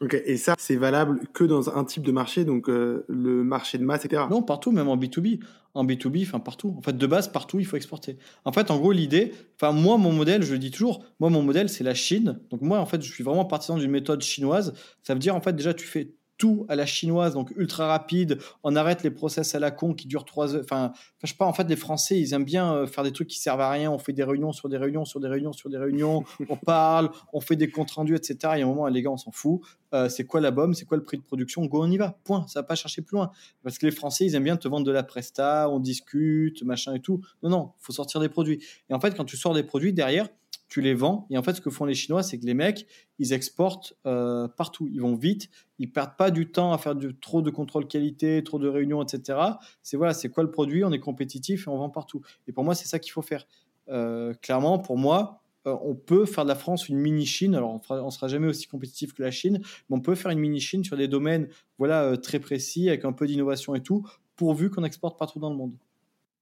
Ok, 0.00 0.20
et 0.24 0.36
ça, 0.36 0.56
c'est 0.58 0.74
valable 0.74 1.20
que 1.32 1.44
dans 1.44 1.76
un 1.76 1.84
type 1.84 2.02
de 2.02 2.10
marché, 2.10 2.44
donc 2.44 2.66
le 2.66 3.44
marché 3.44 3.78
de 3.78 3.84
masse, 3.84 4.04
etc. 4.04 4.24
Non, 4.28 4.42
partout, 4.42 4.72
même 4.72 4.88
en 4.88 4.96
B2B. 4.96 5.40
En 5.74 5.84
B2B, 5.84 6.22
enfin 6.22 6.40
partout. 6.40 6.74
En 6.78 6.82
fait, 6.82 6.96
de 6.96 7.06
base, 7.06 7.28
partout, 7.28 7.60
il 7.60 7.66
faut 7.66 7.76
exporter. 7.76 8.18
En 8.44 8.52
fait, 8.52 8.70
en 8.70 8.78
gros, 8.78 8.92
l'idée, 8.92 9.32
enfin, 9.56 9.72
moi, 9.72 9.96
mon 9.96 10.12
modèle, 10.12 10.42
je 10.42 10.52
le 10.52 10.58
dis 10.58 10.70
toujours, 10.70 11.04
moi, 11.20 11.30
mon 11.30 11.42
modèle, 11.42 11.68
c'est 11.68 11.84
la 11.84 11.94
Chine. 11.94 12.40
Donc, 12.50 12.60
moi, 12.60 12.78
en 12.78 12.86
fait, 12.86 13.02
je 13.02 13.12
suis 13.12 13.24
vraiment 13.24 13.44
partisan 13.44 13.76
d'une 13.76 13.90
méthode 13.90 14.22
chinoise. 14.22 14.74
Ça 15.02 15.14
veut 15.14 15.20
dire, 15.20 15.34
en 15.34 15.40
fait, 15.40 15.54
déjà, 15.54 15.74
tu 15.74 15.86
fais 15.86 16.14
tout 16.36 16.66
à 16.68 16.76
la 16.76 16.86
chinoise, 16.86 17.34
donc 17.34 17.52
ultra 17.56 17.86
rapide. 17.86 18.38
On 18.62 18.76
arrête 18.76 19.02
les 19.02 19.10
process 19.10 19.54
à 19.54 19.58
la 19.58 19.70
con 19.70 19.94
qui 19.94 20.08
durent 20.08 20.24
trois 20.24 20.54
heures. 20.54 20.62
Enfin, 20.64 20.92
je 21.22 21.28
sais 21.28 21.36
pas, 21.36 21.46
en 21.46 21.52
fait, 21.52 21.68
les 21.68 21.76
Français, 21.76 22.18
ils 22.18 22.34
aiment 22.34 22.44
bien 22.44 22.74
euh, 22.74 22.86
faire 22.86 23.04
des 23.04 23.12
trucs 23.12 23.28
qui 23.28 23.38
servent 23.38 23.60
à 23.60 23.70
rien. 23.70 23.90
On 23.90 23.98
fait 23.98 24.12
des 24.12 24.24
réunions 24.24 24.52
sur 24.52 24.68
des 24.68 24.76
réunions, 24.76 25.04
sur 25.04 25.20
des 25.20 25.28
réunions, 25.28 25.52
sur 25.52 25.70
des 25.70 25.78
réunions. 25.78 26.24
on 26.48 26.56
parle, 26.56 27.10
on 27.32 27.40
fait 27.40 27.56
des 27.56 27.70
comptes 27.70 27.92
rendus, 27.92 28.16
etc. 28.16 28.36
Il 28.54 28.58
y 28.58 28.62
a 28.62 28.64
un 28.64 28.68
moment, 28.68 28.86
les 28.88 29.02
gars, 29.02 29.10
on 29.10 29.16
s'en 29.16 29.30
fout. 29.30 29.60
Euh, 29.94 30.08
c'est 30.08 30.24
quoi 30.24 30.40
la 30.40 30.50
bombe 30.50 30.74
C'est 30.74 30.84
quoi 30.84 30.96
le 30.96 31.04
prix 31.04 31.16
de 31.16 31.22
production 31.22 31.64
Go, 31.66 31.82
on 31.82 31.90
y 31.90 31.96
va. 31.96 32.18
Point. 32.24 32.46
Ça 32.48 32.60
va 32.60 32.64
pas 32.64 32.74
chercher 32.74 33.02
plus 33.02 33.16
loin. 33.16 33.30
Parce 33.62 33.78
que 33.78 33.86
les 33.86 33.92
Français, 33.92 34.26
ils 34.26 34.34
aiment 34.34 34.44
bien 34.44 34.56
te 34.56 34.68
vendre 34.68 34.84
de 34.84 34.92
la 34.92 35.02
presta, 35.02 35.70
on 35.70 35.78
discute, 35.78 36.62
machin 36.64 36.94
et 36.94 37.00
tout. 37.00 37.20
Non, 37.42 37.50
non, 37.50 37.72
faut 37.78 37.92
sortir 37.92 38.20
des 38.20 38.28
produits. 38.28 38.62
Et 38.90 38.94
en 38.94 39.00
fait, 39.00 39.14
quand 39.14 39.24
tu 39.24 39.36
sors 39.36 39.54
des 39.54 39.62
produits 39.62 39.92
derrière, 39.92 40.28
tu 40.68 40.80
les 40.80 40.94
vends. 40.94 41.26
Et 41.30 41.38
en 41.38 41.42
fait, 41.42 41.54
ce 41.54 41.60
que 41.60 41.70
font 41.70 41.84
les 41.84 41.94
Chinois, 41.94 42.24
c'est 42.24 42.38
que 42.38 42.46
les 42.46 42.54
mecs, 42.54 42.86
ils 43.20 43.32
exportent 43.32 43.94
euh, 44.06 44.48
partout. 44.48 44.88
Ils 44.92 45.00
vont 45.00 45.14
vite, 45.14 45.48
ils 45.78 45.90
perdent 45.90 46.16
pas 46.16 46.32
du 46.32 46.50
temps 46.50 46.72
à 46.72 46.78
faire 46.78 46.94
trop 47.20 47.42
de 47.42 47.50
contrôle 47.50 47.86
qualité, 47.86 48.42
trop 48.42 48.58
de 48.58 48.68
réunions, 48.68 49.00
etc. 49.00 49.38
C'est 49.82 49.96
voilà, 49.96 50.14
c'est 50.14 50.30
quoi 50.30 50.42
le 50.42 50.50
produit? 50.50 50.84
On 50.84 50.90
est 50.90 50.98
compétitif 50.98 51.66
et 51.66 51.70
on 51.70 51.78
vend 51.78 51.90
partout. 51.90 52.22
Et 52.48 52.52
pour 52.52 52.64
moi, 52.64 52.74
c'est 52.74 52.88
ça 52.88 52.98
qu'il 52.98 53.12
faut 53.12 53.22
faire. 53.22 53.46
Euh, 53.88 54.34
clairement, 54.34 54.78
pour 54.78 54.98
moi, 54.98 55.43
euh, 55.66 55.74
on 55.82 55.94
peut 55.94 56.26
faire 56.26 56.44
de 56.44 56.48
la 56.48 56.54
France 56.54 56.88
une 56.88 56.98
mini 56.98 57.26
Chine. 57.26 57.54
Alors, 57.54 57.80
on 57.90 58.04
ne 58.06 58.10
sera 58.10 58.28
jamais 58.28 58.46
aussi 58.46 58.66
compétitif 58.66 59.12
que 59.12 59.22
la 59.22 59.30
Chine, 59.30 59.60
mais 59.62 59.96
on 59.96 60.00
peut 60.00 60.14
faire 60.14 60.30
une 60.30 60.38
mini 60.38 60.60
Chine 60.60 60.84
sur 60.84 60.96
des 60.96 61.08
domaines, 61.08 61.48
voilà, 61.78 62.16
très 62.16 62.38
précis, 62.38 62.88
avec 62.88 63.04
un 63.04 63.12
peu 63.12 63.26
d'innovation 63.26 63.74
et 63.74 63.80
tout, 63.80 64.06
pourvu 64.36 64.70
qu'on 64.70 64.84
exporte 64.84 65.18
partout 65.18 65.38
dans 65.38 65.50
le 65.50 65.56
monde. 65.56 65.74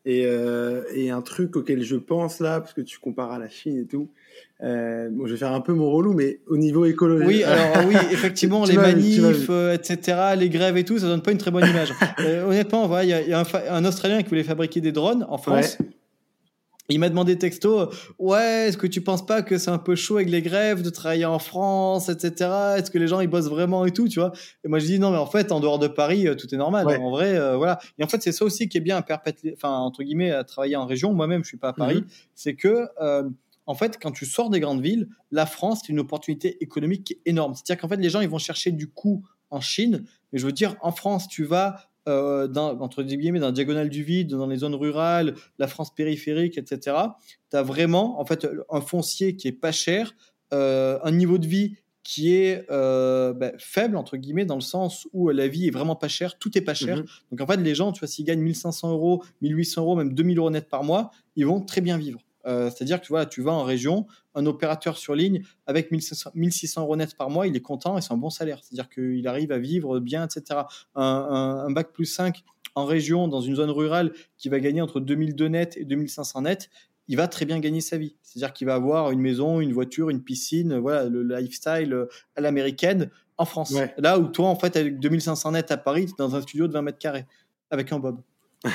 Euh, 0.08 0.82
et, 0.94 1.10
un 1.10 1.22
truc 1.22 1.54
auquel 1.54 1.82
je 1.82 1.94
pense 1.94 2.40
là, 2.40 2.60
parce 2.60 2.72
que 2.72 2.80
tu 2.80 2.98
compares 2.98 3.30
à 3.30 3.38
la 3.38 3.48
Chine 3.48 3.78
et 3.78 3.86
tout, 3.86 4.08
euh, 4.62 5.08
bon, 5.10 5.26
je 5.26 5.32
vais 5.32 5.38
faire 5.38 5.52
un 5.52 5.60
peu 5.60 5.72
mon 5.74 5.90
relou, 5.90 6.12
mais 6.12 6.40
au 6.48 6.56
niveau 6.56 6.84
écologique. 6.86 7.28
Oui, 7.28 7.44
alors 7.44 7.86
oui, 7.86 7.94
effectivement, 8.10 8.64
les 8.64 8.76
manifs, 8.76 9.46
euh, 9.48 9.74
etc., 9.74 10.34
les 10.36 10.48
grèves 10.48 10.76
et 10.76 10.84
tout, 10.84 10.98
ça 10.98 11.06
donne 11.06 11.22
pas 11.22 11.30
une 11.30 11.38
très 11.38 11.52
bonne 11.52 11.68
image. 11.68 11.92
honnêtement, 12.46 13.00
il 13.00 13.08
y 13.08 13.32
a, 13.32 13.44
un, 13.70 13.84
Australien 13.84 14.22
qui 14.22 14.28
voulait 14.28 14.42
fabriquer 14.42 14.80
des 14.80 14.92
drones 14.92 15.24
en 15.28 15.38
France. 15.38 15.78
Il 16.92 16.98
m'a 16.98 17.08
demandé 17.08 17.38
texto, 17.38 17.90
ouais, 18.18 18.68
est-ce 18.68 18.76
que 18.76 18.86
tu 18.86 19.00
penses 19.00 19.24
pas 19.24 19.42
que 19.42 19.58
c'est 19.58 19.70
un 19.70 19.78
peu 19.78 19.94
chaud 19.94 20.16
avec 20.16 20.28
les 20.28 20.42
grèves 20.42 20.82
de 20.82 20.90
travailler 20.90 21.24
en 21.24 21.38
France, 21.38 22.08
etc. 22.08 22.50
Est-ce 22.76 22.90
que 22.90 22.98
les 22.98 23.08
gens 23.08 23.20
ils 23.20 23.28
bossent 23.28 23.48
vraiment 23.48 23.84
et 23.86 23.90
tout, 23.90 24.08
tu 24.08 24.20
vois? 24.20 24.32
Et 24.64 24.68
moi 24.68 24.78
je 24.78 24.86
dis 24.86 24.98
non, 24.98 25.10
mais 25.10 25.18
en 25.18 25.26
fait 25.26 25.52
en 25.52 25.60
dehors 25.60 25.78
de 25.78 25.88
Paris 25.88 26.28
euh, 26.28 26.34
tout 26.34 26.52
est 26.54 26.58
normal. 26.58 26.86
En 26.86 27.10
vrai, 27.10 27.36
euh, 27.36 27.56
voilà. 27.56 27.78
Et 27.98 28.04
en 28.04 28.08
fait 28.08 28.22
c'est 28.22 28.32
ça 28.32 28.44
aussi 28.44 28.68
qui 28.68 28.78
est 28.78 28.82
bien 28.82 28.96
à 28.96 29.02
perpétuer, 29.02 29.54
enfin 29.56 29.76
entre 29.78 30.02
guillemets 30.02 30.30
à 30.30 30.44
travailler 30.44 30.76
en 30.76 30.86
région. 30.86 31.12
Moi-même 31.12 31.42
je 31.42 31.48
suis 31.48 31.58
pas 31.58 31.68
à 31.68 31.72
Paris, 31.72 32.02
mhm. 32.02 32.06
c'est 32.34 32.54
que 32.54 32.88
euh, 33.00 33.28
en 33.66 33.74
fait, 33.74 33.98
quand 34.00 34.10
tu 34.10 34.26
sors 34.26 34.50
des 34.50 34.60
grandes 34.60 34.82
villes, 34.82 35.08
la 35.30 35.46
France, 35.46 35.82
c'est 35.82 35.92
une 35.92 36.00
opportunité 36.00 36.62
économique 36.62 37.18
énorme. 37.26 37.54
C'est-à-dire 37.54 37.80
qu'en 37.80 37.88
fait, 37.88 37.96
les 37.96 38.10
gens, 38.10 38.20
ils 38.20 38.28
vont 38.28 38.38
chercher 38.38 38.72
du 38.72 38.88
coût 38.88 39.24
en 39.50 39.60
Chine. 39.60 40.04
Mais 40.32 40.38
je 40.38 40.46
veux 40.46 40.52
dire, 40.52 40.74
en 40.80 40.90
France, 40.90 41.28
tu 41.28 41.44
vas 41.44 41.76
euh, 42.08 42.48
dans, 42.48 42.78
entre 42.80 43.02
guillemets, 43.02 43.38
dans 43.38 43.46
la 43.46 43.52
diagonale 43.52 43.88
du 43.88 44.02
vide, 44.02 44.30
dans 44.30 44.46
les 44.46 44.58
zones 44.58 44.74
rurales, 44.74 45.34
la 45.58 45.68
France 45.68 45.94
périphérique, 45.94 46.58
etc., 46.58 46.96
tu 47.50 47.56
as 47.56 47.62
vraiment 47.62 48.20
en 48.20 48.24
fait, 48.24 48.46
un 48.70 48.80
foncier 48.80 49.36
qui 49.36 49.48
est 49.48 49.52
pas 49.52 49.72
cher, 49.72 50.14
euh, 50.52 50.98
un 51.02 51.12
niveau 51.12 51.38
de 51.38 51.46
vie 51.46 51.76
qui 52.02 52.34
est 52.34 52.66
euh, 52.70 53.32
bah, 53.32 53.52
faible, 53.58 53.96
entre 53.96 54.16
guillemets, 54.16 54.44
dans 54.44 54.56
le 54.56 54.60
sens 54.60 55.06
où 55.12 55.28
la 55.28 55.46
vie 55.46 55.68
est 55.68 55.70
vraiment 55.70 55.94
pas 55.94 56.08
chère, 56.08 56.38
tout 56.38 56.56
est 56.58 56.62
pas 56.62 56.74
cher. 56.74 56.96
Mhm. 56.96 57.04
Donc 57.30 57.40
en 57.40 57.46
fait, 57.46 57.58
les 57.58 57.74
gens, 57.74 57.92
tu 57.92 58.00
vois, 58.00 58.08
s'ils 58.08 58.24
gagnent 58.24 58.40
1500 58.40 58.90
euros, 58.90 59.22
1800 59.40 59.82
euros, 59.82 59.96
même 59.96 60.12
2000 60.12 60.38
euros 60.38 60.50
net 60.50 60.68
par 60.68 60.82
mois, 60.82 61.12
ils 61.36 61.46
vont 61.46 61.60
très 61.60 61.80
bien 61.80 61.98
vivre. 61.98 62.20
Euh, 62.46 62.70
c'est-à-dire 62.70 63.00
que 63.00 63.06
tu, 63.06 63.12
vois, 63.12 63.26
tu 63.26 63.42
vas 63.42 63.52
en 63.52 63.64
région, 63.64 64.06
un 64.34 64.46
opérateur 64.46 64.96
sur 64.96 65.14
ligne 65.14 65.42
avec 65.66 65.90
1600, 65.90 66.82
euros 66.82 66.96
net 66.96 67.16
par 67.16 67.30
mois, 67.30 67.46
il 67.46 67.56
est 67.56 67.60
content 67.60 67.98
et 67.98 68.00
c'est 68.00 68.12
un 68.12 68.16
bon 68.16 68.30
salaire. 68.30 68.60
C'est-à-dire 68.62 68.88
qu'il 68.88 69.26
arrive 69.28 69.52
à 69.52 69.58
vivre 69.58 70.00
bien, 70.00 70.24
etc. 70.24 70.60
Un, 70.94 71.70
bac 71.70 71.92
plus 71.92 72.06
5 72.06 72.42
en 72.74 72.86
région, 72.86 73.28
dans 73.28 73.40
une 73.40 73.56
zone 73.56 73.70
rurale, 73.70 74.12
qui 74.38 74.48
va 74.48 74.58
gagner 74.58 74.80
entre 74.80 74.98
2002 74.98 75.48
net 75.48 75.76
et 75.76 75.84
2500 75.84 76.42
net, 76.42 76.70
il 77.08 77.16
va 77.16 77.28
très 77.28 77.44
bien 77.44 77.58
gagner 77.58 77.80
sa 77.80 77.98
vie. 77.98 78.16
C'est-à-dire 78.22 78.52
qu'il 78.52 78.66
va 78.66 78.74
avoir 78.74 79.10
une 79.10 79.20
maison, 79.20 79.60
une 79.60 79.72
voiture, 79.72 80.08
une 80.08 80.22
piscine, 80.22 80.78
voilà, 80.78 81.04
le 81.04 81.22
lifestyle 81.22 81.92
euh, 81.92 82.08
à 82.36 82.40
l'américaine 82.40 83.10
en 83.36 83.44
France. 83.44 83.74
Là 83.98 84.18
où 84.18 84.28
toi, 84.28 84.48
en 84.48 84.56
fait, 84.56 84.76
avec 84.76 85.00
2500 85.00 85.52
net 85.52 85.70
à 85.70 85.76
Paris, 85.76 86.06
tu 86.06 86.12
es 86.12 86.14
dans 86.18 86.34
un 86.34 86.40
studio 86.40 86.68
de 86.68 86.72
20 86.72 86.82
mètres 86.82 86.98
carrés 86.98 87.26
avec 87.70 87.92
un 87.92 87.98
Bob. 87.98 88.20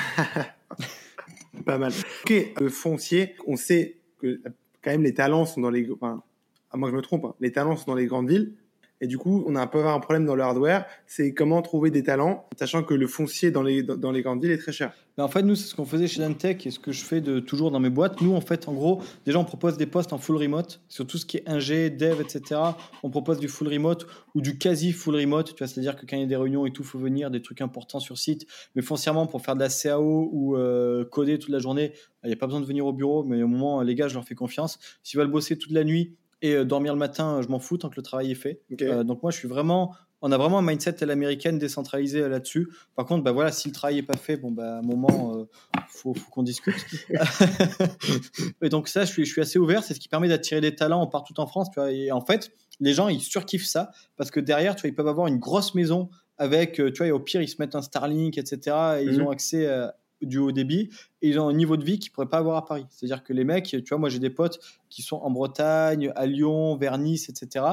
Pas 1.64 1.78
mal. 1.78 1.92
Ok, 2.24 2.52
le 2.60 2.68
foncier, 2.68 3.34
on 3.46 3.56
sait 3.56 3.98
que 4.18 4.40
quand 4.82 4.90
même 4.90 5.02
les 5.02 5.14
talents 5.14 5.46
sont 5.46 5.60
dans 5.60 5.70
les. 5.70 5.88
Enfin, 5.90 6.22
à 6.70 6.76
moins 6.76 6.88
que 6.88 6.92
je 6.92 6.96
me 6.96 7.02
trompe, 7.02 7.24
hein, 7.24 7.34
les 7.40 7.52
talents 7.52 7.76
sont 7.76 7.90
dans 7.90 7.96
les 7.96 8.06
grandes 8.06 8.28
villes. 8.28 8.54
Et 9.00 9.06
du 9.06 9.18
coup, 9.18 9.44
on 9.46 9.54
a 9.54 9.60
un 9.60 9.66
peu 9.66 9.86
un 9.86 10.00
problème 10.00 10.26
dans 10.26 10.34
le 10.34 10.42
hardware, 10.42 10.86
c'est 11.06 11.32
comment 11.32 11.62
trouver 11.62 11.90
des 11.90 12.02
talents, 12.02 12.46
sachant 12.58 12.82
que 12.82 12.94
le 12.94 13.06
foncier 13.06 13.50
dans 13.50 13.62
les, 13.62 13.82
dans 13.82 14.10
les 14.10 14.22
grandes 14.22 14.42
villes 14.42 14.50
est 14.50 14.58
très 14.58 14.72
cher. 14.72 14.92
Ben 15.16 15.24
en 15.24 15.28
fait, 15.28 15.42
nous, 15.42 15.56
c'est 15.56 15.68
ce 15.68 15.74
qu'on 15.74 15.84
faisait 15.84 16.06
chez 16.06 16.20
Dantech 16.20 16.64
et 16.64 16.70
ce 16.70 16.78
que 16.78 16.92
je 16.92 17.04
fais 17.04 17.20
de, 17.20 17.40
toujours 17.40 17.72
dans 17.72 17.80
mes 17.80 17.90
boîtes. 17.90 18.20
Nous, 18.20 18.34
en 18.34 18.40
fait, 18.40 18.68
en 18.68 18.72
gros, 18.72 19.02
déjà, 19.26 19.38
on 19.38 19.44
propose 19.44 19.76
des 19.76 19.86
postes 19.86 20.12
en 20.12 20.18
full 20.18 20.36
remote 20.36 20.80
sur 20.88 21.08
tout 21.08 21.18
ce 21.18 21.26
qui 21.26 21.38
est 21.38 21.48
ingé, 21.48 21.90
dev, 21.90 22.20
etc. 22.20 22.60
On 23.02 23.10
propose 23.10 23.40
du 23.40 23.48
full 23.48 23.66
remote 23.66 24.06
ou 24.36 24.40
du 24.40 24.58
quasi 24.58 24.92
full 24.92 25.16
remote. 25.16 25.48
Tu 25.48 25.58
vois, 25.58 25.66
c'est-à-dire 25.66 25.96
que 25.96 26.06
quand 26.06 26.16
il 26.16 26.20
y 26.20 26.24
a 26.24 26.26
des 26.26 26.36
réunions 26.36 26.66
et 26.66 26.70
tout, 26.70 26.84
faut 26.84 27.00
venir, 27.00 27.32
des 27.32 27.42
trucs 27.42 27.60
importants 27.60 27.98
sur 27.98 28.16
site. 28.16 28.46
Mais 28.76 28.82
foncièrement, 28.82 29.26
pour 29.26 29.42
faire 29.42 29.56
de 29.56 29.60
la 29.60 29.68
CAO 29.68 30.28
ou 30.32 30.56
euh, 30.56 31.04
coder 31.04 31.40
toute 31.40 31.50
la 31.50 31.58
journée, 31.58 31.92
il 32.22 32.28
n'y 32.28 32.32
a 32.32 32.36
pas 32.36 32.46
besoin 32.46 32.60
de 32.60 32.66
venir 32.66 32.86
au 32.86 32.92
bureau. 32.92 33.24
Mais 33.24 33.42
au 33.42 33.48
moment, 33.48 33.82
les 33.82 33.96
gars, 33.96 34.06
je 34.06 34.14
leur 34.14 34.24
fais 34.24 34.36
confiance. 34.36 34.78
S'ils 35.02 35.18
veulent 35.18 35.30
bosser 35.30 35.58
toute 35.58 35.72
la 35.72 35.82
nuit, 35.82 36.16
et 36.42 36.54
euh, 36.54 36.64
dormir 36.64 36.92
le 36.92 36.98
matin, 36.98 37.40
je 37.42 37.48
m'en 37.48 37.58
fous 37.58 37.78
tant 37.78 37.88
que 37.88 37.96
le 37.96 38.02
travail 38.02 38.30
est 38.30 38.36
fait. 38.36 38.60
Euh, 38.82 39.04
donc 39.04 39.22
moi, 39.22 39.30
je 39.32 39.38
suis 39.38 39.48
vraiment, 39.48 39.94
on 40.22 40.30
a 40.30 40.38
vraiment 40.38 40.58
un 40.58 40.62
mindset 40.62 41.02
à 41.02 41.06
l'américaine 41.06 41.58
décentralisé 41.58 42.20
euh, 42.20 42.28
là-dessus. 42.28 42.68
Par 42.94 43.06
contre, 43.06 43.24
bah 43.24 43.32
voilà, 43.32 43.50
si 43.50 43.68
le 43.68 43.74
travail 43.74 43.98
est 43.98 44.02
pas 44.02 44.16
fait, 44.16 44.36
bon 44.36 44.50
bah 44.52 44.76
à 44.76 44.78
un 44.78 44.82
moment, 44.82 45.46
faut, 45.88 46.14
faut 46.14 46.30
qu'on 46.30 46.42
discute. 46.42 46.76
et 48.62 48.68
donc 48.68 48.88
ça, 48.88 49.04
je 49.04 49.10
suis, 49.10 49.24
je 49.24 49.32
suis 49.32 49.40
assez 49.40 49.58
ouvert. 49.58 49.82
C'est 49.82 49.94
ce 49.94 50.00
qui 50.00 50.08
permet 50.08 50.28
d'attirer 50.28 50.60
des 50.60 50.74
talents 50.74 51.06
partout 51.06 51.38
en 51.40 51.46
France. 51.46 51.68
Tu 51.72 51.80
vois, 51.80 51.90
et 51.90 52.12
en 52.12 52.24
fait, 52.24 52.52
les 52.80 52.94
gens 52.94 53.08
ils 53.08 53.20
surkiffent 53.20 53.66
ça 53.66 53.90
parce 54.16 54.30
que 54.30 54.40
derrière, 54.40 54.76
tu 54.76 54.82
vois, 54.82 54.90
ils 54.90 54.94
peuvent 54.94 55.08
avoir 55.08 55.26
une 55.26 55.38
grosse 55.38 55.74
maison 55.74 56.08
avec, 56.36 56.74
tu 56.74 56.92
vois, 56.92 57.06
et 57.08 57.10
au 57.10 57.18
pire, 57.18 57.42
ils 57.42 57.48
se 57.48 57.56
mettent 57.58 57.74
un 57.74 57.82
Starlink, 57.82 58.38
etc. 58.38 58.76
Et 59.00 59.04
ils 59.04 59.18
mhm. 59.18 59.26
ont 59.26 59.30
accès 59.30 59.66
à 59.66 59.96
du 60.22 60.38
haut 60.38 60.52
débit 60.52 60.90
et 61.22 61.28
ils 61.28 61.38
ont 61.38 61.48
un 61.48 61.52
niveau 61.52 61.76
de 61.76 61.84
vie 61.84 61.98
qu'ils 61.98 62.12
pourraient 62.12 62.28
pas 62.28 62.38
avoir 62.38 62.56
à 62.56 62.64
Paris. 62.64 62.86
C'est-à-dire 62.90 63.22
que 63.22 63.32
les 63.32 63.44
mecs, 63.44 63.64
tu 63.64 63.82
vois, 63.88 63.98
moi 63.98 64.08
j'ai 64.08 64.18
des 64.18 64.30
potes 64.30 64.58
qui 64.88 65.02
sont 65.02 65.16
en 65.16 65.30
Bretagne, 65.30 66.12
à 66.16 66.26
Lyon, 66.26 66.76
vers 66.76 66.98
Nice, 66.98 67.28
etc. 67.28 67.64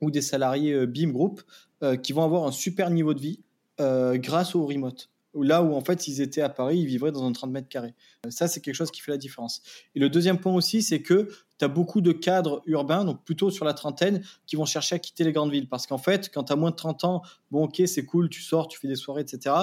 ou 0.00 0.10
des 0.10 0.22
salariés 0.22 0.72
euh, 0.72 0.86
BIM 0.86 1.10
Group 1.10 1.42
euh, 1.82 1.96
qui 1.96 2.12
vont 2.12 2.22
avoir 2.22 2.46
un 2.46 2.52
super 2.52 2.90
niveau 2.90 3.14
de 3.14 3.20
vie 3.20 3.40
euh, 3.80 4.16
grâce 4.16 4.54
au 4.54 4.66
remote. 4.66 5.10
Là 5.34 5.62
où 5.62 5.74
en 5.74 5.82
fait 5.82 6.00
s'ils 6.00 6.20
étaient 6.20 6.40
à 6.40 6.48
Paris, 6.48 6.78
ils 6.78 6.86
vivraient 6.86 7.12
dans 7.12 7.24
un 7.24 7.32
30 7.32 7.50
mètres 7.50 7.68
carrés. 7.68 7.94
Ça, 8.30 8.48
c'est 8.48 8.60
quelque 8.60 8.74
chose 8.74 8.90
qui 8.90 9.00
fait 9.00 9.12
la 9.12 9.18
différence. 9.18 9.62
Et 9.94 10.00
le 10.00 10.08
deuxième 10.08 10.38
point 10.38 10.52
aussi, 10.54 10.82
c'est 10.82 11.02
que 11.02 11.28
tu 11.58 11.64
as 11.64 11.68
beaucoup 11.68 12.00
de 12.00 12.12
cadres 12.12 12.62
urbains, 12.66 13.04
donc 13.04 13.22
plutôt 13.24 13.50
sur 13.50 13.64
la 13.64 13.74
trentaine, 13.74 14.22
qui 14.46 14.56
vont 14.56 14.64
chercher 14.64 14.96
à 14.96 14.98
quitter 14.98 15.24
les 15.24 15.32
grandes 15.32 15.52
villes. 15.52 15.68
Parce 15.68 15.86
qu'en 15.86 15.98
fait, 15.98 16.30
quand 16.32 16.44
tu 16.44 16.52
as 16.52 16.56
moins 16.56 16.70
de 16.70 16.76
30 16.76 17.04
ans, 17.04 17.22
bon 17.50 17.64
ok, 17.64 17.82
c'est 17.86 18.04
cool, 18.04 18.30
tu 18.30 18.42
sors, 18.42 18.68
tu 18.68 18.80
fais 18.80 18.88
des 18.88 18.96
soirées, 18.96 19.22
etc 19.22 19.54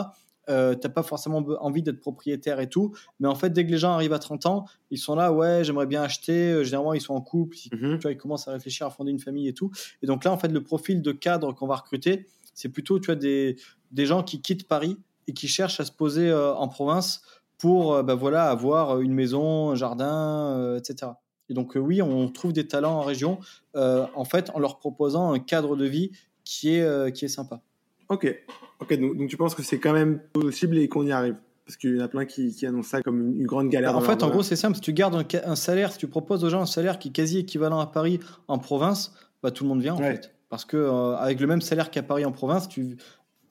euh, 0.49 0.75
t'as 0.75 0.89
pas 0.89 1.03
forcément 1.03 1.43
envie 1.59 1.81
d'être 1.81 1.99
propriétaire 1.99 2.59
et 2.59 2.69
tout. 2.69 2.93
Mais 3.19 3.27
en 3.27 3.35
fait, 3.35 3.49
dès 3.49 3.65
que 3.65 3.71
les 3.71 3.77
gens 3.77 3.91
arrivent 3.91 4.13
à 4.13 4.19
30 4.19 4.45
ans, 4.45 4.65
ils 4.91 4.97
sont 4.97 5.15
là, 5.15 5.31
ouais, 5.31 5.63
j'aimerais 5.63 5.87
bien 5.87 6.03
acheter. 6.03 6.51
Euh, 6.51 6.63
généralement, 6.63 6.93
ils 6.93 7.01
sont 7.01 7.13
en 7.13 7.21
couple, 7.21 7.57
ils, 7.57 7.75
mhm. 7.75 7.97
tu 7.97 8.01
vois, 8.03 8.11
ils 8.11 8.17
commencent 8.17 8.47
à 8.47 8.51
réfléchir 8.51 8.85
à 8.85 8.89
fonder 8.89 9.11
une 9.11 9.19
famille 9.19 9.47
et 9.47 9.53
tout. 9.53 9.71
Et 10.01 10.07
donc 10.07 10.23
là, 10.23 10.31
en 10.31 10.37
fait, 10.37 10.49
le 10.49 10.63
profil 10.63 11.01
de 11.01 11.11
cadre 11.11 11.53
qu'on 11.53 11.67
va 11.67 11.75
recruter, 11.75 12.27
c'est 12.53 12.69
plutôt, 12.69 12.99
tu 12.99 13.07
vois, 13.07 13.15
des, 13.15 13.57
des 13.91 14.05
gens 14.05 14.23
qui 14.23 14.41
quittent 14.41 14.67
Paris 14.67 14.97
et 15.27 15.33
qui 15.33 15.47
cherchent 15.47 15.79
à 15.79 15.85
se 15.85 15.91
poser 15.91 16.29
euh, 16.29 16.53
en 16.53 16.67
province 16.67 17.21
pour, 17.57 18.03
bah, 18.03 18.15
voilà, 18.15 18.49
avoir 18.49 18.99
une 19.01 19.13
maison, 19.13 19.71
un 19.71 19.75
jardin, 19.75 20.75
etc. 20.77 21.13
Et 21.47 21.53
donc 21.53 21.73
oui, 21.75 22.01
on 22.01 22.27
trouve 22.27 22.51
des 22.51 22.67
talents 22.67 22.97
en 22.97 23.01
région, 23.01 23.39
en 23.75 24.25
fait, 24.25 24.51
en 24.53 24.59
leur 24.59 24.77
proposant 24.77 25.31
un 25.31 25.39
cadre 25.39 25.77
de 25.77 25.85
vie 25.85 26.11
qui 26.43 26.75
est, 26.75 27.13
qui 27.13 27.23
est 27.23 27.29
sympa. 27.29 27.61
Ok, 28.09 28.35
ok. 28.79 28.99
Donc, 28.99 29.27
tu 29.29 29.37
penses 29.37 29.55
que 29.55 29.63
c'est 29.63 29.79
quand 29.79 29.93
même 29.93 30.19
possible 30.33 30.77
et 30.77 30.87
qu'on 30.87 31.05
y 31.05 31.11
arrive? 31.11 31.35
Parce 31.65 31.77
qu'il 31.77 31.95
y 31.95 31.99
en 31.99 32.05
a 32.05 32.07
plein 32.07 32.25
qui, 32.25 32.53
annoncent 32.65 32.89
ça 32.89 33.01
comme 33.01 33.35
une, 33.35 33.47
grande 33.47 33.69
galère. 33.69 33.97
En 33.97 34.01
fait, 34.01 34.21
en 34.21 34.29
gros, 34.29 34.43
c'est 34.43 34.55
simple. 34.55 34.75
Si 34.75 34.81
tu 34.81 34.93
gardes 34.93 35.25
un, 35.43 35.55
salaire, 35.55 35.91
si 35.91 35.97
tu 35.97 36.07
proposes 36.07 36.43
aux 36.43 36.49
gens 36.49 36.61
un 36.61 36.67
salaire 36.67 36.99
qui 36.99 37.07
est 37.07 37.11
quasi 37.11 37.39
équivalent 37.39 37.79
à 37.79 37.87
Paris 37.87 38.19
en 38.47 38.59
province, 38.59 39.13
bah, 39.41 39.49
tout 39.49 39.63
le 39.63 39.69
monde 39.69 39.81
vient 39.81 39.95
en 39.95 39.97
fait. 39.97 40.31
Parce 40.49 40.63
que 40.63 40.77
euh, 40.77 41.15
avec 41.15 41.39
le 41.39 41.47
même 41.47 41.61
salaire 41.61 41.89
qu'à 41.89 42.03
Paris 42.03 42.23
en 42.23 42.31
province, 42.31 42.69
tu, 42.69 42.97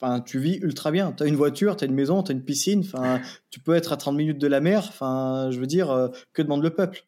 Enfin, 0.01 0.21
tu 0.21 0.39
vis 0.39 0.59
ultra 0.61 0.91
bien. 0.91 1.13
Tu 1.13 1.23
as 1.23 1.27
une 1.27 1.37
voiture, 1.37 1.77
tu 1.77 1.85
as 1.85 1.87
une 1.87 1.95
maison, 1.95 2.23
tu 2.23 2.33
as 2.33 2.35
une 2.35 2.43
piscine. 2.43 2.81
Enfin, 2.81 3.21
tu 3.51 3.61
peux 3.61 3.75
être 3.75 3.93
à 3.93 3.97
30 3.97 4.17
minutes 4.17 4.39
de 4.39 4.47
la 4.47 4.61
mer. 4.61 4.85
Enfin, 4.89 5.49
je 5.51 5.59
veux 5.61 5.67
dire, 5.67 5.91
euh, 5.91 6.09
que 6.33 6.43
demande 6.43 6.63
le 6.63 6.71
peuple? 6.71 7.05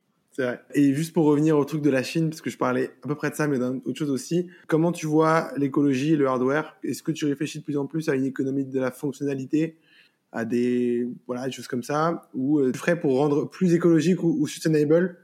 Et 0.75 0.94
juste 0.94 1.12
pour 1.12 1.25
revenir 1.25 1.59
au 1.59 1.64
truc 1.64 1.83
de 1.83 1.90
la 1.90 2.03
Chine, 2.03 2.29
parce 2.31 2.40
que 2.40 2.51
je 2.51 2.59
parlais 2.59 2.90
à 3.03 3.09
peu 3.09 3.14
près 3.14 3.31
de 3.31 3.35
ça, 3.35 3.46
mais 3.46 3.59
d'autre 3.59 3.94
chose 3.94 4.11
aussi, 4.11 4.49
comment 4.66 4.92
tu 4.92 5.07
vois 5.07 5.51
l'écologie 5.57 6.12
et 6.12 6.16
le 6.16 6.27
hardware? 6.27 6.77
Est-ce 6.83 7.03
que 7.03 7.12
tu 7.12 7.25
réfléchis 7.27 7.61
de 7.61 7.64
plus 7.64 7.77
en 7.77 7.87
plus 7.87 8.09
à 8.09 8.14
une 8.14 8.25
économie 8.25 8.64
de 8.64 8.81
la 8.81 8.90
fonctionnalité 8.90 9.77
à 10.33 10.44
des, 10.44 11.09
voilà, 11.27 11.51
choses 11.51 11.68
comme 11.68 11.83
ça, 11.83 12.29
ou 12.35 12.59
euh, 12.59 12.72
ferais 12.72 12.99
pour 12.99 13.16
rendre 13.16 13.49
plus 13.49 13.72
écologique 13.72 14.22
ou, 14.22 14.46
sustainable 14.46 15.16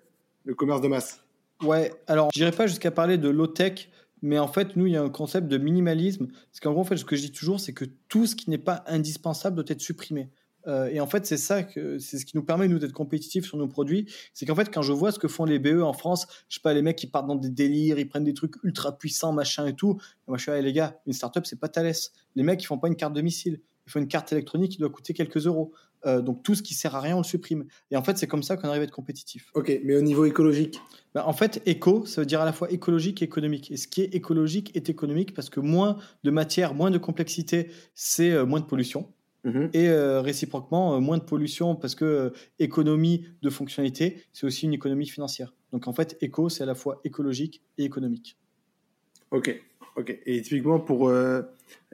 le 0.44 0.54
commerce 0.54 0.80
de 0.80 0.88
masse? 0.88 1.20
Ouais, 1.62 1.92
alors 2.06 2.30
je 2.34 2.40
n'irai 2.40 2.52
pas 2.52 2.66
jusqu'à 2.66 2.90
parler 2.90 3.18
de 3.18 3.28
low-tech, 3.28 3.90
mais 4.22 4.38
en 4.38 4.48
fait, 4.48 4.76
nous, 4.76 4.86
il 4.86 4.92
y 4.92 4.96
a 4.96 5.02
un 5.02 5.10
concept 5.10 5.48
de 5.48 5.58
minimalisme. 5.58 6.28
Parce 6.28 6.60
qu'en 6.60 6.72
gros, 6.72 6.80
en 6.80 6.84
fait, 6.84 6.96
ce 6.96 7.04
que 7.04 7.16
je 7.16 7.22
dis 7.22 7.32
toujours, 7.32 7.60
c'est 7.60 7.72
que 7.72 7.84
tout 8.08 8.26
ce 8.26 8.36
qui 8.36 8.50
n'est 8.50 8.58
pas 8.58 8.84
indispensable 8.86 9.56
doit 9.56 9.64
être 9.68 9.80
supprimé. 9.80 10.30
Euh, 10.66 10.88
et 10.88 11.00
en 11.00 11.06
fait, 11.06 11.26
c'est 11.26 11.36
ça 11.36 11.62
que 11.62 11.98
c'est 11.98 12.18
ce 12.18 12.24
qui 12.24 12.36
nous 12.36 12.44
permet 12.44 12.68
nous 12.68 12.78
d'être 12.78 12.92
compétitifs 12.92 13.46
sur 13.46 13.56
nos 13.58 13.68
produits. 13.68 14.06
C'est 14.32 14.46
qu'en 14.46 14.54
fait, 14.54 14.72
quand 14.72 14.82
je 14.82 14.92
vois 14.92 15.12
ce 15.12 15.18
que 15.18 15.28
font 15.28 15.44
les 15.44 15.58
BE 15.58 15.82
en 15.82 15.92
France, 15.92 16.26
je 16.48 16.56
sais 16.56 16.60
pas, 16.62 16.74
les 16.74 16.82
mecs 16.82 16.96
qui 16.96 17.06
partent 17.06 17.26
dans 17.26 17.36
des 17.36 17.50
délires, 17.50 17.98
ils 17.98 18.08
prennent 18.08 18.24
des 18.24 18.34
trucs 18.34 18.54
ultra 18.62 18.96
puissants, 18.96 19.32
machin 19.32 19.66
et 19.66 19.74
tout. 19.74 20.00
moi, 20.26 20.38
je 20.38 20.42
suis 20.42 20.50
là, 20.50 20.60
les 20.60 20.72
gars, 20.72 21.00
une 21.06 21.12
startup, 21.12 21.46
c'est 21.46 21.58
pas 21.58 21.68
Thales. 21.68 21.92
Les 22.36 22.42
mecs, 22.42 22.62
ils 22.62 22.66
font 22.66 22.78
pas 22.78 22.88
une 22.88 22.96
carte 22.96 23.14
de 23.14 23.22
missile 23.22 23.60
il 23.86 23.90
faut 23.90 23.98
une 23.98 24.08
carte 24.08 24.32
électronique 24.32 24.72
qui 24.72 24.78
doit 24.78 24.90
coûter 24.90 25.12
quelques 25.12 25.46
euros. 25.46 25.72
Euh, 26.04 26.20
donc 26.20 26.42
tout 26.42 26.54
ce 26.54 26.62
qui 26.62 26.74
sert 26.74 26.96
à 26.96 27.00
rien, 27.00 27.14
on 27.14 27.20
le 27.20 27.24
supprime. 27.24 27.64
Et 27.90 27.96
en 27.96 28.02
fait, 28.02 28.18
c'est 28.18 28.26
comme 28.26 28.42
ça 28.42 28.56
qu'on 28.56 28.68
arrive 28.68 28.80
à 28.80 28.84
être 28.84 28.90
compétitif. 28.90 29.50
Ok, 29.54 29.80
mais 29.84 29.94
au 29.94 30.00
niveau 30.00 30.24
écologique? 30.24 30.80
Bah, 31.14 31.24
En 31.26 31.32
fait, 31.32 31.62
éco, 31.66 32.04
ça 32.06 32.20
veut 32.20 32.26
dire 32.26 32.40
à 32.40 32.44
la 32.44 32.52
fois 32.52 32.70
écologique 32.70 33.22
et 33.22 33.24
économique. 33.24 33.70
Et 33.70 33.76
ce 33.76 33.86
qui 33.86 34.02
est 34.02 34.14
écologique 34.14 34.74
est 34.76 34.88
économique 34.88 35.34
parce 35.34 35.48
que 35.48 35.60
moins 35.60 35.98
de 36.24 36.30
matière, 36.30 36.74
moins 36.74 36.90
de 36.90 36.98
complexité, 36.98 37.70
c'est 37.94 38.32
euh, 38.32 38.44
moins 38.44 38.60
de 38.60 38.64
pollution. 38.64 39.12
Mhm. 39.44 39.70
Et 39.72 39.88
euh, 39.88 40.20
réciproquement, 40.20 41.00
moins 41.00 41.18
de 41.18 41.24
pollution 41.24 41.74
parce 41.74 41.94
que 41.94 42.32
économie 42.58 43.26
de 43.42 43.50
fonctionnalité, 43.50 44.22
c'est 44.32 44.46
aussi 44.46 44.66
une 44.66 44.74
économie 44.74 45.08
financière. 45.08 45.52
Donc 45.72 45.88
en 45.88 45.92
fait, 45.92 46.16
éco, 46.20 46.48
c'est 46.48 46.62
à 46.62 46.66
la 46.66 46.74
fois 46.74 47.00
écologique 47.04 47.62
et 47.78 47.84
économique. 47.84 48.38
Ok, 49.30 49.60
ok. 49.96 50.16
Et 50.26 50.42
typiquement 50.42 50.78
pour 50.78 51.10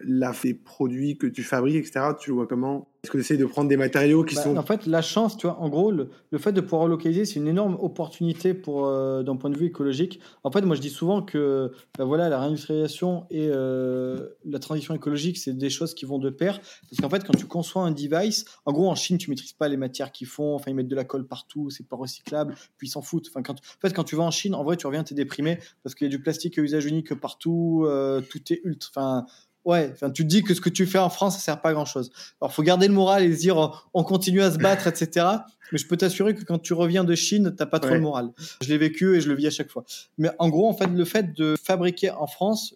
les 0.02 0.54
produits 0.54 1.18
que 1.18 1.26
tu 1.26 1.42
fabriques, 1.42 1.76
etc., 1.76 2.00
tu 2.18 2.30
vois 2.30 2.46
comment 2.46 2.88
Est-ce 3.02 3.10
que 3.10 3.18
tu 3.18 3.24
essaies 3.24 3.36
de 3.36 3.44
prendre 3.46 3.68
des 3.68 3.76
matériaux 3.76 4.24
qui 4.24 4.34
bah, 4.36 4.42
sont... 4.42 4.56
En 4.56 4.62
fait, 4.62 4.86
la 4.86 5.02
chance, 5.02 5.36
tu 5.36 5.46
vois, 5.46 5.58
en 5.60 5.68
gros, 5.68 5.90
le, 5.90 6.08
fait 6.38 6.52
de 6.52 6.60
pouvoir 6.60 6.82
relocaliser, 6.82 7.24
c'est 7.24 7.36
une 7.36 7.48
énorme 7.48 7.76
opportunité 7.80 8.54
pour 8.54 8.86
euh, 8.86 9.22
d'un 9.22 9.36
point 9.36 9.50
de 9.50 9.58
vue 9.58 9.66
écologique. 9.66 10.20
En 10.44 10.50
fait, 10.50 10.62
moi, 10.62 10.76
je 10.76 10.80
dis 10.80 10.90
souvent 10.90 11.22
que 11.22 11.72
bah, 11.96 12.04
voilà, 12.04 12.28
la 12.28 12.40
réindustrialisation 12.40 13.26
et 13.30 13.48
euh, 13.50 14.28
la 14.44 14.58
transition 14.58 14.94
écologique, 14.94 15.38
c'est 15.38 15.56
des 15.56 15.70
choses 15.70 15.94
qui 15.94 16.04
vont 16.04 16.18
de 16.18 16.30
pair. 16.30 16.60
Parce 16.88 17.00
qu'en 17.00 17.10
fait, 17.10 17.24
quand 17.24 17.36
tu 17.36 17.46
conçois 17.46 17.82
un 17.82 17.90
device, 17.90 18.44
en 18.66 18.72
gros, 18.72 18.88
en 18.88 18.94
Chine, 18.94 19.18
tu 19.18 19.30
maîtrises 19.30 19.52
pas 19.52 19.68
les 19.68 19.76
matières 19.76 20.12
qu'ils 20.12 20.26
font. 20.26 20.54
Enfin, 20.54 20.70
ils 20.70 20.74
mettent 20.74 20.88
de 20.88 20.96
la 20.96 21.04
colle 21.04 21.26
partout, 21.26 21.70
c'est 21.70 21.86
pas 21.86 21.96
recyclable, 21.96 22.54
puis 22.76 22.88
ils 22.88 22.90
s'en 22.90 23.02
foutent. 23.02 23.28
Enfin, 23.28 23.42
quand, 23.42 23.54
en 23.54 23.80
fait, 23.80 23.92
quand 23.92 24.04
tu 24.04 24.16
vas 24.16 24.24
en 24.24 24.30
Chine, 24.30 24.54
en 24.54 24.62
vrai, 24.62 24.76
tu 24.76 24.86
reviens, 24.86 25.02
t'es 25.02 25.14
déprimé 25.14 25.58
parce 25.82 25.94
qu'il 25.94 26.06
y 26.06 26.10
a 26.10 26.10
du 26.10 26.22
plastique 26.22 26.58
à 26.58 26.62
usage 26.62 26.86
unique 26.86 27.14
partout, 27.14 27.84
euh, 27.86 28.20
tout 28.20 28.52
est 28.52 28.60
ultra... 28.64 28.88
Enfin, 28.90 29.26
Ouais, 29.64 29.90
enfin, 29.92 30.10
tu 30.10 30.22
te 30.22 30.28
dis 30.28 30.42
que 30.42 30.54
ce 30.54 30.60
que 30.60 30.70
tu 30.70 30.86
fais 30.86 30.98
en 30.98 31.10
France, 31.10 31.34
ça 31.34 31.40
sert 31.40 31.60
pas 31.60 31.70
à 31.70 31.72
grand 31.74 31.84
chose. 31.84 32.10
Alors, 32.40 32.52
faut 32.52 32.62
garder 32.62 32.88
le 32.88 32.94
moral 32.94 33.24
et 33.24 33.34
se 33.34 33.40
dire, 33.40 33.86
on 33.92 34.04
continue 34.04 34.40
à 34.40 34.50
se 34.50 34.58
battre, 34.58 34.86
etc. 34.86 35.26
Mais 35.72 35.78
je 35.78 35.86
peux 35.86 35.96
t'assurer 35.96 36.34
que 36.34 36.42
quand 36.44 36.58
tu 36.58 36.72
reviens 36.72 37.04
de 37.04 37.14
Chine, 37.14 37.54
t'as 37.56 37.66
pas 37.66 37.78
trop 37.78 37.94
le 37.94 38.00
moral. 38.00 38.30
Je 38.62 38.68
l'ai 38.68 38.78
vécu 38.78 39.16
et 39.16 39.20
je 39.20 39.28
le 39.28 39.34
vis 39.34 39.46
à 39.48 39.50
chaque 39.50 39.68
fois. 39.68 39.84
Mais 40.16 40.30
en 40.38 40.48
gros, 40.48 40.68
en 40.68 40.74
fait, 40.74 40.86
le 40.86 41.04
fait 41.04 41.34
de 41.34 41.56
fabriquer 41.62 42.10
en 42.10 42.26
France, 42.26 42.74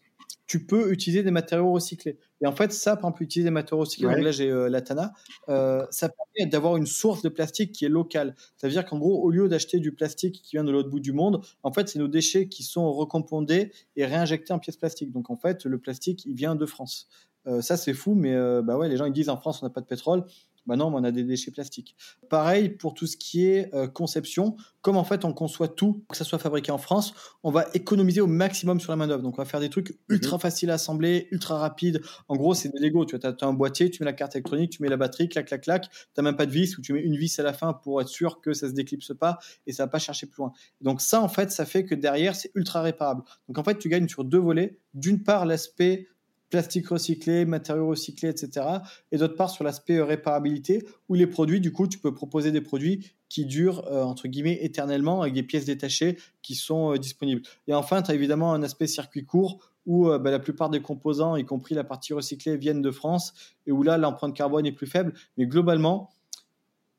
tu 0.52 0.66
peux 0.66 0.92
utiliser 0.92 1.22
des 1.22 1.30
matériaux 1.30 1.72
recyclés. 1.72 2.18
Et 2.42 2.46
en 2.46 2.52
fait, 2.52 2.74
ça, 2.74 2.94
par 2.96 3.08
exemple, 3.08 3.22
utiliser 3.22 3.46
des 3.46 3.52
matériaux 3.52 3.84
recyclés, 3.84 4.14
donc 4.14 4.22
là 4.22 4.32
j'ai 4.32 4.50
euh, 4.50 4.68
l'Atana, 4.68 5.14
euh, 5.48 5.86
ça 5.90 6.10
permet 6.10 6.50
d'avoir 6.50 6.76
une 6.76 6.84
source 6.84 7.22
de 7.22 7.30
plastique 7.30 7.72
qui 7.72 7.86
est 7.86 7.88
locale. 7.88 8.34
Ça 8.58 8.66
veut 8.66 8.70
dire 8.70 8.84
qu'en 8.84 8.98
gros, 8.98 9.22
au 9.22 9.30
lieu 9.30 9.48
d'acheter 9.48 9.78
du 9.78 9.92
plastique 9.92 10.42
qui 10.42 10.56
vient 10.56 10.64
de 10.64 10.70
l'autre 10.70 10.90
bout 10.90 11.00
du 11.00 11.12
monde, 11.12 11.42
en 11.62 11.72
fait, 11.72 11.88
c'est 11.88 11.98
nos 11.98 12.06
déchets 12.06 12.48
qui 12.48 12.64
sont 12.64 12.92
recompondés 12.92 13.72
et 13.96 14.04
réinjectés 14.04 14.52
en 14.52 14.58
pièces 14.58 14.76
plastiques. 14.76 15.10
Donc 15.10 15.30
en 15.30 15.36
fait, 15.36 15.64
le 15.64 15.78
plastique, 15.78 16.26
il 16.26 16.34
vient 16.34 16.54
de 16.54 16.66
France. 16.66 17.08
Euh, 17.46 17.62
ça, 17.62 17.78
c'est 17.78 17.94
fou, 17.94 18.12
mais 18.14 18.36
bah 18.62 18.76
ouais, 18.76 18.90
les 18.90 18.98
gens 18.98 19.06
ils 19.06 19.12
disent 19.14 19.30
en 19.30 19.38
France, 19.38 19.62
on 19.62 19.66
n'a 19.66 19.70
pas 19.70 19.80
de 19.80 19.86
pétrole. 19.86 20.24
Bah 20.66 20.76
non, 20.76 20.94
on 20.94 21.02
a 21.02 21.10
des 21.10 21.24
déchets 21.24 21.50
plastiques. 21.50 21.96
Pareil 22.28 22.68
pour 22.68 22.94
tout 22.94 23.06
ce 23.06 23.16
qui 23.16 23.46
est 23.46 23.74
euh, 23.74 23.88
conception. 23.88 24.56
Comme 24.80 24.96
en 24.96 25.04
fait 25.04 25.24
on 25.24 25.32
conçoit 25.32 25.68
tout, 25.68 26.04
que 26.08 26.16
ça 26.16 26.24
soit 26.24 26.38
fabriqué 26.38 26.72
en 26.72 26.78
France, 26.78 27.14
on 27.42 27.50
va 27.50 27.66
économiser 27.74 28.20
au 28.20 28.26
maximum 28.26 28.80
sur 28.80 28.92
la 28.92 28.96
main 28.96 29.06
d'œuvre. 29.06 29.22
Donc 29.22 29.38
on 29.38 29.42
va 29.42 29.44
faire 29.44 29.60
des 29.60 29.70
trucs 29.70 29.90
mhm. 29.90 30.16
ultra 30.16 30.38
faciles 30.38 30.70
à 30.70 30.74
assembler, 30.74 31.28
ultra 31.30 31.58
rapides. 31.58 32.00
En 32.28 32.36
gros, 32.36 32.54
c'est 32.54 32.68
des 32.68 32.78
Lego. 32.78 33.04
Tu 33.04 33.16
as, 33.16 33.34
un 33.42 33.52
boîtier, 33.52 33.90
tu 33.90 34.02
mets 34.02 34.06
la 34.06 34.12
carte 34.12 34.36
électronique, 34.36 34.70
tu 34.70 34.82
mets 34.82 34.88
la 34.88 34.96
batterie, 34.96 35.28
clac, 35.28 35.46
clac, 35.46 35.62
clac. 35.62 35.88
Tu 36.14 36.22
même 36.22 36.36
pas 36.36 36.46
de 36.46 36.52
vis 36.52 36.78
ou 36.78 36.82
tu 36.82 36.92
mets 36.92 37.00
une 37.00 37.16
vis 37.16 37.38
à 37.38 37.42
la 37.42 37.52
fin 37.52 37.72
pour 37.72 38.00
être 38.00 38.08
sûr 38.08 38.40
que 38.40 38.52
ça 38.52 38.68
se 38.68 38.72
déclipse 38.72 39.12
pas 39.18 39.38
et 39.66 39.72
ça 39.72 39.84
va 39.84 39.88
pas 39.88 39.98
chercher 39.98 40.26
plus 40.26 40.42
loin. 40.42 40.52
Donc 40.80 41.00
ça, 41.00 41.20
en 41.20 41.28
fait, 41.28 41.50
ça 41.50 41.64
fait 41.64 41.84
que 41.84 41.94
derrière, 41.94 42.36
c'est 42.36 42.52
ultra 42.54 42.82
réparable. 42.82 43.22
Donc 43.48 43.58
en 43.58 43.64
fait, 43.64 43.78
tu 43.78 43.88
gagnes 43.88 44.08
sur 44.08 44.24
deux 44.24 44.38
volets. 44.38 44.78
D'une 44.94 45.22
part, 45.22 45.46
l'aspect 45.46 46.06
plastique 46.52 46.88
recyclé, 46.88 47.46
matériaux 47.46 47.88
recyclés, 47.88 48.28
etc. 48.28 48.66
Et 49.10 49.16
d'autre 49.16 49.36
part, 49.36 49.48
sur 49.48 49.64
l'aspect 49.64 49.96
euh, 49.96 50.04
réparabilité, 50.04 50.86
où 51.08 51.14
les 51.14 51.26
produits, 51.26 51.62
du 51.62 51.72
coup, 51.72 51.88
tu 51.88 51.98
peux 51.98 52.12
proposer 52.12 52.52
des 52.52 52.60
produits 52.60 53.10
qui 53.30 53.46
durent, 53.46 53.88
euh, 53.88 54.02
entre 54.02 54.28
guillemets, 54.28 54.58
éternellement, 54.60 55.22
avec 55.22 55.32
des 55.32 55.42
pièces 55.42 55.64
détachées 55.64 56.18
qui 56.42 56.54
sont 56.54 56.92
euh, 56.92 56.98
disponibles. 56.98 57.40
Et 57.68 57.74
enfin, 57.74 58.02
tu 58.02 58.10
as 58.10 58.14
évidemment 58.14 58.52
un 58.52 58.62
aspect 58.62 58.86
circuit 58.86 59.24
court, 59.24 59.72
où 59.86 60.06
bah, 60.06 60.30
la 60.30 60.38
plupart 60.38 60.70
des 60.70 60.80
composants, 60.80 61.34
y 61.34 61.44
compris 61.44 61.74
la 61.74 61.82
partie 61.82 62.12
recyclée, 62.12 62.56
viennent 62.56 62.82
de 62.82 62.90
France, 62.92 63.32
et 63.66 63.72
où 63.72 63.82
là, 63.82 63.98
l'empreinte 63.98 64.36
carbone 64.36 64.64
est 64.64 64.72
plus 64.72 64.86
faible. 64.86 65.12
Mais 65.36 65.46
globalement, 65.46 66.10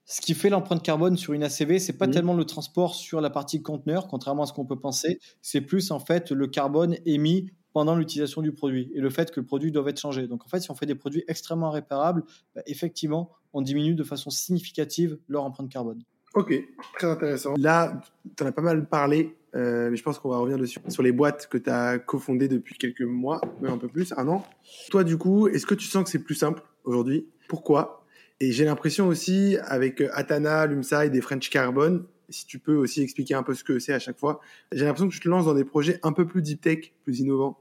ce 0.06 0.22
qui 0.22 0.34
fait 0.34 0.50
l'empreinte 0.50 0.84
carbone 0.84 1.18
sur 1.18 1.34
une 1.34 1.44
ACV, 1.44 1.80
c'est 1.80 1.98
pas 1.98 2.08
mmh. 2.08 2.12
tellement 2.12 2.34
le 2.34 2.46
transport 2.46 2.96
sur 2.96 3.22
la 3.22 3.30
partie 3.30 3.62
conteneur, 3.62 4.08
contrairement 4.08 4.44
à 4.44 4.46
ce 4.46 4.54
qu'on 4.54 4.66
peut 4.66 4.80
penser. 4.80 5.20
C'est 5.42 5.62
plus 5.62 5.92
en 5.92 6.00
fait 6.00 6.32
le 6.32 6.48
carbone 6.48 6.98
émis 7.06 7.52
pendant 7.74 7.96
l'utilisation 7.96 8.42
du 8.42 8.52
produit 8.52 8.92
et 8.94 9.02
le 9.02 9.10
fait 9.10 9.32
que 9.32 9.40
le 9.40 9.46
produit 9.46 9.72
doit 9.72 9.90
être 9.90 10.00
changé. 10.00 10.28
Donc 10.28 10.46
en 10.46 10.48
fait, 10.48 10.60
si 10.60 10.72
on 10.72 10.76
fait 10.76 10.86
des 10.86 10.96
produits 10.96 11.24
extrêmement 11.28 11.72
réparables, 11.72 12.24
bah, 12.56 12.62
effectivement, 12.68 13.32
on 13.54 13.62
diminue 13.62 13.96
de 13.96 14.04
façon 14.04 14.30
significative 14.30 15.18
leur 15.28 15.44
empreinte 15.44 15.70
carbone. 15.70 16.04
Ok, 16.36 16.54
très 16.98 17.08
intéressant. 17.08 17.54
Là, 17.58 18.02
tu 18.36 18.44
en 18.44 18.48
as 18.48 18.52
pas 18.52 18.62
mal 18.62 18.88
parlé, 18.90 19.36
euh, 19.56 19.92
mais 19.92 19.98
je 19.98 20.04
pense 20.04 20.18
qu'on 20.18 20.30
va 20.30 20.38
revenir 20.38 20.58
dessus, 20.58 20.80
sur 20.88 21.04
les 21.04 21.12
boîtes 21.12 21.48
que 21.48 21.60
tu 21.60 21.70
as 21.70 22.00
cofondées 22.00 22.48
depuis 22.48 22.76
quelques 22.76 23.02
mois, 23.02 23.40
même 23.62 23.74
un 23.74 23.78
peu 23.78 23.88
plus, 23.88 24.14
un 24.18 24.28
an. 24.28 24.44
Toi, 24.90 25.04
du 25.04 25.18
coup, 25.18 25.48
est-ce 25.48 25.68
que 25.68 25.76
tu 25.76 25.88
sens 25.88 26.04
que 26.04 26.10
c'est 26.10 26.24
plus 26.24 26.36
simple 26.36 26.64
aujourd'hui? 26.86 27.28
Pourquoi? 27.48 28.03
Et 28.44 28.52
j'ai 28.52 28.66
l'impression 28.66 29.08
aussi, 29.08 29.56
avec 29.64 30.04
Atana, 30.12 30.66
Lumside 30.66 31.16
et 31.16 31.22
French 31.22 31.50
Carbon, 31.50 32.06
si 32.28 32.46
tu 32.46 32.60
peux 32.60 32.76
aussi 32.76 33.02
expliquer 33.02 33.36
un 33.36 33.44
peu 33.44 33.54
ce 33.54 33.64
que 33.64 33.80
c'est 33.80 33.94
à 33.94 34.00
chaque 34.00 34.20
fois, 34.20 34.42
j'ai 34.74 34.84
l'impression 34.84 35.08
que 35.08 35.14
tu 35.14 35.22
te 35.22 35.30
lances 35.30 35.46
dans 35.46 35.54
des 35.54 35.64
projets 35.64 35.98
un 36.04 36.12
peu 36.12 36.28
plus 36.28 36.42
deep 36.42 36.60
tech, 36.60 36.92
plus 37.04 37.22
innovants. 37.22 37.58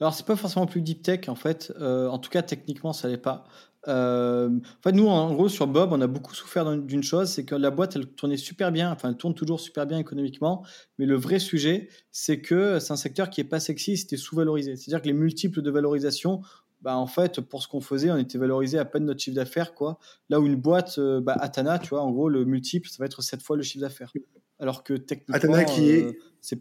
Alors, 0.00 0.12
c'est 0.12 0.26
pas 0.26 0.36
forcément 0.36 0.66
plus 0.66 0.82
deep 0.82 1.02
tech, 1.02 1.28
en 1.28 1.34
fait. 1.34 1.72
Euh, 1.80 2.08
en 2.08 2.18
tout 2.18 2.28
cas, 2.28 2.42
techniquement, 2.42 2.92
ça 2.92 3.08
l'est 3.08 3.16
pas. 3.16 3.44
Euh, 3.88 4.50
en 4.50 4.82
fait, 4.82 4.92
nous, 4.92 5.08
en 5.08 5.32
gros, 5.32 5.48
sur 5.48 5.66
Bob, 5.66 5.92
on 5.92 6.00
a 6.02 6.06
beaucoup 6.06 6.34
souffert 6.34 6.76
d'une 6.76 7.02
chose, 7.02 7.30
c'est 7.30 7.44
que 7.44 7.54
la 7.54 7.70
boîte, 7.70 7.96
elle 7.96 8.06
tournait 8.06 8.36
super 8.36 8.70
bien, 8.70 8.92
enfin, 8.92 9.08
elle 9.08 9.16
tourne 9.16 9.34
toujours 9.34 9.60
super 9.60 9.86
bien 9.86 9.98
économiquement, 9.98 10.62
mais 10.98 11.06
le 11.06 11.16
vrai 11.16 11.38
sujet, 11.38 11.88
c'est 12.10 12.40
que 12.40 12.78
c'est 12.78 12.92
un 12.92 12.96
secteur 12.96 13.30
qui 13.30 13.40
est 13.40 13.44
pas 13.44 13.60
sexy, 13.60 13.96
c'était 13.96 14.16
sous-valorisé. 14.16 14.76
C'est-à-dire 14.76 15.02
que 15.02 15.08
les 15.08 15.14
multiples 15.14 15.62
de 15.62 15.70
valorisation, 15.70 16.42
bah, 16.82 16.96
en 16.96 17.06
fait, 17.06 17.40
pour 17.40 17.62
ce 17.62 17.68
qu'on 17.68 17.80
faisait, 17.80 18.10
on 18.10 18.16
était 18.16 18.38
valorisé 18.38 18.78
à 18.78 18.84
peine 18.84 19.04
notre 19.04 19.20
chiffre 19.20 19.36
d'affaires, 19.36 19.74
quoi. 19.74 19.98
Là 20.28 20.40
où 20.40 20.46
une 20.46 20.56
boîte, 20.56 20.98
euh, 20.98 21.20
bah, 21.20 21.36
Atana, 21.40 21.78
tu 21.78 21.90
vois, 21.90 22.02
en 22.02 22.10
gros, 22.10 22.28
le 22.28 22.44
multiple, 22.44 22.88
ça 22.88 22.96
va 22.98 23.06
être 23.06 23.22
7 23.22 23.40
fois 23.42 23.56
le 23.56 23.62
chiffre 23.62 23.82
d'affaires. 23.82 24.12
Alors 24.58 24.82
que 24.82 24.94
techniquement, 24.94 25.36
Atana 25.36 25.64
qui 25.64 25.90
est, 25.90 26.18
c'est 26.40 26.60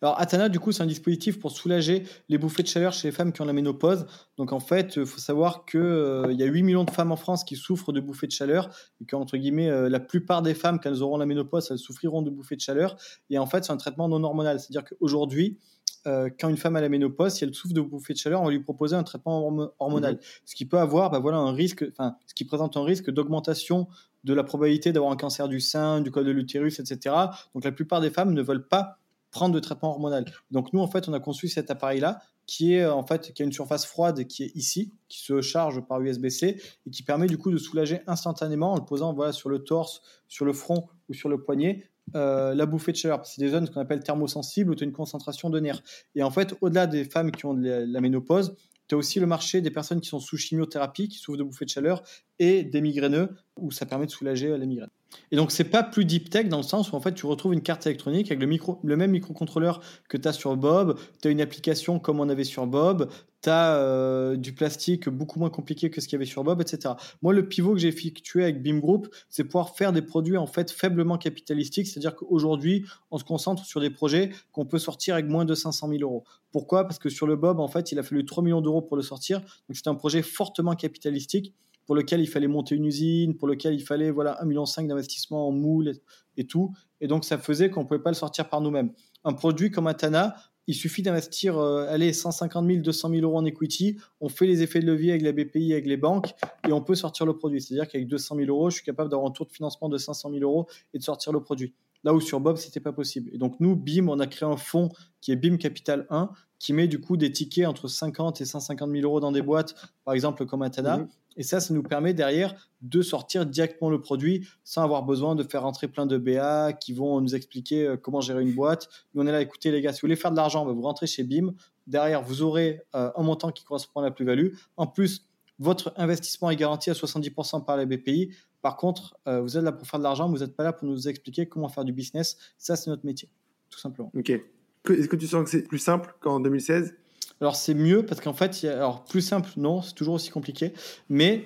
alors, 0.00 0.18
Atana, 0.18 0.48
du 0.48 0.58
coup, 0.58 0.72
c'est 0.72 0.82
un 0.82 0.86
dispositif 0.86 1.38
pour 1.38 1.50
soulager 1.50 2.04
les 2.28 2.38
bouffées 2.38 2.62
de 2.62 2.68
chaleur 2.68 2.94
chez 2.94 3.08
les 3.08 3.12
femmes 3.12 3.32
qui 3.32 3.42
ont 3.42 3.44
la 3.44 3.52
ménopause. 3.52 4.06
Donc, 4.38 4.52
en 4.52 4.60
fait, 4.60 4.96
il 4.96 5.04
faut 5.04 5.20
savoir 5.20 5.66
qu'il 5.66 5.80
euh, 5.80 6.32
y 6.32 6.42
a 6.42 6.46
8 6.46 6.62
millions 6.62 6.84
de 6.84 6.90
femmes 6.90 7.12
en 7.12 7.16
France 7.16 7.44
qui 7.44 7.54
souffrent 7.54 7.92
de 7.92 8.00
bouffées 8.00 8.26
de 8.26 8.32
chaleur 8.32 8.70
et 9.00 9.04
qu'entre 9.04 9.36
guillemets, 9.36 9.68
euh, 9.68 9.90
la 9.90 10.00
plupart 10.00 10.40
des 10.40 10.54
femmes, 10.54 10.80
quand 10.82 10.88
elles 10.88 11.02
auront 11.02 11.18
la 11.18 11.26
ménopause, 11.26 11.68
elles 11.70 11.78
souffriront 11.78 12.22
de 12.22 12.30
bouffées 12.30 12.56
de 12.56 12.62
chaleur. 12.62 12.96
Et 13.28 13.38
en 13.38 13.46
fait, 13.46 13.64
c'est 13.64 13.72
un 13.72 13.76
traitement 13.76 14.08
non 14.08 14.24
hormonal. 14.24 14.58
C'est-à-dire 14.58 14.84
qu'aujourd'hui, 14.84 15.58
euh, 16.06 16.30
quand 16.38 16.48
une 16.48 16.56
femme 16.56 16.76
a 16.76 16.80
la 16.80 16.88
ménopause, 16.88 17.34
si 17.34 17.44
elle 17.44 17.54
souffre 17.54 17.74
de 17.74 17.80
bouffées 17.80 18.12
de 18.12 18.18
chaleur, 18.18 18.42
on 18.42 18.46
va 18.46 18.50
lui 18.50 18.60
proposer 18.60 18.96
un 18.96 19.02
traitement 19.02 19.72
hormonal, 19.78 20.14
mhm. 20.14 20.20
ce 20.44 20.54
qui 20.54 20.64
peut 20.64 20.78
avoir, 20.78 21.10
bah, 21.10 21.18
voilà, 21.18 21.38
un 21.38 21.52
risque, 21.52 21.84
enfin, 21.90 22.16
ce 22.26 22.34
qui 22.34 22.44
présente 22.44 22.76
un 22.76 22.84
risque 22.84 23.10
d'augmentation 23.10 23.88
de 24.24 24.34
la 24.34 24.42
probabilité 24.42 24.92
d'avoir 24.92 25.12
un 25.12 25.16
cancer 25.16 25.48
du 25.48 25.60
sein, 25.60 26.00
du 26.00 26.10
col 26.10 26.24
de 26.24 26.32
l'utérus, 26.32 26.80
etc. 26.80 27.14
Donc 27.54 27.64
la 27.64 27.72
plupart 27.72 28.00
des 28.00 28.10
femmes 28.10 28.34
ne 28.34 28.42
veulent 28.42 28.66
pas 28.66 28.98
prendre 29.30 29.54
de 29.54 29.60
traitement 29.60 29.90
hormonal. 29.90 30.24
Donc 30.50 30.72
nous, 30.72 30.80
en 30.80 30.88
fait, 30.88 31.08
on 31.08 31.12
a 31.12 31.20
conçu 31.20 31.48
cet 31.48 31.70
appareil-là 31.70 32.20
qui 32.46 32.74
est 32.74 32.86
en 32.86 33.04
fait 33.04 33.32
qui 33.32 33.42
a 33.42 33.44
une 33.44 33.52
surface 33.52 33.84
froide 33.84 34.24
qui 34.26 34.44
est 34.44 34.52
ici, 34.54 34.92
qui 35.08 35.20
se 35.20 35.40
charge 35.40 35.80
par 35.80 36.00
USB-C 36.00 36.60
et 36.86 36.90
qui 36.90 37.02
permet 37.02 37.26
du 37.26 37.38
coup 37.38 37.50
de 37.50 37.58
soulager 37.58 38.00
instantanément 38.06 38.72
en 38.72 38.76
le 38.76 38.84
posant 38.84 39.12
voilà 39.12 39.32
sur 39.32 39.48
le 39.48 39.64
torse, 39.64 40.00
sur 40.28 40.44
le 40.44 40.52
front 40.52 40.88
ou 41.08 41.14
sur 41.14 41.28
le 41.28 41.42
poignet 41.42 41.90
euh, 42.14 42.54
la 42.54 42.66
bouffée 42.66 42.92
de 42.92 42.96
chaleur. 42.96 43.24
C'est 43.26 43.40
des 43.40 43.48
zones 43.48 43.68
qu'on 43.68 43.80
appelle 43.80 44.00
thermosensibles 44.00 44.70
où 44.70 44.74
tu 44.74 44.84
as 44.84 44.86
une 44.86 44.92
concentration 44.92 45.50
de 45.50 45.58
nerfs. 45.60 45.82
Et 46.14 46.22
en 46.22 46.30
fait, 46.30 46.54
au-delà 46.60 46.86
des 46.86 47.04
femmes 47.04 47.30
qui 47.30 47.46
ont 47.46 47.54
la 47.54 48.00
ménopause, 48.00 48.56
tu 48.88 48.94
as 48.94 48.98
aussi 48.98 49.18
le 49.18 49.26
marché 49.26 49.60
des 49.60 49.70
personnes 49.70 50.00
qui 50.00 50.08
sont 50.08 50.20
sous 50.20 50.36
chimiothérapie, 50.36 51.08
qui 51.08 51.18
souffrent 51.18 51.38
de 51.38 51.42
bouffées 51.42 51.64
de 51.64 51.70
chaleur, 51.70 52.02
et 52.38 52.62
des 52.62 52.80
migraineux, 52.80 53.30
où 53.56 53.70
ça 53.70 53.86
permet 53.86 54.06
de 54.06 54.10
soulager 54.10 54.48
euh, 54.48 54.58
la 54.58 54.66
migraine. 54.66 54.90
Et 55.30 55.36
donc, 55.36 55.50
c'est 55.50 55.64
pas 55.64 55.82
plus 55.82 56.04
deep 56.04 56.30
tech 56.30 56.48
dans 56.48 56.58
le 56.58 56.62
sens 56.62 56.92
où 56.92 56.96
en 56.96 57.00
fait, 57.00 57.14
tu 57.14 57.26
retrouves 57.26 57.52
une 57.52 57.62
carte 57.62 57.86
électronique 57.86 58.30
avec 58.30 58.40
le, 58.40 58.46
micro, 58.46 58.78
le 58.82 58.96
même 58.96 59.10
microcontrôleur 59.10 59.80
que 60.08 60.16
tu 60.16 60.28
as 60.28 60.32
sur 60.32 60.56
Bob, 60.56 60.98
tu 61.20 61.28
as 61.28 61.30
une 61.30 61.40
application 61.40 61.98
comme 61.98 62.20
on 62.20 62.28
avait 62.28 62.44
sur 62.44 62.66
Bob, 62.66 63.10
tu 63.42 63.50
as 63.50 63.76
euh, 63.76 64.36
du 64.36 64.52
plastique 64.52 65.08
beaucoup 65.08 65.38
moins 65.38 65.50
compliqué 65.50 65.90
que 65.90 66.00
ce 66.00 66.08
qu'il 66.08 66.16
y 66.16 66.18
avait 66.18 66.24
sur 66.24 66.44
Bob, 66.44 66.60
etc. 66.60 66.94
Moi, 67.22 67.32
le 67.32 67.48
pivot 67.48 67.72
que 67.74 67.78
j'ai 67.78 67.88
effectué 67.88 68.42
avec 68.42 68.62
Beam 68.62 68.80
Group, 68.80 69.08
c'est 69.28 69.44
pouvoir 69.44 69.76
faire 69.76 69.92
des 69.92 70.02
produits 70.02 70.36
en 70.36 70.46
fait 70.46 70.70
faiblement 70.70 71.18
capitalistiques, 71.18 71.86
c'est-à-dire 71.86 72.14
qu'aujourd'hui, 72.14 72.84
on 73.10 73.18
se 73.18 73.24
concentre 73.24 73.64
sur 73.64 73.80
des 73.80 73.90
projets 73.90 74.30
qu'on 74.52 74.66
peut 74.66 74.78
sortir 74.78 75.14
avec 75.14 75.26
moins 75.26 75.44
de 75.44 75.54
500 75.54 75.88
000 75.88 76.00
euros. 76.02 76.24
Pourquoi? 76.52 76.84
Parce 76.84 76.98
que 76.98 77.08
sur 77.08 77.26
le 77.26 77.36
Bob, 77.36 77.60
en 77.60 77.68
fait, 77.68 77.92
il 77.92 77.98
a 77.98 78.02
fallu 78.02 78.24
3 78.24 78.42
millions 78.42 78.60
d'euros 78.60 78.82
pour 78.82 78.96
le 78.96 79.02
sortir, 79.02 79.40
donc 79.40 79.76
c'est 79.76 79.88
un 79.88 79.94
projet 79.94 80.22
fortement 80.22 80.74
capitalistique 80.74 81.54
pour 81.86 81.94
lequel 81.94 82.20
il 82.20 82.26
fallait 82.26 82.48
monter 82.48 82.74
une 82.74 82.84
usine, 82.84 83.36
pour 83.36 83.48
lequel 83.48 83.74
il 83.74 83.80
fallait 83.80 84.10
voilà 84.10 84.38
1,5 84.42 84.46
million 84.46 84.64
d'investissement 84.88 85.48
en 85.48 85.52
moule 85.52 85.92
et, 86.36 86.46
tout. 86.46 86.74
Et 87.00 87.06
donc, 87.06 87.24
ça 87.24 87.38
faisait 87.38 87.70
qu'on 87.70 87.82
ne 87.82 87.86
pouvait 87.86 88.02
pas 88.02 88.10
le 88.10 88.16
sortir 88.16 88.48
par 88.48 88.60
nous-mêmes. 88.60 88.92
Un 89.24 89.32
produit 89.32 89.70
comme 89.70 89.86
Atana, 89.86 90.36
il 90.66 90.74
suffit 90.74 91.02
d'investir 91.02 91.58
euh, 91.58 91.86
allez, 91.88 92.12
150 92.12 92.66
000, 92.66 92.82
200 92.82 93.10
000 93.10 93.22
euros 93.22 93.38
en 93.38 93.44
equity. 93.44 93.98
On 94.20 94.28
fait 94.28 94.46
les 94.46 94.62
effets 94.62 94.80
de 94.80 94.86
levier 94.86 95.12
avec 95.12 95.22
la 95.22 95.32
BPI, 95.32 95.72
avec 95.72 95.86
les 95.86 95.96
banques, 95.96 96.34
et 96.68 96.72
on 96.72 96.82
peut 96.82 96.96
sortir 96.96 97.24
le 97.24 97.36
produit. 97.36 97.62
C'est-à-dire 97.62 97.88
qu'avec 97.88 98.08
200 98.08 98.36
000 98.36 98.48
euros, 98.48 98.70
je 98.70 98.76
suis 98.76 98.84
capable 98.84 99.08
d'avoir 99.08 99.28
un 99.28 99.32
tour 99.32 99.46
de 99.46 99.52
financement 99.52 99.88
de 99.88 99.96
500 99.96 100.30
000 100.30 100.42
euros 100.42 100.66
et 100.92 100.98
de 100.98 101.04
sortir 101.04 101.32
le 101.32 101.40
produit. 101.40 101.74
Là 102.04 102.14
où 102.14 102.20
sur 102.20 102.40
Bob, 102.40 102.56
c'était 102.56 102.80
pas 102.80 102.92
possible. 102.92 103.30
Et 103.32 103.38
donc, 103.38 103.56
nous, 103.58 103.74
BIM, 103.74 104.08
on 104.08 104.20
a 104.20 104.26
créé 104.26 104.48
un 104.48 104.56
fonds 104.56 104.90
qui 105.20 105.32
est 105.32 105.36
BIM 105.36 105.56
Capital 105.56 106.06
1, 106.10 106.30
qui 106.58 106.72
met 106.72 106.88
du 106.88 107.00
coup 107.00 107.16
des 107.16 107.32
tickets 107.32 107.66
entre 107.66 107.88
50 107.88 108.40
et 108.40 108.44
150 108.44 108.90
000 108.90 109.02
euros 109.04 109.20
dans 109.20 109.32
des 109.32 109.42
boîtes, 109.42 109.74
par 110.04 110.14
exemple 110.14 110.46
comme 110.46 110.62
Atana. 110.62 110.98
Mhm. 110.98 111.08
Et 111.36 111.42
ça, 111.42 111.60
ça 111.60 111.74
nous 111.74 111.82
permet 111.82 112.14
derrière 112.14 112.54
de 112.82 113.02
sortir 113.02 113.46
directement 113.46 113.90
le 113.90 114.00
produit 114.00 114.48
sans 114.64 114.82
avoir 114.82 115.02
besoin 115.02 115.34
de 115.34 115.42
faire 115.42 115.62
rentrer 115.62 115.88
plein 115.88 116.06
de 116.06 116.18
BA 116.18 116.72
qui 116.72 116.92
vont 116.92 117.20
nous 117.20 117.34
expliquer 117.34 117.86
euh, 117.86 117.96
comment 117.96 118.20
gérer 118.20 118.42
une 118.42 118.54
boîte. 118.54 118.88
Nous, 119.14 119.22
on 119.22 119.26
est 119.26 119.32
là, 119.32 119.40
écoutez 119.40 119.70
les 119.70 119.80
gars, 119.80 119.92
si 119.92 120.00
vous 120.00 120.06
voulez 120.06 120.16
faire 120.16 120.30
de 120.30 120.36
l'argent, 120.36 120.64
bah, 120.64 120.72
vous 120.72 120.82
rentrez 120.82 121.06
chez 121.06 121.24
BIM. 121.24 121.52
Derrière, 121.86 122.22
vous 122.22 122.42
aurez 122.42 122.82
euh, 122.94 123.10
un 123.14 123.22
montant 123.22 123.52
qui 123.52 123.64
correspond 123.64 124.00
à 124.00 124.04
la 124.04 124.10
plus-value. 124.10 124.54
En 124.76 124.86
plus, 124.86 125.26
votre 125.58 125.92
investissement 125.96 126.50
est 126.50 126.56
garanti 126.56 126.90
à 126.90 126.94
70% 126.94 127.64
par 127.64 127.76
la 127.76 127.86
BPI. 127.86 128.32
Par 128.62 128.76
contre, 128.76 129.16
euh, 129.26 129.40
vous 129.40 129.56
êtes 129.56 129.64
là 129.64 129.72
pour 129.72 129.86
faire 129.86 129.98
de 129.98 130.04
l'argent, 130.04 130.28
vous 130.28 130.38
n'êtes 130.38 130.56
pas 130.56 130.64
là 130.64 130.72
pour 130.72 130.88
nous 130.88 131.08
expliquer 131.08 131.46
comment 131.46 131.68
faire 131.68 131.84
du 131.84 131.92
business. 131.92 132.36
Ça, 132.58 132.76
c'est 132.76 132.90
notre 132.90 133.06
métier, 133.06 133.28
tout 133.70 133.78
simplement. 133.78 134.10
Ok. 134.16 134.30
Est-ce 134.30 135.08
que 135.08 135.16
tu 135.16 135.26
sens 135.26 135.44
que 135.44 135.50
c'est 135.50 135.62
plus 135.62 135.78
simple 135.78 136.14
qu'en 136.20 136.40
2016 136.40 136.94
Alors 137.40 137.56
c'est 137.56 137.74
mieux 137.74 138.04
parce 138.04 138.20
qu'en 138.20 138.32
fait, 138.32 138.64
alors 138.64 139.04
plus 139.04 139.20
simple, 139.20 139.50
non, 139.56 139.82
c'est 139.82 139.94
toujours 139.94 140.14
aussi 140.14 140.30
compliqué, 140.30 140.72
mais 141.08 141.44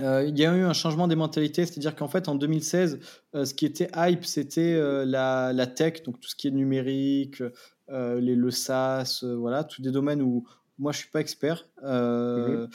euh, 0.00 0.24
il 0.26 0.38
y 0.38 0.46
a 0.46 0.54
eu 0.56 0.62
un 0.62 0.72
changement 0.72 1.06
des 1.08 1.16
mentalités, 1.16 1.66
c'est-à-dire 1.66 1.94
qu'en 1.94 2.08
fait 2.08 2.28
en 2.28 2.34
2016, 2.34 3.00
euh, 3.34 3.44
ce 3.44 3.52
qui 3.52 3.66
était 3.66 3.90
hype, 3.96 4.24
c'était 4.24 4.74
euh, 4.74 5.04
la, 5.04 5.66
tech, 5.66 6.02
donc 6.02 6.20
tout 6.20 6.28
ce 6.28 6.36
qui 6.36 6.48
est 6.48 6.52
numérique, 6.52 7.42
les, 7.90 8.34
le 8.34 8.50
SaaS, 8.50 9.22
voilà, 9.22 9.64
tous 9.64 9.82
des 9.82 9.90
domaines 9.90 10.22
où 10.22 10.46
moi 10.78 10.92
je 10.92 10.98
suis 10.98 11.10
pas 11.10 11.20
expert. 11.20 11.68
Mhm. 11.82 12.68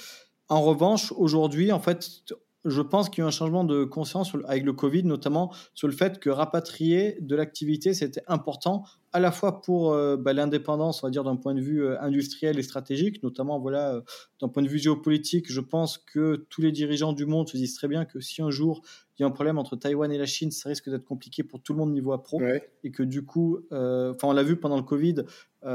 En 0.50 0.62
revanche, 0.62 1.12
aujourd'hui, 1.14 1.72
en 1.72 1.80
fait, 1.80 2.24
je 2.68 2.82
pense 2.82 3.10
qu'il 3.10 3.22
y 3.22 3.24
a 3.24 3.26
eu 3.26 3.28
un 3.28 3.32
changement 3.32 3.64
de 3.64 3.84
conscience 3.84 4.34
avec 4.46 4.64
le 4.64 4.74
Covid, 4.74 5.04
notamment 5.04 5.54
sur 5.74 5.88
le 5.88 5.94
fait 5.94 6.20
que 6.20 6.30
rapatrier 6.30 7.18
de 7.22 7.36
l'activité, 7.36 7.94
c'était 7.94 8.24
important 8.28 8.84
à 9.14 9.20
la 9.20 9.32
fois 9.32 9.62
pour 9.62 9.94
euh, 9.94 10.18
bah, 10.18 10.34
l'indépendance, 10.34 11.02
on 11.02 11.08
va 11.08 11.12
dire 11.12 11.24
d'un 11.24 11.38
point 11.38 11.56
de 11.56 11.62
vue 11.62 11.84
euh, 11.84 12.00
industriel 12.02 12.60
et 12.60 12.64
stratégique, 12.64 13.24
notamment 13.24 13.60
voilà 13.60 13.96
euh, 13.96 14.02
d'un 14.42 14.50
point 14.50 14.62
de 14.62 14.68
vue 14.68 14.78
géopolitique. 14.78 15.52
Je 15.52 15.62
pense 15.62 15.98
que 15.98 16.46
tous 16.50 16.62
les 16.62 16.72
dirigeants 16.72 17.14
du 17.14 17.26
monde 17.26 17.48
se 17.48 17.58
disent 17.58 17.74
très 17.74 17.88
bien 17.88 18.06
que 18.06 18.20
si 18.20 18.42
un 18.42 18.52
jour 18.52 18.82
il 19.18 19.24
y 19.24 19.26
a 19.26 19.28
un 19.28 19.32
problème 19.32 19.58
entre 19.58 19.76
Taïwan 19.76 20.12
et 20.12 20.18
la 20.20 20.28
Chine, 20.28 20.52
ça 20.52 20.70
risque 20.70 20.90
d'être 20.92 21.06
compliqué 21.06 21.42
pour 21.42 21.60
tout 21.60 21.74
le 21.74 21.80
monde 21.80 21.92
niveau 21.92 22.16
pro, 22.20 22.40
et 22.84 22.92
que 22.92 23.02
du 23.02 23.26
coup, 23.26 23.58
enfin 23.72 24.28
on 24.28 24.32
l'a 24.32 24.44
vu 24.44 24.58
pendant 24.58 24.78
le 24.78 24.84
Covid, 24.84 25.24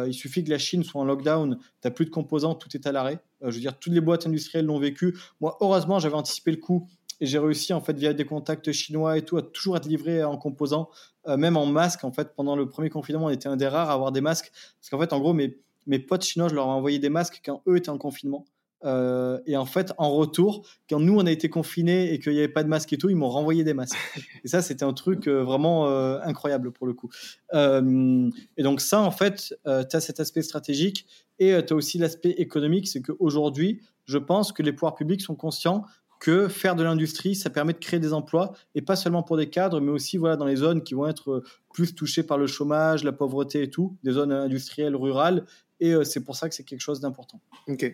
il 0.06 0.14
suffit 0.14 0.42
que 0.42 0.50
la 0.50 0.58
Chine 0.58 0.84
soit 0.84 1.00
en 1.00 1.04
lockdown, 1.04 1.56
tu 1.56 1.64
n'as 1.84 1.90
plus 1.90 2.04
de 2.04 2.10
composants, 2.10 2.54
tout 2.54 2.68
est 2.74 2.86
à 2.86 2.92
l'arrêt. 2.92 3.18
je 3.42 3.50
veux 3.50 3.60
dire, 3.60 3.78
toutes 3.78 3.92
les 3.92 4.00
boîtes 4.00 4.26
industrielles 4.26 4.66
l'ont 4.66 4.78
vécu. 4.78 5.16
Moi, 5.40 5.56
heureusement, 5.60 5.98
j'avais 5.98 6.14
anticipé 6.14 6.50
le 6.50 6.56
coup 6.56 6.88
et 7.22 7.26
j'ai 7.26 7.38
réussi 7.38 7.72
en 7.72 7.80
fait 7.80 7.96
via 7.96 8.12
des 8.12 8.24
contacts 8.24 8.72
chinois 8.72 9.16
et 9.16 9.22
tout 9.22 9.36
à 9.36 9.42
toujours 9.42 9.76
être 9.76 9.86
livré 9.86 10.24
en 10.24 10.36
composants, 10.36 10.90
euh, 11.28 11.36
même 11.36 11.56
en 11.56 11.66
masque. 11.66 12.02
En 12.02 12.10
fait, 12.10 12.34
pendant 12.34 12.56
le 12.56 12.68
premier 12.68 12.90
confinement, 12.90 13.26
on 13.26 13.30
était 13.30 13.48
un 13.48 13.56
des 13.56 13.68
rares 13.68 13.90
à 13.90 13.92
avoir 13.92 14.10
des 14.10 14.20
masques 14.20 14.50
parce 14.80 14.90
qu'en 14.90 14.98
fait, 14.98 15.12
en 15.12 15.20
gros, 15.20 15.32
mes, 15.32 15.56
mes 15.86 16.00
potes 16.00 16.24
chinois, 16.24 16.48
je 16.48 16.54
leur 16.56 16.66
ai 16.66 16.70
envoyé 16.70 16.98
des 16.98 17.10
masques 17.10 17.40
quand 17.44 17.62
eux 17.68 17.76
étaient 17.76 17.90
en 17.90 17.98
confinement. 17.98 18.44
Euh, 18.84 19.38
et 19.46 19.56
en 19.56 19.64
fait, 19.64 19.92
en 19.98 20.10
retour, 20.10 20.66
quand 20.88 21.00
nous 21.00 21.18
on 21.18 21.26
a 21.26 21.30
été 21.30 21.48
confinés 21.48 22.12
et 22.12 22.18
qu'il 22.18 22.32
n'y 22.32 22.38
avait 22.38 22.48
pas 22.48 22.64
de 22.64 22.68
masque 22.68 22.92
et 22.92 22.98
tout, 22.98 23.08
ils 23.08 23.16
m'ont 23.16 23.28
renvoyé 23.28 23.64
des 23.64 23.74
masques. 23.74 23.96
Et 24.44 24.48
ça, 24.48 24.62
c'était 24.62 24.84
un 24.84 24.92
truc 24.92 25.28
euh, 25.28 25.42
vraiment 25.42 25.86
incroyable 26.22 26.72
pour 26.72 26.86
le 26.86 26.94
coup. 26.94 27.10
et 27.52 28.62
donc 28.62 28.80
ça, 28.80 29.00
en 29.00 29.10
fait, 29.10 29.54
tu 29.64 29.96
as 29.96 30.00
cet 30.00 30.20
aspect 30.20 30.42
stratégique 30.42 31.06
et 31.38 31.58
tu 31.64 31.72
as 31.72 31.76
aussi 31.76 31.98
l'aspect 31.98 32.30
économique, 32.30 32.88
c'est 32.88 33.02
qu'aujourd'hui, 33.02 33.80
je 34.04 34.18
pense 34.18 34.52
que 34.52 34.62
les 34.62 34.72
pouvoirs 34.72 34.94
publics 34.94 35.22
sont 35.22 35.36
conscients 35.36 35.84
que 36.22 36.46
faire 36.46 36.76
de 36.76 36.84
l'industrie, 36.84 37.34
ça 37.34 37.50
permet 37.50 37.72
de 37.72 37.80
créer 37.80 37.98
des 37.98 38.12
emplois, 38.12 38.52
et 38.76 38.80
pas 38.80 38.94
seulement 38.94 39.24
pour 39.24 39.36
des 39.36 39.50
cadres, 39.50 39.80
mais 39.80 39.90
aussi 39.90 40.18
voilà, 40.18 40.36
dans 40.36 40.44
les 40.44 40.54
zones 40.54 40.84
qui 40.84 40.94
vont 40.94 41.08
être 41.08 41.32
euh, 41.32 41.44
plus 41.74 41.96
touchées 41.96 42.22
par 42.22 42.38
le 42.38 42.46
chômage, 42.46 43.02
la 43.02 43.10
pauvreté 43.10 43.64
et 43.64 43.70
tout, 43.70 43.96
des 44.04 44.12
zones 44.12 44.30
industrielles, 44.30 44.94
rurales, 44.94 45.44
et 45.80 45.92
euh, 45.92 46.04
c'est 46.04 46.22
pour 46.24 46.36
ça 46.36 46.48
que 46.48 46.54
c'est 46.54 46.62
quelque 46.62 46.80
chose 46.80 47.00
d'important. 47.00 47.40
Ok. 47.66 47.92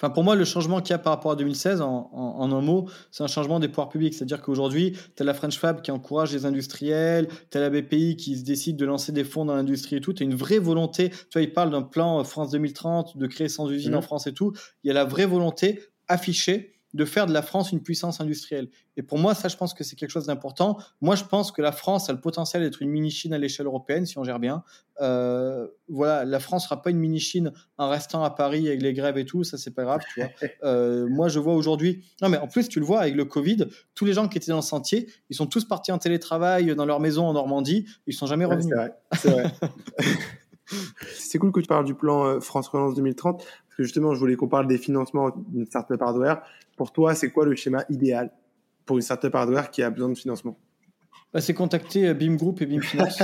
Enfin, 0.00 0.10
pour 0.10 0.22
moi, 0.22 0.36
le 0.36 0.44
changement 0.44 0.80
qu'il 0.80 0.90
y 0.90 0.94
a 0.94 0.98
par 0.98 1.12
rapport 1.12 1.32
à 1.32 1.36
2016, 1.36 1.80
en, 1.80 2.38
un 2.38 2.60
mot, 2.60 2.88
c'est 3.10 3.24
un 3.24 3.28
changement 3.28 3.58
des 3.58 3.68
pouvoirs 3.68 3.88
publics. 3.88 4.14
C'est-à-dire 4.14 4.40
qu'aujourd'hui, 4.42 4.96
tu 5.16 5.22
as 5.22 5.26
la 5.26 5.34
French 5.34 5.58
Fab 5.58 5.82
qui 5.82 5.90
encourage 5.90 6.32
les 6.32 6.46
industriels, 6.46 7.28
tu 7.50 7.58
as 7.58 7.60
la 7.60 7.70
BPI 7.70 8.16
qui 8.16 8.36
se 8.36 8.44
décide 8.44 8.76
de 8.76 8.86
lancer 8.86 9.10
des 9.10 9.24
fonds 9.24 9.44
dans 9.44 9.56
l'industrie 9.56 9.96
et 9.96 10.00
tout. 10.00 10.12
Tu 10.12 10.22
as 10.22 10.26
une 10.26 10.36
vraie 10.36 10.60
volonté. 10.60 11.10
Tu 11.10 11.16
vois, 11.32 11.42
ils 11.42 11.52
parlent 11.52 11.70
d'un 11.70 11.82
plan 11.82 12.20
euh, 12.20 12.24
France 12.24 12.50
2030, 12.50 13.16
de 13.16 13.26
créer 13.26 13.48
100 13.48 13.70
usines 13.70 13.96
en 13.96 13.98
mmh. 13.98 14.02
France 14.02 14.26
et 14.28 14.32
tout. 14.32 14.52
Il 14.84 14.88
y 14.88 14.90
a 14.90 14.94
la 14.94 15.04
vraie 15.04 15.26
volonté 15.26 15.82
affichée 16.06 16.77
de 16.94 17.04
faire 17.04 17.26
de 17.26 17.32
la 17.32 17.42
France 17.42 17.72
une 17.72 17.82
puissance 17.82 18.20
industrielle. 18.20 18.68
Et 18.96 19.02
pour 19.02 19.18
moi, 19.18 19.34
ça, 19.34 19.48
je 19.48 19.56
pense 19.56 19.74
que 19.74 19.84
c'est 19.84 19.94
quelque 19.94 20.10
chose 20.10 20.26
d'important. 20.26 20.78
Moi, 21.00 21.16
je 21.16 21.24
pense 21.24 21.52
que 21.52 21.60
la 21.60 21.72
France 21.72 22.08
a 22.08 22.12
le 22.12 22.20
potentiel 22.20 22.62
d'être 22.62 22.82
une 22.82 22.90
mini-Chine 22.90 23.34
à 23.34 23.38
l'échelle 23.38 23.66
européenne, 23.66 24.06
si 24.06 24.18
on 24.18 24.24
gère 24.24 24.38
bien. 24.38 24.64
Euh, 25.00 25.68
voilà, 25.88 26.24
la 26.24 26.40
France 26.40 26.64
sera 26.64 26.82
pas 26.82 26.90
une 26.90 26.98
mini-Chine 26.98 27.52
en 27.76 27.88
restant 27.88 28.24
à 28.24 28.30
Paris 28.30 28.66
avec 28.66 28.82
les 28.82 28.94
grèves 28.94 29.18
et 29.18 29.24
tout, 29.24 29.44
ça, 29.44 29.58
c'est 29.58 29.74
pas 29.74 29.84
grave, 29.84 30.00
tu 30.12 30.20
vois. 30.20 30.30
Euh, 30.64 31.06
moi, 31.08 31.28
je 31.28 31.38
vois 31.38 31.54
aujourd'hui... 31.54 32.04
Non, 32.20 32.28
mais 32.28 32.38
en 32.38 32.48
plus, 32.48 32.68
tu 32.68 32.80
le 32.80 32.86
vois, 32.86 33.00
avec 33.00 33.14
le 33.14 33.24
Covid, 33.24 33.66
tous 33.94 34.04
les 34.04 34.12
gens 34.12 34.28
qui 34.28 34.38
étaient 34.38 34.50
dans 34.50 34.56
le 34.56 34.62
sentier, 34.62 35.08
ils 35.30 35.36
sont 35.36 35.46
tous 35.46 35.64
partis 35.64 35.92
en 35.92 35.98
télétravail 35.98 36.74
dans 36.74 36.84
leur 36.84 37.00
maison 37.00 37.26
en 37.26 37.32
Normandie, 37.32 37.86
ils 38.06 38.14
sont 38.14 38.26
jamais 38.26 38.44
revenus. 38.44 38.74
c'est 39.12 39.30
vrai, 39.30 39.44
c'est 41.14 41.38
cool 41.38 41.52
que 41.52 41.60
tu 41.60 41.66
parles 41.66 41.84
du 41.84 41.94
plan 41.94 42.24
euh, 42.24 42.40
France 42.40 42.68
Relance 42.68 42.94
2030 42.94 43.44
que 43.78 43.84
justement, 43.84 44.12
je 44.12 44.18
voulais 44.18 44.34
qu'on 44.34 44.48
parle 44.48 44.66
des 44.66 44.76
financements 44.76 45.30
d'une 45.48 45.64
startup 45.64 46.02
hardware. 46.02 46.42
Pour 46.78 46.92
toi, 46.92 47.16
c'est 47.16 47.30
quoi 47.30 47.44
le 47.44 47.56
schéma 47.56 47.84
idéal 47.90 48.30
pour 48.86 48.96
une 48.96 49.02
startup 49.02 49.34
hardware 49.34 49.70
qui 49.70 49.82
a 49.82 49.90
besoin 49.90 50.08
de 50.08 50.14
financement 50.14 50.56
bah, 51.32 51.40
C'est 51.40 51.52
contacter 51.52 52.06
euh, 52.06 52.14
BIM 52.14 52.36
Group 52.36 52.62
et 52.62 52.66
BIM 52.66 52.80
Finance. 52.80 53.18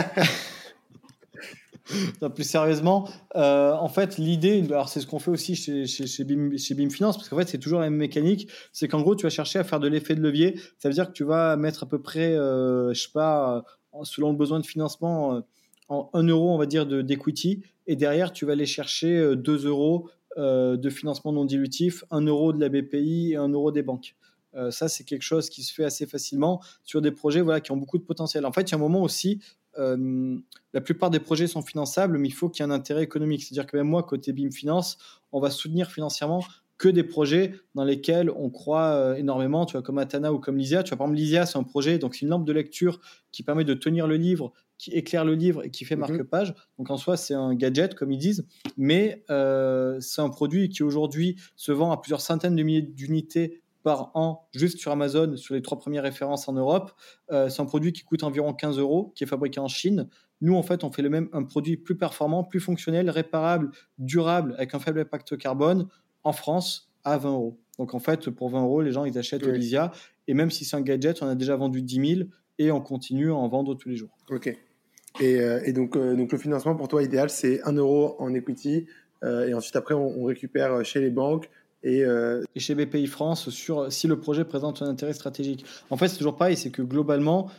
plus 2.34 2.44
sérieusement, 2.44 3.08
euh, 3.36 3.72
en 3.72 3.88
fait, 3.88 4.18
l'idée, 4.18 4.64
alors 4.68 4.88
c'est 4.88 5.00
ce 5.00 5.06
qu'on 5.06 5.20
fait 5.20 5.30
aussi 5.30 5.54
chez, 5.54 5.86
chez, 5.86 6.24
BIM, 6.24 6.56
chez 6.56 6.74
BIM 6.74 6.90
Finance, 6.90 7.16
parce 7.16 7.28
qu'en 7.28 7.36
fait, 7.36 7.48
c'est 7.48 7.58
toujours 7.58 7.78
la 7.78 7.90
même 7.90 7.98
mécanique. 7.98 8.48
C'est 8.72 8.88
qu'en 8.88 9.02
gros, 9.02 9.14
tu 9.14 9.22
vas 9.22 9.30
chercher 9.30 9.60
à 9.60 9.64
faire 9.64 9.78
de 9.78 9.86
l'effet 9.86 10.16
de 10.16 10.20
levier. 10.20 10.58
Ça 10.78 10.88
veut 10.88 10.94
dire 10.94 11.06
que 11.06 11.12
tu 11.12 11.22
vas 11.22 11.56
mettre 11.56 11.84
à 11.84 11.88
peu 11.88 12.02
près, 12.02 12.34
euh, 12.34 12.92
je 12.92 13.02
sais 13.02 13.12
pas, 13.12 13.64
selon 14.02 14.32
le 14.32 14.36
besoin 14.36 14.58
de 14.58 14.66
financement, 14.66 15.42
en 15.88 16.10
1 16.12 16.24
euro, 16.24 16.52
on 16.52 16.58
va 16.58 16.66
dire, 16.66 16.86
d'equity. 16.86 17.62
Et 17.86 17.94
derrière, 17.94 18.32
tu 18.32 18.46
vas 18.46 18.52
aller 18.52 18.66
chercher 18.66 19.36
2 19.36 19.66
euros 19.66 20.08
euh, 20.08 20.10
de 20.36 20.90
financement 20.90 21.32
non 21.32 21.44
dilutif, 21.44 22.04
1 22.10 22.22
euro 22.22 22.52
de 22.52 22.60
la 22.60 22.68
BPI 22.68 23.32
et 23.32 23.36
1 23.36 23.48
euro 23.48 23.70
des 23.70 23.82
banques. 23.82 24.16
Euh, 24.56 24.70
ça, 24.70 24.88
c'est 24.88 25.04
quelque 25.04 25.22
chose 25.22 25.50
qui 25.50 25.62
se 25.62 25.74
fait 25.74 25.84
assez 25.84 26.06
facilement 26.06 26.60
sur 26.84 27.00
des 27.00 27.10
projets 27.10 27.40
voilà, 27.40 27.60
qui 27.60 27.72
ont 27.72 27.76
beaucoup 27.76 27.98
de 27.98 28.04
potentiel. 28.04 28.46
En 28.46 28.52
fait, 28.52 28.62
il 28.62 28.72
y 28.72 28.74
a 28.74 28.78
un 28.78 28.80
moment 28.80 29.02
aussi, 29.02 29.40
la 29.76 30.80
plupart 30.80 31.10
des 31.10 31.18
projets 31.18 31.48
sont 31.48 31.62
finançables, 31.62 32.16
mais 32.18 32.28
il 32.28 32.32
faut 32.32 32.48
qu'il 32.48 32.64
y 32.64 32.68
ait 32.68 32.70
un 32.70 32.74
intérêt 32.74 33.02
économique. 33.02 33.42
C'est-à-dire 33.42 33.66
que 33.66 33.76
même 33.76 33.88
moi, 33.88 34.04
côté 34.04 34.32
BIM 34.32 34.52
Finance, 34.52 34.98
on 35.32 35.40
va 35.40 35.50
soutenir 35.50 35.90
financièrement 35.90 36.44
que 36.78 36.88
des 36.88 37.02
projets 37.02 37.54
dans 37.74 37.84
lesquels 37.84 38.30
on 38.30 38.50
croit 38.50 38.92
euh, 38.92 39.14
énormément, 39.14 39.66
tu 39.66 39.72
vois, 39.72 39.82
comme 39.82 39.98
Atana 39.98 40.32
ou 40.32 40.38
comme 40.38 40.56
Lysia. 40.56 40.82
Tu 40.82 40.90
vois, 40.90 40.98
par 40.98 41.06
exemple, 41.06 41.18
Lysia, 41.18 41.46
c'est 41.46 41.58
un 41.58 41.62
projet, 41.62 41.98
donc 41.98 42.14
c'est 42.14 42.22
une 42.22 42.28
lampe 42.28 42.44
de 42.44 42.52
lecture 42.52 43.00
qui 43.32 43.42
permet 43.42 43.64
de 43.64 43.74
tenir 43.74 44.06
le 44.06 44.16
livre, 44.16 44.52
qui 44.84 44.90
éclaire 44.90 45.24
le 45.24 45.34
livre 45.34 45.64
et 45.64 45.70
qui 45.70 45.86
fait 45.86 45.96
mhm. 45.96 46.00
marque-page. 46.00 46.54
Donc 46.78 46.90
en 46.90 46.98
soi, 46.98 47.16
c'est 47.16 47.32
un 47.32 47.54
gadget, 47.54 47.94
comme 47.94 48.12
ils 48.12 48.18
disent, 48.18 48.46
mais 48.76 49.24
euh, 49.30 49.98
c'est 50.00 50.20
un 50.20 50.28
produit 50.28 50.68
qui 50.68 50.82
aujourd'hui 50.82 51.36
se 51.56 51.72
vend 51.72 51.90
à 51.90 51.96
plusieurs 51.96 52.20
centaines 52.20 52.54
de 52.54 52.62
milliers 52.62 52.82
d'unités 52.82 53.62
par 53.82 54.10
an 54.14 54.48
juste 54.54 54.78
sur 54.78 54.92
Amazon, 54.92 55.36
sur 55.36 55.54
les 55.54 55.62
trois 55.62 55.78
premières 55.78 56.02
références 56.02 56.48
en 56.48 56.52
Europe. 56.52 56.92
Euh, 57.32 57.48
c'est 57.48 57.62
un 57.62 57.66
produit 57.66 57.92
qui 57.92 58.02
coûte 58.02 58.22
environ 58.24 58.52
15 58.52 58.78
euros, 58.78 59.12
qui 59.14 59.24
est 59.24 59.26
fabriqué 59.26 59.58
en 59.58 59.68
Chine. 59.68 60.08
Nous, 60.42 60.54
en 60.54 60.62
fait, 60.62 60.84
on 60.84 60.92
fait 60.92 61.02
le 61.02 61.08
même, 61.08 61.28
un 61.32 61.44
produit 61.44 61.78
plus 61.78 61.96
performant, 61.96 62.44
plus 62.44 62.60
fonctionnel, 62.60 63.08
réparable, 63.08 63.70
durable, 63.98 64.54
avec 64.58 64.74
un 64.74 64.78
faible 64.80 65.00
impact 65.00 65.38
carbone 65.38 65.88
en 66.24 66.32
France 66.32 66.92
à 67.04 67.16
20 67.16 67.30
euros. 67.30 67.58
Donc 67.78 67.94
en 67.94 68.00
fait, 68.00 68.28
pour 68.28 68.50
20 68.50 68.62
euros, 68.62 68.82
les 68.82 68.92
gens, 68.92 69.06
ils 69.06 69.18
achètent 69.18 69.44
oui. 69.46 69.76
Et 70.26 70.34
même 70.34 70.50
si 70.50 70.64
c'est 70.64 70.76
un 70.76 70.82
gadget, 70.82 71.22
on 71.22 71.26
a 71.26 71.34
déjà 71.34 71.56
vendu 71.56 71.82
10 71.82 72.16
000 72.16 72.28
et 72.58 72.70
on 72.70 72.80
continue 72.80 73.30
à 73.30 73.34
en 73.34 73.48
vendre 73.48 73.74
tous 73.74 73.88
les 73.88 73.96
jours. 73.96 74.16
Ok. 74.30 74.56
Et, 75.20 75.40
euh, 75.40 75.72
donc, 75.72 75.96
euh, 75.96 76.16
donc 76.16 76.32
le 76.32 76.38
financement 76.38 76.74
pour 76.74 76.88
toi 76.88 77.02
idéal, 77.02 77.30
c'est 77.30 77.62
1 77.62 77.72
euro 77.72 78.16
en 78.18 78.34
equity. 78.34 78.86
Euh, 79.22 79.48
et 79.48 79.54
ensuite, 79.54 79.76
après, 79.76 79.94
on, 79.94 80.24
récupère 80.24 80.84
chez 80.84 81.00
les 81.00 81.10
banques. 81.10 81.48
Et, 81.82 82.00
et, 82.00 82.60
chez 82.60 82.74
BPI 82.74 83.06
France, 83.06 83.50
sur, 83.50 83.92
si 83.92 84.06
le 84.06 84.18
projet 84.18 84.46
présente 84.46 84.80
un 84.80 84.86
intérêt 84.86 85.12
stratégique. 85.12 85.66
En 85.90 85.98
fait, 85.98 86.08
c'est 86.08 86.16
toujours 86.16 86.36
pareil, 86.36 86.56
c'est 86.56 86.70
que 86.70 86.80
globalement, 86.80 87.50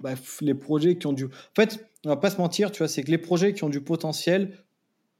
bah, 0.00 0.14
les 0.40 0.54
projets 0.54 0.96
qui 0.96 1.06
ont 1.06 1.12
du... 1.12 1.26
En 1.26 1.54
fait, 1.54 1.86
on 2.04 2.08
va 2.08 2.16
pas 2.16 2.30
se 2.30 2.38
mentir, 2.38 2.72
tu 2.72 2.78
vois, 2.78 2.88
c'est 2.88 3.04
que 3.04 3.10
les 3.12 3.18
projets 3.18 3.52
qui 3.52 3.62
ont 3.62 3.68
du 3.68 3.80
potentiel 3.80 4.50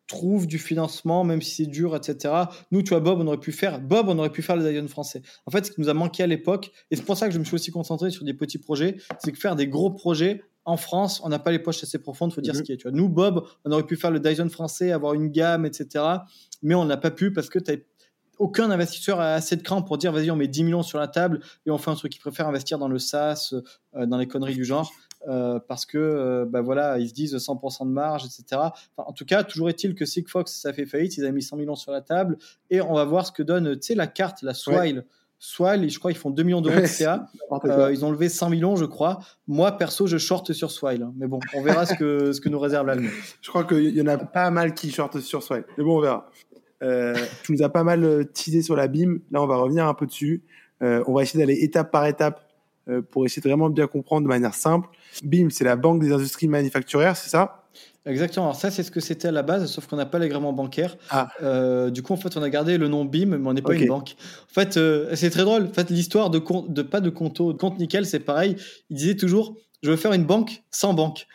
trouve 0.09 0.49
du 0.49 0.59
financement, 0.59 1.23
même 1.23 1.41
si 1.41 1.63
c'est 1.63 1.71
dur, 1.71 1.95
etc. 1.95 2.35
Nous, 2.73 2.83
tu 2.83 2.89
vois, 2.89 3.01
Bob, 3.01 3.21
on 3.21 3.27
aurait 3.29 3.39
pu 3.39 3.53
faire, 3.53 3.81
Bob, 3.81 4.09
on 4.09 4.19
aurait 4.19 4.33
pu 4.33 4.43
faire 4.43 4.57
le 4.57 4.73
Dion 4.73 4.89
français. 4.89 5.23
En 5.47 5.53
fait, 5.53 5.67
ce 5.67 5.71
qui 5.71 5.81
nous 5.81 5.89
a 5.89 5.95
manqué 5.95 6.25
à 6.25 6.27
l'époque, 6.27 6.73
et 6.91 6.97
c'est 6.97 7.05
pour 7.05 7.17
ça 7.17 7.29
que 7.29 7.35
je 7.35 7.39
me 7.39 7.45
suis 7.45 7.55
aussi 7.55 7.71
concentré 7.71 8.11
sur 8.11 8.25
des 8.25 8.35
petits 8.35 8.59
projets, 8.59 8.97
c'est 9.21 9.31
que 9.31 9.39
faire 9.39 9.55
des 9.55 9.69
gros 9.69 9.91
projets, 9.91 10.43
en 10.69 10.77
France, 10.77 11.23
on 11.25 11.31
n'a 11.31 11.39
pas 11.39 11.51
les 11.51 11.59
poches 11.59 11.83
assez 11.83 11.99
profondes, 11.99 12.31
faut 12.31 12.43
dire 12.43 12.55
ce 12.55 12.61
mhm. 12.61 12.65
qui 12.65 12.73
est. 12.73 12.77
Tu 12.77 12.83
vois. 12.83 12.97
Nous, 12.97 13.09
Bob, 13.09 13.47
on 13.65 13.73
aurait 13.73 13.87
pu 13.87 13.97
faire 13.97 14.11
le 14.11 14.21
Dyson 14.21 14.51
français, 14.51 14.93
avoir 14.93 15.15
une 15.15 15.31
gamme, 15.31 15.65
etc. 15.65 16.05
Mais 16.63 16.75
on 16.75 16.85
n'a 16.85 16.99
pas 16.99 17.11
pu 17.11 17.33
parce 17.33 17.49
que 17.49 17.59
aucun 18.39 18.71
investisseur 18.71 19.19
a 19.19 19.33
assez 19.33 19.57
de 19.57 19.63
cran 19.63 19.83
pour 19.83 19.97
dire 19.97 20.13
vas-y, 20.13 20.31
on 20.31 20.37
met 20.37 20.47
10 20.47 20.65
millions 20.65 20.83
sur 20.83 20.99
la 20.99 21.09
table 21.09 21.41
et 21.65 21.71
on 21.71 21.79
fait 21.79 21.91
un 21.91 21.95
truc. 21.95 22.13
qui 22.13 22.19
préfère 22.19 22.47
investir 22.47 22.79
dans 22.79 22.87
le 22.87 22.99
SaaS, 22.99 23.55
euh, 23.97 24.07
dans 24.07 24.19
les 24.19 24.29
conneries 24.29 24.55
du 24.55 24.65
genre. 24.65 24.93
Euh, 25.27 25.59
parce 25.59 25.85
que 25.87 25.99
euh, 25.99 26.45
bah 26.47 26.61
voilà, 26.61 26.99
ils 26.99 27.09
se 27.09 27.15
disent 27.15 27.35
100% 27.35 27.87
de 27.87 27.91
marge, 27.91 28.27
etc. 28.27 28.61
en 28.99 29.13
tout 29.13 29.25
cas, 29.25 29.43
toujours 29.43 29.69
est-il 29.71 29.95
que 29.95 30.05
Sigfox, 30.05 30.53
ça 30.53 30.73
fait 30.73 30.87
faillite, 30.87 31.17
ils 31.17 31.27
ont 31.27 31.33
mis 31.33 31.43
100 31.43 31.57
millions 31.57 31.75
sur 31.75 31.91
la 31.91 32.03
table, 32.03 32.39
et 32.71 32.81
on 32.81 32.95
va 32.95 33.05
voir 33.05 33.27
ce 33.27 33.33
que 33.33 33.43
donne, 33.43 33.75
tu 33.81 33.87
sais, 33.89 33.95
la 33.97 34.07
carte, 34.07 34.43
la 34.43 34.55
Swile. 34.55 35.05
Swile, 35.39 35.89
je 35.89 35.99
crois 35.99 36.11
ils 36.11 36.17
font 36.17 36.31
2 36.31 36.43
millions 36.43 36.61
d'euros 36.61 36.81
de 36.81 36.87
CA. 36.87 37.27
Euh, 37.65 37.93
ils 37.93 38.05
ont 38.05 38.11
levé 38.11 38.29
100 38.29 38.51
millions, 38.51 38.77
je 38.77 38.85
crois. 38.85 39.21
Moi, 39.47 39.73
perso, 39.73 40.07
je 40.07 40.19
short 40.19 40.53
sur 40.53 40.71
Swile. 40.71 41.07
Mais 41.17 41.27
bon, 41.27 41.41
on 41.55 41.63
verra 41.63 41.87
ce 41.87 41.95
que, 41.95 42.33
ce 42.33 42.41
que 42.41 42.49
nous 42.49 42.59
réserve 42.59 42.87
l'avenir. 42.87 43.11
Je 43.41 43.49
crois 43.49 43.65
qu'il 43.65 43.97
y 43.97 44.03
en 44.03 44.07
a 44.07 44.19
pas 44.19 44.51
mal 44.51 44.75
qui 44.75 44.91
shortent 44.91 45.21
sur 45.21 45.43
Swile. 45.43 45.65
Mais 45.77 45.85
bon, 45.85 45.99
on 45.99 46.01
verra. 46.01 46.31
tu 47.43 47.53
nous 47.53 47.63
as 47.63 47.69
pas 47.69 47.85
mal 47.85 48.29
teasé 48.33 48.63
sur 48.63 48.77
la 48.77 48.89
BIM. 48.89 49.19
Là, 49.31 49.43
on 49.43 49.47
va 49.47 49.57
revenir 49.57 49.87
un 49.87 49.95
peu 49.95 50.07
dessus. 50.07 50.43
on 50.81 51.15
va 51.15 51.23
essayer 51.23 51.39
d'aller 51.39 51.63
étape 51.63 51.91
par 51.91 52.07
étape 52.07 52.49
euh, 52.89 53.03
pour 53.03 53.27
essayer 53.27 53.43
de 53.43 53.49
vraiment 53.49 53.69
bien 53.69 53.87
comprendre 53.87 54.23
de 54.23 54.29
manière 54.29 54.55
simple. 54.55 54.89
BIM, 55.23 55.51
c'est 55.51 55.65
la 55.65 55.77
Banque 55.77 56.01
des 56.01 56.11
industries 56.11 56.49
manufacturières, 56.49 57.17
c'est 57.17 57.29
ça? 57.29 57.65
Exactement. 58.07 58.47
Alors 58.47 58.57
ça, 58.57 58.71
c'est 58.71 58.83
ce 58.83 58.91
que 58.91 59.01
c'était 59.01 59.29
à 59.29 59.33
la 59.33 59.43
base, 59.43 59.71
sauf 59.71 59.87
qu'on 59.87 59.97
n'a 59.97 60.07
pas 60.07 60.19
l'agrément 60.19 60.53
bancaire. 60.53 60.97
Ah. 61.11 61.29
Euh, 61.43 61.91
du 61.91 62.03
coup, 62.03 62.13
en 62.13 62.17
fait, 62.17 62.37
on 62.37 62.43
a 62.43 62.51
gardé 62.51 62.79
le 62.79 62.89
nom 62.89 63.05
BIM, 63.05 63.37
mais 63.37 63.49
on 63.49 63.53
n'est 63.53 63.63
pas 63.63 63.75
une 63.75 63.89
banque. 63.89 64.17
En 64.51 64.55
fait, 64.55 64.77
euh, 64.77 65.15
c'est 65.15 65.31
très 65.31 65.43
drôle. 65.43 65.65
En 65.65 65.73
fait, 65.73 65.91
l'histoire 65.91 66.31
de, 66.31 66.41
de 66.69 66.83
pas 66.83 67.01
de 67.01 67.11
Conto, 67.11 67.53
de 67.53 67.59
compte 67.59 67.79
nickel, 67.79 68.07
c'est 68.07 68.21
pareil. 68.21 68.57
Il 68.89 68.97
disait 68.97 69.17
toujours, 69.17 69.57
je 69.83 69.91
veux 69.91 69.97
faire 69.97 70.13
une 70.13 70.25
banque 70.25 70.63
sans 70.71 70.95
banque. 70.95 71.27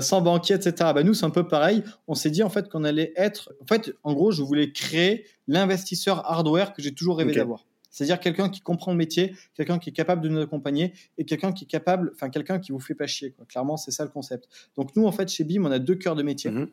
sans 0.00 0.20
banquier, 0.22 0.56
etc. 0.56 0.90
Bah, 0.94 1.02
nous, 1.02 1.14
c'est 1.14 1.26
un 1.26 1.30
peu 1.30 1.46
pareil. 1.46 1.84
On 2.08 2.14
s'est 2.14 2.30
dit 2.30 2.42
en 2.42 2.48
fait 2.48 2.68
qu'on 2.68 2.82
allait 2.82 3.12
être. 3.16 3.52
En 3.62 3.66
fait, 3.66 3.92
en 4.02 4.14
gros, 4.14 4.32
je 4.32 4.42
voulais 4.42 4.72
créer 4.72 5.26
l'investisseur 5.46 6.28
hardware 6.28 6.72
que 6.72 6.82
j'ai 6.82 6.92
toujours 6.92 7.18
rêvé 7.18 7.34
d'avoir. 7.34 7.65
C'est-à-dire 7.96 8.20
quelqu'un 8.20 8.50
qui 8.50 8.60
comprend 8.60 8.92
le 8.92 8.98
métier, 8.98 9.34
quelqu'un 9.54 9.78
qui 9.78 9.88
est 9.88 9.92
capable 9.94 10.20
de 10.20 10.28
nous 10.28 10.42
accompagner 10.42 10.92
et 11.16 11.24
quelqu'un 11.24 11.52
qui 11.52 11.64
est 11.64 11.66
capable, 11.66 12.12
enfin 12.14 12.28
quelqu'un 12.28 12.58
qui 12.58 12.72
vous 12.72 12.78
fait 12.78 12.94
pas 12.94 13.06
chier. 13.06 13.30
Quoi. 13.30 13.46
Clairement, 13.46 13.78
c'est 13.78 13.90
ça 13.90 14.04
le 14.04 14.10
concept. 14.10 14.50
Donc 14.76 14.94
nous, 14.96 15.06
en 15.06 15.12
fait, 15.12 15.30
chez 15.30 15.44
BIM, 15.44 15.64
on 15.64 15.70
a 15.70 15.78
deux 15.78 15.94
cœurs 15.94 16.14
de 16.14 16.22
métier. 16.22 16.50
Mhm. 16.50 16.68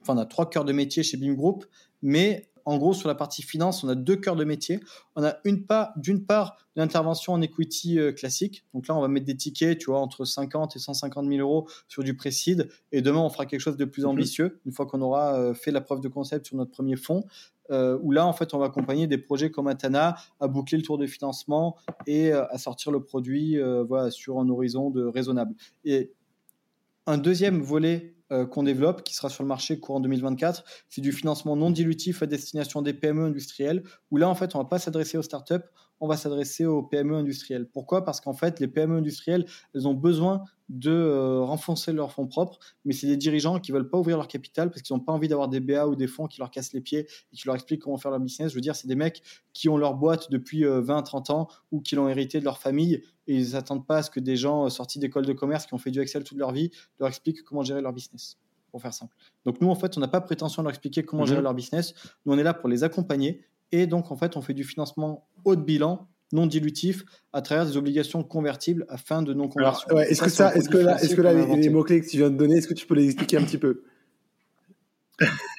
Enfin, 0.00 0.14
on 0.14 0.18
a 0.18 0.24
trois 0.24 0.48
cœurs 0.48 0.64
de 0.64 0.72
métier 0.72 1.02
chez 1.02 1.18
BIM 1.18 1.34
Group, 1.34 1.66
mais 2.00 2.48
en 2.64 2.78
gros, 2.78 2.94
sur 2.94 3.08
la 3.08 3.14
partie 3.14 3.42
finance, 3.42 3.84
on 3.84 3.88
a 3.88 3.94
deux 3.94 4.16
cœurs 4.16 4.36
de 4.36 4.44
métier. 4.44 4.80
On 5.14 5.24
a 5.24 5.36
une 5.44 5.66
part, 5.66 5.92
d'une 5.96 6.24
part, 6.24 6.56
l'intervention 6.76 7.32
en 7.32 7.42
equity 7.42 7.98
euh, 7.98 8.12
classique. 8.12 8.64
Donc 8.72 8.88
là, 8.88 8.96
on 8.96 9.00
va 9.00 9.08
mettre 9.08 9.26
des 9.26 9.36
tickets, 9.36 9.78
tu 9.78 9.86
vois, 9.86 10.00
entre 10.00 10.24
50 10.24 10.76
et 10.76 10.78
150 10.78 11.26
000 11.26 11.40
euros 11.40 11.68
sur 11.88 12.02
du 12.02 12.16
précide. 12.16 12.70
Et 12.92 13.02
demain, 13.02 13.20
on 13.20 13.28
fera 13.28 13.44
quelque 13.44 13.60
chose 13.60 13.76
de 13.76 13.84
plus 13.84 14.04
mhm. 14.04 14.10
ambitieux, 14.10 14.60
une 14.64 14.72
fois 14.72 14.86
qu'on 14.86 15.02
aura 15.02 15.34
euh, 15.38 15.54
fait 15.54 15.70
la 15.70 15.80
preuve 15.80 16.00
de 16.00 16.08
concept 16.08 16.46
sur 16.46 16.56
notre 16.56 16.70
premier 16.70 16.96
fonds. 16.96 17.24
Euh, 17.70 17.98
où 18.02 18.10
là, 18.12 18.26
en 18.26 18.32
fait, 18.32 18.54
on 18.54 18.58
va 18.58 18.66
accompagner 18.66 19.06
des 19.06 19.18
projets 19.18 19.50
comme 19.50 19.68
Atana 19.68 20.16
à 20.40 20.48
boucler 20.48 20.78
le 20.78 20.84
tour 20.84 20.98
de 20.98 21.06
financement 21.06 21.76
et 22.06 22.32
à 22.32 22.58
sortir 22.58 22.92
le 22.92 23.02
produit 23.02 23.58
voilà, 23.86 24.10
sur 24.10 24.38
un 24.40 24.48
horizon 24.48 24.90
de 24.90 25.04
raisonnable. 25.04 25.54
Et 25.84 26.12
un 27.06 27.18
deuxième 27.18 27.60
volet 27.60 28.14
euh, 28.32 28.46
qu'on 28.46 28.62
développe, 28.62 29.02
qui 29.02 29.14
sera 29.14 29.28
sur 29.28 29.42
le 29.42 29.48
marché 29.48 29.80
courant 29.80 29.98
2024, 29.98 30.64
c'est 30.88 31.00
du 31.00 31.10
financement 31.10 31.56
non 31.56 31.70
dilutif 31.70 32.22
à 32.22 32.26
destination 32.26 32.80
des 32.80 32.94
PME 32.94 33.24
industrielles, 33.24 33.82
où 34.12 34.18
là, 34.18 34.28
en 34.28 34.36
fait, 34.36 34.54
on 34.54 34.58
ne 34.58 34.62
va 34.62 34.68
pas 34.68 34.78
s'adresser 34.78 35.18
aux 35.18 35.22
startups, 35.22 35.66
on 35.98 36.06
va 36.06 36.16
s'adresser 36.16 36.64
aux 36.64 36.82
PME 36.82 37.16
industrielles. 37.16 37.66
Pourquoi? 37.66 38.04
Parce 38.04 38.20
qu'en 38.20 38.32
fait, 38.32 38.60
les 38.60 38.68
PME 38.68 38.98
industrielles, 38.98 39.46
elles 39.74 39.88
ont 39.88 39.94
besoin 39.94 40.44
de 40.70 40.92
euh, 40.92 41.40
renforcer 41.40 41.92
leurs 41.92 42.12
fonds 42.12 42.28
propres, 42.28 42.58
mais 42.84 42.92
c'est 42.92 43.08
des 43.08 43.16
dirigeants 43.16 43.58
qui 43.58 43.72
veulent 43.72 43.90
pas 43.90 43.98
ouvrir 43.98 44.16
leur 44.16 44.28
capital 44.28 44.70
parce 44.70 44.82
qu'ils 44.82 44.94
n'ont 44.94 45.02
pas 45.02 45.12
envie 45.12 45.26
d'avoir 45.26 45.48
des 45.48 45.58
BA 45.58 45.88
ou 45.88 45.96
des 45.96 46.06
fonds 46.06 46.28
qui 46.28 46.38
leur 46.38 46.50
cassent 46.50 46.72
les 46.72 46.80
pieds 46.80 47.08
et 47.32 47.36
qui 47.36 47.44
leur 47.46 47.56
expliquent 47.56 47.82
comment 47.82 47.98
faire 47.98 48.12
leur 48.12 48.20
business. 48.20 48.50
Je 48.50 48.54
veux 48.54 48.60
dire, 48.60 48.76
c'est 48.76 48.86
des 48.86 48.94
mecs 48.94 49.20
qui 49.52 49.68
ont 49.68 49.76
leur 49.76 49.94
boîte 49.94 50.30
depuis 50.30 50.62
20-30 50.62 51.32
euh, 51.32 51.34
ans 51.34 51.48
ou 51.72 51.80
qui 51.80 51.96
l'ont 51.96 52.08
hérité 52.08 52.38
de 52.38 52.44
leur 52.44 52.58
famille 52.58 53.02
et 53.26 53.34
ils 53.34 53.52
n'attendent 53.52 53.84
pas 53.84 53.98
à 53.98 54.02
ce 54.04 54.10
que 54.10 54.20
des 54.20 54.36
gens 54.36 54.66
euh, 54.66 54.68
sortis 54.68 55.00
d'école 55.00 55.26
de 55.26 55.32
commerce 55.32 55.66
qui 55.66 55.74
ont 55.74 55.78
fait 55.78 55.90
du 55.90 56.00
Excel 56.00 56.22
toute 56.22 56.38
leur 56.38 56.52
vie 56.52 56.70
leur 57.00 57.08
expliquent 57.08 57.42
comment 57.42 57.64
gérer 57.64 57.82
leur 57.82 57.92
business 57.92 58.38
pour 58.70 58.80
faire 58.80 58.94
simple. 58.94 59.16
Donc 59.44 59.60
nous, 59.60 59.68
en 59.68 59.74
fait, 59.74 59.96
on 59.96 60.00
n'a 60.00 60.08
pas 60.08 60.20
prétention 60.20 60.62
de 60.62 60.66
leur 60.66 60.70
expliquer 60.70 61.02
comment 61.02 61.22
mhm. 61.22 61.28
gérer 61.28 61.42
leur 61.42 61.54
business. 61.54 61.94
Nous, 62.24 62.32
on 62.32 62.38
est 62.38 62.44
là 62.44 62.54
pour 62.54 62.68
les 62.68 62.84
accompagner. 62.84 63.44
Et 63.72 63.88
donc, 63.88 64.12
en 64.12 64.16
fait, 64.16 64.36
on 64.36 64.40
fait 64.40 64.54
du 64.54 64.62
financement 64.62 65.26
haut 65.44 65.56
de 65.56 65.62
bilan 65.62 66.08
non 66.32 66.46
dilutif 66.46 67.04
à 67.32 67.42
travers 67.42 67.66
des 67.66 67.76
obligations 67.76 68.22
convertibles 68.22 68.86
afin 68.88 69.22
de 69.22 69.34
non 69.34 69.48
conversion. 69.48 69.88
est-ce 69.98 70.22
que 70.22 70.30
ça, 70.30 70.54
est-ce 70.54 70.68
que 70.68 70.78
là, 70.78 71.00
est-ce 71.02 71.14
que 71.14 71.22
là, 71.22 71.32
les, 71.32 71.68
mots 71.68 71.82
clés 71.82 72.00
que 72.00 72.08
tu 72.08 72.16
viens 72.18 72.30
de 72.30 72.36
donner, 72.36 72.56
est-ce 72.56 72.68
que 72.68 72.74
tu 72.74 72.86
peux 72.86 72.94
les 72.94 73.06
expliquer 73.06 73.36
un 73.36 73.42
petit 73.42 73.58
peu? 73.58 73.82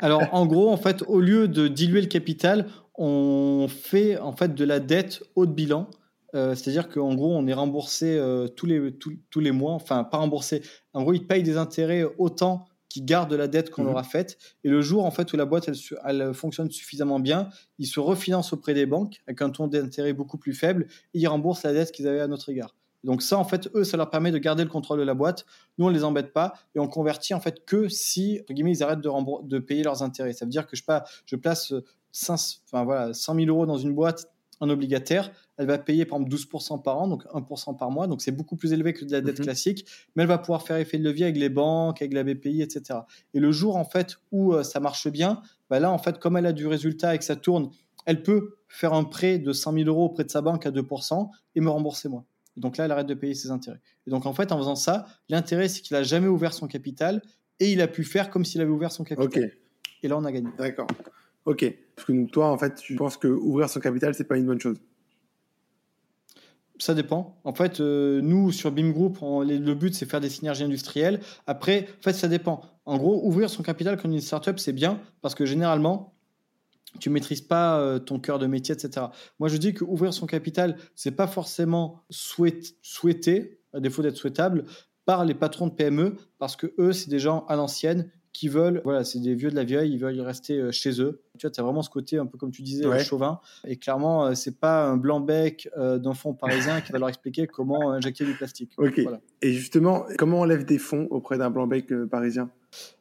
Alors, 0.01 0.23
en 0.31 0.45
gros, 0.45 0.69
en 0.69 0.77
fait, 0.77 1.03
au 1.07 1.19
lieu 1.19 1.47
de 1.47 1.67
diluer 1.67 2.01
le 2.01 2.07
capital, 2.07 2.67
on 2.95 3.67
fait 3.69 4.17
en 4.17 4.31
fait 4.31 4.53
de 4.55 4.65
la 4.65 4.79
dette 4.79 5.23
haut 5.35 5.45
de 5.45 5.53
bilan. 5.53 5.89
Euh, 6.33 6.55
c'est-à-dire 6.55 6.87
qu'en 6.89 7.13
gros, 7.13 7.35
on 7.35 7.45
est 7.47 7.53
remboursé 7.53 8.17
euh, 8.17 8.47
tous, 8.47 8.65
les, 8.65 8.93
tous, 8.93 9.39
les 9.39 9.51
mois, 9.51 9.73
enfin 9.73 10.03
pas 10.03 10.17
remboursé. 10.17 10.61
En 10.93 11.03
gros, 11.03 11.13
ils 11.13 11.27
payent 11.27 11.43
des 11.43 11.57
intérêts 11.57 12.05
autant 12.17 12.65
qui 12.91 13.01
garde 13.01 13.31
la 13.31 13.47
dette 13.47 13.69
qu'on 13.69 13.83
mhm. 13.83 13.89
leur 13.89 13.97
a 13.99 14.03
faite. 14.03 14.37
Et 14.65 14.69
le 14.69 14.81
jour 14.81 15.05
en 15.05 15.11
fait 15.11 15.31
où 15.31 15.37
la 15.37 15.45
boîte 15.45 15.69
elle, 16.03 16.33
fonctionne 16.33 16.69
suffisamment 16.69 17.19
bien, 17.19 17.49
ils 17.79 17.87
se 17.87 17.99
refinancent 18.01 18.51
auprès 18.51 18.73
des 18.73 18.85
banques 18.85 19.21
avec 19.27 19.41
un 19.41 19.49
taux 19.49 19.67
d'intérêt 19.67 20.11
beaucoup 20.11 20.37
plus 20.37 20.53
faible 20.53 20.87
et 21.13 21.19
ils 21.19 21.27
remboursent 21.27 21.63
la 21.63 21.71
dette 21.71 21.93
qu'ils 21.93 22.07
avaient 22.07 22.19
à 22.19 22.27
notre 22.27 22.49
égard. 22.49 22.75
Donc 23.03 23.23
ça, 23.23 23.37
en 23.37 23.45
fait, 23.45 23.67
eux, 23.73 23.83
ça 23.83 23.97
leur 23.97 24.09
permet 24.11 24.31
de 24.31 24.37
garder 24.37 24.63
le 24.63 24.69
contrôle 24.69 24.99
de 24.99 25.03
la 25.03 25.15
boîte. 25.15 25.45
Nous, 25.77 25.85
on 25.85 25.89
les 25.89 26.03
embête 26.03 26.33
pas 26.33 26.53
et 26.75 26.79
on 26.79 26.87
convertit 26.87 27.33
en 27.33 27.39
fait 27.39 27.65
que 27.65 27.87
si, 27.87 28.39
entre 28.41 28.53
guillemets, 28.53 28.73
ils 28.73 28.83
arrêtent 28.83 29.01
de, 29.01 29.09
de 29.47 29.59
payer 29.59 29.83
leurs 29.83 30.03
intérêts. 30.03 30.33
Ça 30.33 30.45
veut 30.45 30.51
dire 30.51 30.67
que 30.67 30.75
je, 30.75 30.83
pas, 30.83 31.05
je 31.25 31.35
place 31.35 31.73
5, 32.11 32.39
enfin, 32.65 32.83
voilà, 32.83 33.13
100 33.13 33.35
000 33.35 33.47
euros 33.47 33.65
dans 33.65 33.77
une 33.77 33.95
boîte 33.95 34.27
en 34.61 34.69
obligataire, 34.69 35.31
elle 35.57 35.67
va 35.67 35.77
payer 35.77 36.05
par 36.05 36.19
exemple 36.19 36.33
12% 36.33 36.81
par 36.81 36.97
an, 36.97 37.07
donc 37.07 37.25
1% 37.25 37.77
par 37.77 37.91
mois, 37.91 38.07
donc 38.07 38.21
c'est 38.21 38.31
beaucoup 38.31 38.55
plus 38.55 38.71
élevé 38.71 38.93
que 38.93 39.03
de 39.03 39.11
la 39.11 39.19
dette 39.19 39.39
mhm. 39.39 39.45
classique, 39.45 39.85
mais 40.15 40.23
elle 40.23 40.29
va 40.29 40.37
pouvoir 40.37 40.61
faire 40.61 40.77
effet 40.77 40.97
de 40.97 41.03
levier 41.03 41.25
avec 41.25 41.37
les 41.37 41.49
banques, 41.49 42.01
avec 42.01 42.13
la 42.13 42.23
BPI, 42.23 42.61
etc. 42.61 42.99
Et 43.33 43.39
le 43.39 43.51
jour 43.51 43.75
en 43.75 43.83
fait 43.83 44.17
où 44.31 44.53
euh, 44.53 44.63
ça 44.63 44.79
marche 44.79 45.09
bien, 45.09 45.41
bah 45.69 45.79
là 45.79 45.91
en 45.91 45.97
fait 45.97 46.19
comme 46.19 46.37
elle 46.37 46.45
a 46.45 46.53
du 46.53 46.67
résultat 46.67 47.15
et 47.15 47.17
que 47.17 47.25
ça 47.25 47.35
tourne, 47.35 47.71
elle 48.05 48.23
peut 48.23 48.55
faire 48.67 48.93
un 48.93 49.03
prêt 49.03 49.39
de 49.39 49.51
100 49.51 49.73
000 49.73 49.85
euros 49.87 50.05
auprès 50.05 50.23
de 50.23 50.31
sa 50.31 50.41
banque 50.41 50.65
à 50.65 50.71
2% 50.71 51.29
et 51.55 51.59
me 51.59 51.69
rembourser 51.69 52.07
moi. 52.07 52.23
donc 52.55 52.77
là, 52.77 52.85
elle 52.85 52.91
arrête 52.91 53.07
de 53.07 53.13
payer 53.13 53.33
ses 53.33 53.51
intérêts. 53.51 53.81
Et 54.07 54.11
donc 54.11 54.25
en 54.25 54.33
fait, 54.33 54.51
en 54.51 54.57
faisant 54.57 54.75
ça, 54.75 55.07
l'intérêt 55.27 55.67
c'est 55.67 55.81
qu'il 55.81 55.95
a 55.95 56.03
jamais 56.03 56.27
ouvert 56.27 56.53
son 56.53 56.67
capital 56.67 57.21
et 57.59 57.71
il 57.71 57.81
a 57.81 57.87
pu 57.87 58.03
faire 58.03 58.29
comme 58.29 58.45
s'il 58.45 58.61
avait 58.61 58.71
ouvert 58.71 58.91
son 58.91 59.03
capital. 59.03 59.51
Et 60.03 60.07
là, 60.07 60.17
on 60.17 60.25
a 60.25 60.31
gagné. 60.31 60.49
D'accord. 60.57 60.87
Ok. 61.45 61.65
Parce 61.95 62.07
que 62.07 62.25
toi, 62.25 62.47
en 62.51 62.57
fait, 62.57 62.75
tu 62.75 62.95
penses 62.95 63.17
que 63.17 63.27
ouvrir 63.27 63.69
son 63.69 63.79
capital, 63.79 64.13
c'est 64.13 64.27
pas 64.27 64.37
une 64.37 64.45
bonne 64.45 64.59
chose? 64.59 64.77
ça 66.81 66.95
dépend. 66.95 67.39
En 67.43 67.53
fait, 67.53 67.79
euh, 67.79 68.21
nous, 68.21 68.51
sur 68.51 68.71
BIM 68.71 68.89
Group, 68.89 69.19
le 69.21 69.73
but, 69.73 69.93
c'est 69.93 70.09
faire 70.09 70.19
des 70.19 70.29
synergies 70.29 70.63
industrielles. 70.63 71.19
Après, 71.45 71.87
en 71.99 72.03
fait, 72.03 72.13
ça 72.13 72.27
dépend. 72.27 72.61
En 72.85 72.97
gros, 72.97 73.25
ouvrir 73.25 73.49
son 73.49 73.61
capital 73.61 74.01
comme 74.01 74.11
une 74.11 74.21
startup, 74.21 74.59
c'est 74.59 74.73
bien 74.73 74.99
parce 75.21 75.35
que 75.35 75.45
généralement, 75.45 76.15
tu 76.99 77.09
maîtrises 77.09 77.41
pas 77.41 77.79
euh, 77.79 77.99
ton 77.99 78.19
cœur 78.19 78.39
de 78.39 78.47
métier, 78.47 78.73
etc. 78.73 79.07
Moi, 79.39 79.47
je 79.47 79.57
dis 79.57 79.73
que 79.73 79.83
ouvrir 79.83 80.13
son 80.13 80.25
capital, 80.25 80.75
c'est 80.95 81.11
pas 81.11 81.27
forcément 81.27 82.03
souhaité, 82.09 83.61
à 83.73 83.79
défaut 83.79 84.01
d'être 84.01 84.17
souhaitable, 84.17 84.65
par 85.05 85.23
les 85.23 85.35
patrons 85.35 85.67
de 85.67 85.73
PME, 85.73 86.15
parce 86.39 86.55
que 86.55 86.73
eux, 86.79 86.93
c'est 86.93 87.09
des 87.09 87.19
gens 87.19 87.45
à 87.47 87.55
l'ancienne 87.55 88.09
qui 88.33 88.47
veulent, 88.47 88.81
voilà, 88.83 89.03
c'est 89.03 89.19
des 89.19 89.35
vieux 89.35 89.49
de 89.49 89.55
la 89.55 89.63
vieille, 89.63 89.91
ils 89.91 89.99
veulent 89.99 90.15
y 90.15 90.21
rester 90.21 90.57
euh, 90.57 90.71
chez 90.71 91.01
eux. 91.01 91.21
Tu 91.37 91.45
vois, 91.45 91.51
tu 91.51 91.59
as 91.59 91.63
vraiment 91.63 91.81
ce 91.81 91.89
côté 91.89 92.17
un 92.17 92.25
peu 92.25 92.37
comme 92.37 92.51
tu 92.51 92.61
disais, 92.61 92.85
chauvin. 93.03 93.39
Et 93.65 93.75
clairement, 93.75 94.25
euh, 94.25 94.33
c'est 94.35 94.57
pas 94.59 94.85
un 94.85 94.97
blanc-bec 94.97 95.69
euh, 95.77 95.97
d'un 95.97 96.13
fonds 96.13 96.33
parisien 96.33 96.81
qui 96.81 96.91
va 96.91 96.99
leur 96.99 97.09
expliquer 97.09 97.47
comment 97.47 97.91
injecter 97.91 98.25
du 98.25 98.33
plastique. 98.33 98.71
Ok. 98.77 99.01
Et 99.41 99.53
justement, 99.53 100.05
comment 100.17 100.41
on 100.41 100.43
lève 100.45 100.65
des 100.65 100.77
fonds 100.77 101.07
auprès 101.09 101.37
d'un 101.37 101.49
blanc-bec 101.49 101.87
parisien? 102.09 102.49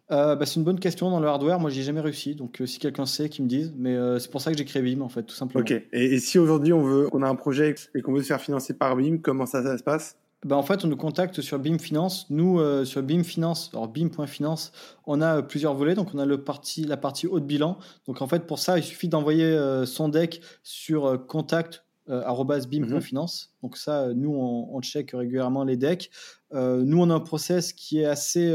Bah, 0.08 0.36
c'est 0.44 0.56
une 0.56 0.64
bonne 0.64 0.80
question 0.80 1.08
dans 1.08 1.20
le 1.20 1.28
hardware. 1.28 1.60
Moi, 1.60 1.70
j'ai 1.70 1.82
jamais 1.82 2.00
réussi. 2.00 2.34
Donc, 2.34 2.60
si 2.66 2.80
quelqu'un 2.80 3.06
sait, 3.06 3.28
qu'il 3.28 3.44
me 3.44 3.48
dise. 3.48 3.72
Mais 3.76 3.96
c'est 4.18 4.30
pour 4.30 4.40
ça 4.40 4.50
que 4.50 4.58
j'ai 4.58 4.64
créé 4.64 4.82
BIM, 4.82 5.02
en 5.02 5.08
fait, 5.08 5.22
tout 5.22 5.36
simplement. 5.36 5.60
Ok. 5.60 5.80
Et, 5.92 6.18
si 6.18 6.38
aujourd'hui 6.40 6.72
on 6.72 6.82
veut, 6.82 7.08
on 7.12 7.22
a 7.22 7.28
un 7.28 7.36
projet 7.36 7.76
et 7.94 8.02
qu'on 8.02 8.12
veut 8.12 8.22
se 8.22 8.26
faire 8.26 8.40
financer 8.40 8.74
par 8.74 8.96
BIM, 8.96 9.18
comment 9.18 9.46
ça, 9.46 9.62
ça 9.62 9.78
se 9.78 9.84
passe? 9.84 10.16
Bah, 10.44 10.56
en 10.56 10.62
fait, 10.62 10.84
on 10.84 10.88
nous 10.88 10.96
contacte 10.96 11.42
sur 11.42 11.58
BIM 11.58 11.78
Finance. 11.78 12.26
Nous, 12.30 12.60
euh, 12.60 12.86
sur 12.86 13.02
BIM 13.02 13.24
Finance, 13.24 13.70
alors 13.74 13.88
BIM.finance, 13.88 14.72
on 15.06 15.20
a 15.20 15.38
euh, 15.38 15.42
plusieurs 15.42 15.74
volets. 15.74 15.94
Donc, 15.94 16.14
on 16.14 16.18
a 16.18 16.24
le 16.24 16.42
parti, 16.42 16.84
la 16.84 16.96
partie 16.96 17.26
haut 17.26 17.40
de 17.40 17.44
bilan. 17.44 17.78
Donc, 18.06 18.22
en 18.22 18.26
fait, 18.26 18.46
pour 18.46 18.58
ça, 18.58 18.78
il 18.78 18.82
suffit 18.82 19.08
d'envoyer 19.08 19.44
euh, 19.44 19.84
son 19.84 20.08
deck 20.08 20.40
sur 20.62 21.26
contact 21.26 21.84
bim.finance. 22.08 23.50
Mhm. 23.52 23.68
Donc 23.68 23.76
ça, 23.76 24.12
nous, 24.14 24.34
on, 24.34 24.74
on, 24.74 24.80
check 24.80 25.12
régulièrement 25.12 25.62
les 25.62 25.76
decks. 25.76 26.10
nous, 26.52 27.00
on 27.00 27.08
a 27.08 27.14
un 27.14 27.20
process 27.20 27.72
qui 27.72 28.00
est 28.00 28.04
assez, 28.04 28.52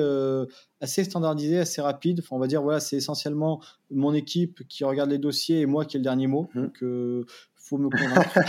assez 0.81 1.05
standardisé, 1.05 1.59
assez 1.59 1.81
rapide. 1.81 2.19
Enfin, 2.19 2.35
on 2.35 2.39
va 2.39 2.47
dire, 2.47 2.61
voilà, 2.61 2.81
c'est 2.81 2.97
essentiellement 2.97 3.61
mon 3.91 4.13
équipe 4.13 4.67
qui 4.67 4.83
regarde 4.83 5.09
les 5.09 5.19
dossiers 5.19 5.61
et 5.61 5.65
moi 5.67 5.85
qui 5.85 5.95
ai 5.95 5.99
le 5.99 6.03
dernier 6.03 6.27
mot. 6.27 6.49
Mhm. 6.53 6.63
Donc, 6.63 6.83
faut 7.65 7.77
me 7.77 7.89
convaincre. 7.89 8.39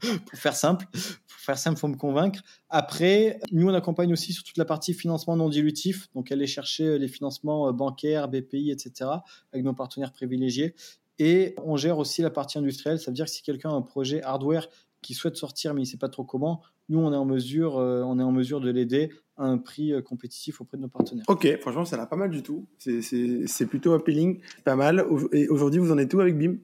pour 0.26 0.38
faire 0.38 0.56
simple, 0.56 0.86
pour 0.92 1.40
faire 1.40 1.58
simple, 1.58 1.78
faut 1.78 1.88
me 1.88 1.96
convaincre. 1.96 2.40
Après, 2.70 3.38
nous 3.52 3.68
on 3.68 3.74
accompagne 3.74 4.12
aussi 4.12 4.32
sur 4.32 4.44
toute 4.44 4.56
la 4.56 4.64
partie 4.64 4.94
financement 4.94 5.36
non 5.36 5.50
dilutif, 5.50 6.08
donc 6.14 6.32
aller 6.32 6.46
chercher 6.46 6.98
les 6.98 7.08
financements 7.08 7.68
euh, 7.68 7.72
bancaires, 7.72 8.28
BPI, 8.28 8.70
etc. 8.70 9.10
avec 9.52 9.64
nos 9.64 9.74
partenaires 9.74 10.12
privilégiés. 10.12 10.74
Et 11.18 11.54
on 11.64 11.76
gère 11.76 11.98
aussi 11.98 12.22
la 12.22 12.30
partie 12.30 12.58
industrielle, 12.58 12.98
ça 12.98 13.10
veut 13.10 13.14
dire 13.14 13.26
que 13.26 13.30
si 13.30 13.42
quelqu'un 13.42 13.70
a 13.70 13.74
un 13.74 13.82
projet 13.82 14.22
hardware 14.22 14.68
qui 15.02 15.14
souhaite 15.14 15.36
sortir 15.36 15.72
mais 15.72 15.82
il 15.82 15.84
ne 15.84 15.90
sait 15.90 15.96
pas 15.98 16.08
trop 16.08 16.24
comment, 16.24 16.62
nous 16.88 16.98
on 16.98 17.12
est 17.12 17.16
en 17.16 17.26
mesure, 17.26 17.78
euh, 17.78 18.02
on 18.04 18.18
est 18.18 18.22
en 18.22 18.32
mesure 18.32 18.60
de 18.60 18.70
l'aider 18.70 19.10
à 19.36 19.44
un 19.44 19.58
prix 19.58 19.92
euh, 19.92 20.00
compétitif 20.00 20.62
auprès 20.62 20.78
de 20.78 20.82
nos 20.82 20.88
partenaires. 20.88 21.24
Ok, 21.28 21.46
franchement 21.60 21.84
ça 21.84 21.98
n'a 21.98 22.06
pas 22.06 22.16
mal 22.16 22.30
du 22.30 22.42
tout. 22.42 22.66
C'est 22.78 23.66
plutôt 23.66 23.92
appealing, 23.92 24.40
pas 24.64 24.76
mal. 24.76 25.04
Et 25.32 25.48
aujourd'hui 25.48 25.78
vous 25.78 25.92
en 25.92 25.98
êtes 25.98 26.12
où 26.14 26.20
avec 26.20 26.38
BIM? 26.38 26.56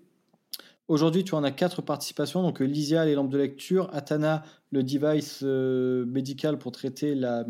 Aujourd'hui, 0.93 1.25
tu 1.25 1.35
en 1.35 1.43
as 1.43 1.53
quatre 1.53 1.81
participations. 1.81 2.43
Donc, 2.43 2.61
Lysia, 2.61 3.07
les 3.07 3.15
lampes 3.15 3.31
de 3.31 3.39
lecture, 3.39 3.89
Atana, 3.95 4.45
le 4.73 4.83
device 4.83 5.41
euh, 5.43 6.05
médical 6.05 6.59
pour 6.59 6.71
traiter 6.71 7.15
la, 7.15 7.47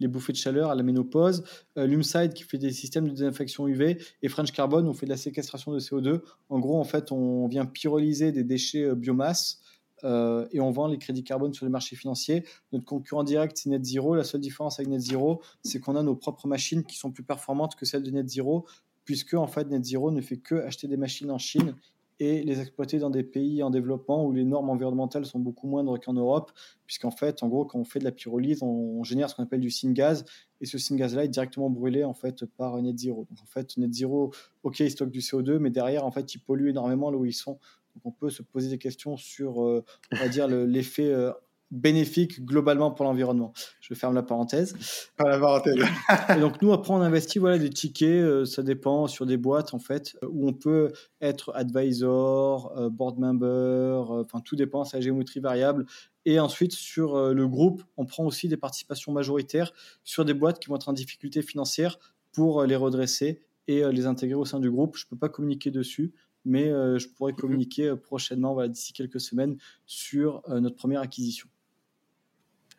les 0.00 0.08
bouffées 0.08 0.32
de 0.32 0.38
chaleur 0.38 0.70
à 0.70 0.74
la 0.74 0.82
ménopause, 0.82 1.44
euh, 1.76 1.86
Lumside 1.86 2.32
qui 2.32 2.42
fait 2.42 2.56
des 2.56 2.72
systèmes 2.72 3.04
de 3.04 3.10
désinfection 3.10 3.68
UV 3.68 3.98
et 4.22 4.28
French 4.30 4.50
Carbon, 4.50 4.82
on 4.86 4.94
fait 4.94 5.04
de 5.04 5.10
la 5.10 5.18
séquestration 5.18 5.72
de 5.72 5.78
CO2. 5.78 6.22
En 6.48 6.58
gros, 6.58 6.80
en 6.80 6.84
fait, 6.84 7.12
on 7.12 7.46
vient 7.48 7.66
pyrolyser 7.66 8.32
des 8.32 8.44
déchets 8.44 8.84
euh, 8.84 8.94
biomasse 8.94 9.60
et 10.02 10.60
on 10.60 10.70
vend 10.70 10.86
les 10.86 10.98
crédits 10.98 11.24
carbone 11.24 11.52
sur 11.52 11.66
les 11.66 11.70
marchés 11.70 11.96
financiers. 11.96 12.44
Notre 12.72 12.84
concurrent 12.84 13.24
direct, 13.24 13.58
c'est 13.58 13.68
Net 13.68 13.84
Zero. 13.84 14.14
La 14.14 14.24
seule 14.24 14.40
différence 14.40 14.78
avec 14.78 14.88
Net 14.88 15.00
Zero, 15.00 15.42
c'est 15.64 15.80
qu'on 15.80 15.96
a 15.96 16.02
nos 16.02 16.14
propres 16.14 16.46
machines 16.46 16.84
qui 16.84 16.96
sont 16.96 17.10
plus 17.10 17.24
performantes 17.24 17.74
que 17.74 17.84
celles 17.84 18.04
de 18.04 18.10
Net 18.10 18.28
Zero, 18.28 18.66
puisque 19.04 19.34
en 19.34 19.48
fait 19.48 19.68
Net 19.68 19.84
Zero 19.84 20.10
ne 20.12 20.20
fait 20.20 20.36
que 20.36 20.54
acheter 20.54 20.86
des 20.86 20.96
machines 20.96 21.30
en 21.30 21.38
Chine 21.38 21.74
et 22.18 22.42
les 22.42 22.60
exploiter 22.60 22.98
dans 22.98 23.10
des 23.10 23.22
pays 23.22 23.62
en 23.62 23.70
développement 23.70 24.24
où 24.24 24.32
les 24.32 24.44
normes 24.44 24.70
environnementales 24.70 25.26
sont 25.26 25.38
beaucoup 25.38 25.68
moindres 25.68 26.00
qu'en 26.00 26.14
Europe, 26.14 26.52
puisqu'en 26.86 27.10
fait, 27.10 27.42
en 27.42 27.48
gros, 27.48 27.64
quand 27.64 27.78
on 27.78 27.84
fait 27.84 27.98
de 27.98 28.04
la 28.04 28.12
pyrolyse, 28.12 28.62
on, 28.62 29.02
génère 29.04 29.28
ce 29.28 29.34
qu'on 29.34 29.42
appelle 29.42 29.60
du 29.60 29.70
syngas, 29.70 30.24
et 30.60 30.66
ce 30.66 30.78
syngas-là 30.78 31.24
est 31.24 31.28
directement 31.28 31.68
brûlé 31.68 32.04
en 32.04 32.14
fait 32.14 32.44
par 32.44 32.80
Net 32.80 32.98
Zero. 32.98 33.26
Donc 33.30 33.40
en 33.42 33.46
fait, 33.46 33.76
Net 33.76 33.92
Zero, 33.92 34.32
ok, 34.62 34.80
il 34.80 34.90
stocke 34.90 35.10
du 35.10 35.20
CO2, 35.20 35.58
mais 35.58 35.70
derrière, 35.70 36.04
en 36.04 36.10
fait, 36.10 36.34
il 36.34 36.38
pollue 36.38 36.68
énormément 36.68 37.10
là 37.10 37.18
où 37.18 37.24
ils 37.24 37.34
sont. 37.34 37.58
Donc 37.94 38.04
on 38.04 38.12
peut 38.12 38.30
se 38.30 38.42
poser 38.42 38.68
des 38.68 38.78
questions 38.78 39.16
sur, 39.16 39.62
euh, 39.62 39.84
on 40.12 40.16
va 40.16 40.28
dire, 40.28 40.48
l'effet 40.48 41.08
euh, 41.08 41.32
bénéfique 41.70 42.44
globalement 42.44 42.90
pour 42.90 43.04
l'environnement. 43.04 43.52
Je 43.80 43.94
ferme 43.94 44.14
la 44.14 44.22
parenthèse. 44.22 44.76
Pas 45.16 45.28
la 45.28 45.38
parenthèse. 45.38 45.76
et 46.36 46.40
donc 46.40 46.62
nous 46.62 46.72
après 46.72 46.92
on 46.92 47.00
investit 47.00 47.38
voilà 47.38 47.58
des 47.58 47.70
tickets, 47.70 48.08
euh, 48.08 48.44
ça 48.44 48.62
dépend 48.62 49.06
sur 49.06 49.26
des 49.26 49.36
boîtes 49.36 49.74
en 49.74 49.78
fait 49.78 50.16
où 50.22 50.48
on 50.48 50.52
peut 50.52 50.92
être 51.20 51.52
advisor, 51.54 52.72
euh, 52.76 52.88
board 52.88 53.18
member, 53.18 53.46
euh, 53.46 54.22
enfin 54.24 54.40
tout 54.40 54.56
dépend, 54.56 54.84
c'est 54.84 54.98
la 54.98 55.00
géométrie 55.00 55.40
variable. 55.40 55.86
Et 56.24 56.40
ensuite 56.40 56.72
sur 56.72 57.32
le 57.32 57.46
groupe, 57.46 57.84
on 57.96 58.04
prend 58.04 58.24
aussi 58.24 58.48
des 58.48 58.56
participations 58.56 59.12
majoritaires 59.12 59.72
sur 60.02 60.24
des 60.24 60.34
boîtes 60.34 60.58
qui 60.58 60.68
vont 60.68 60.74
être 60.74 60.88
en 60.88 60.92
difficulté 60.92 61.40
financière 61.40 62.00
pour 62.32 62.64
les 62.64 62.74
redresser 62.74 63.44
et 63.68 63.84
les 63.92 64.06
intégrer 64.06 64.34
au 64.34 64.44
sein 64.44 64.58
du 64.58 64.68
groupe. 64.68 64.96
Je 64.96 65.06
peux 65.06 65.16
pas 65.16 65.28
communiquer 65.28 65.70
dessus 65.70 66.12
mais 66.44 66.66
je 66.66 67.08
pourrais 67.08 67.32
mhm. 67.32 67.38
communiquer 67.38 67.94
prochainement, 67.96 68.54
voilà, 68.54 68.68
d'ici 68.68 68.92
quelques 68.92 69.20
semaines, 69.20 69.56
sur 69.84 70.42
notre 70.48 70.76
première 70.76 71.00
acquisition. 71.00 71.48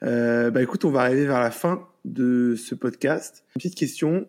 Euh, 0.03 0.51
bah 0.51 0.61
écoute, 0.61 0.85
on 0.85 0.91
va 0.91 1.01
arriver 1.01 1.25
vers 1.25 1.39
la 1.39 1.51
fin 1.51 1.87
de 2.05 2.55
ce 2.55 2.75
podcast. 2.75 3.43
Une 3.55 3.59
petite 3.59 3.75
question, 3.75 4.27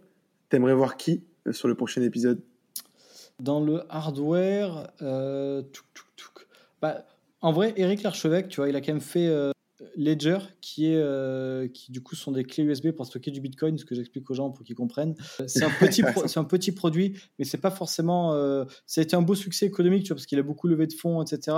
t'aimerais 0.48 0.74
voir 0.74 0.96
qui 0.96 1.24
euh, 1.46 1.52
sur 1.52 1.68
le 1.68 1.74
prochain 1.74 2.02
épisode? 2.02 2.40
Dans 3.40 3.60
le 3.60 3.82
hardware, 3.88 4.90
euh, 5.02 5.62
bah, 6.80 7.04
en 7.40 7.52
vrai, 7.52 7.74
Eric 7.76 8.02
Larchevêque, 8.02 8.48
tu 8.48 8.56
vois, 8.56 8.68
il 8.68 8.76
a 8.76 8.80
quand 8.80 8.92
même 8.92 9.00
fait 9.00 9.30
Ledger, 9.96 10.38
qui 10.60 10.86
est, 10.86 11.72
qui 11.72 11.92
du 11.92 12.02
coup 12.02 12.16
sont 12.16 12.32
des 12.32 12.42
clés 12.42 12.64
USB 12.64 12.90
pour 12.90 13.06
stocker 13.06 13.30
du 13.30 13.40
Bitcoin, 13.40 13.78
ce 13.78 13.84
que 13.84 13.94
j'explique 13.94 14.28
aux 14.28 14.34
gens 14.34 14.50
pour 14.50 14.64
qu'ils 14.64 14.74
comprennent. 14.74 15.14
C'est 15.46 15.62
un 15.62 15.70
petit, 15.80 16.02
c'est 16.26 16.40
un 16.40 16.44
petit 16.44 16.72
produit, 16.72 17.16
mais 17.38 17.44
c'est 17.44 17.58
pas 17.58 17.70
forcément. 17.70 18.32
ça 18.86 19.00
a 19.00 19.04
été 19.04 19.14
un 19.14 19.22
beau 19.22 19.36
succès 19.36 19.66
économique, 19.66 20.02
tu 20.02 20.08
vois, 20.08 20.16
parce 20.16 20.26
qu'il 20.26 20.40
a 20.40 20.42
beaucoup 20.42 20.66
levé 20.66 20.88
de 20.88 20.94
fonds, 20.94 21.22
etc. 21.22 21.56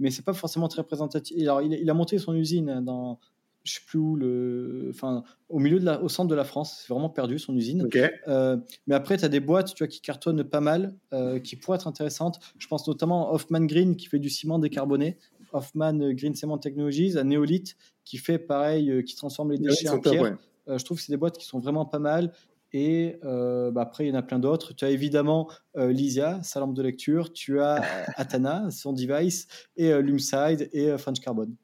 Mais 0.00 0.10
c'est 0.10 0.24
pas 0.24 0.34
forcément 0.34 0.68
très 0.68 0.82
représentatif. 0.82 1.40
Alors, 1.40 1.62
il, 1.62 1.72
il 1.72 1.88
a 1.88 1.94
monté 1.94 2.18
son 2.18 2.34
usine 2.34 2.82
dans 2.84 3.18
je 3.64 3.74
sais 3.74 3.80
plus 3.86 3.98
où, 3.98 4.16
le, 4.16 4.88
enfin, 4.90 5.22
au 5.48 5.58
milieu 5.58 5.78
de 5.78 5.84
la, 5.84 6.02
au 6.02 6.08
centre 6.08 6.28
de 6.28 6.34
la 6.34 6.44
France. 6.44 6.82
C'est 6.82 6.92
vraiment 6.92 7.10
perdu 7.10 7.38
son 7.38 7.54
usine. 7.56 7.88
Euh, 8.28 8.56
mais 8.86 8.94
après, 8.94 9.16
tu 9.16 9.24
as 9.24 9.28
des 9.28 9.40
boîtes, 9.40 9.74
tu 9.74 9.84
vois, 9.84 9.88
qui 9.88 10.00
cartonnent 10.00 10.44
pas 10.44 10.60
mal, 10.60 10.94
euh, 11.12 11.38
qui 11.38 11.56
pourraient 11.56 11.76
être 11.76 11.86
intéressantes. 11.86 12.40
Je 12.58 12.66
pense 12.66 12.86
notamment 12.88 13.30
à 13.30 13.34
Hoffman 13.34 13.64
Green 13.64 13.96
qui 13.96 14.06
fait 14.06 14.18
du 14.18 14.30
ciment 14.30 14.58
décarboné, 14.58 15.18
Hoffman 15.52 16.12
Green 16.12 16.34
Cement 16.34 16.58
Technologies, 16.58 17.18
à 17.18 17.24
Neolith 17.24 17.76
qui 18.04 18.18
fait 18.18 18.38
pareil, 18.38 18.90
euh, 18.90 19.02
qui 19.02 19.14
transforme 19.14 19.52
les 19.52 19.58
déchets 19.58 19.88
en 19.88 20.00
pierre. 20.00 20.38
je 20.66 20.84
trouve 20.84 20.98
que 20.98 21.04
c'est 21.04 21.12
des 21.12 21.18
boîtes 21.18 21.38
qui 21.38 21.46
sont 21.46 21.60
vraiment 21.60 21.84
pas 21.84 21.98
mal. 21.98 22.32
Et 22.74 23.18
bah, 23.22 23.82
après, 23.82 24.06
il 24.06 24.08
y 24.08 24.12
en 24.12 24.18
a 24.18 24.22
plein 24.22 24.38
d'autres. 24.38 24.72
Tu 24.72 24.86
as 24.86 24.88
évidemment 24.88 25.50
Lysia, 25.76 26.42
sa 26.42 26.58
lampe 26.58 26.72
de 26.72 26.80
lecture. 26.80 27.30
Tu 27.34 27.60
as 27.60 27.82
Atana, 28.16 28.70
son 28.70 28.94
device, 28.94 29.46
et 29.76 29.92
Lumside 30.00 30.70
et 30.72 30.96
French 30.96 31.20
Carbon. 31.20 31.54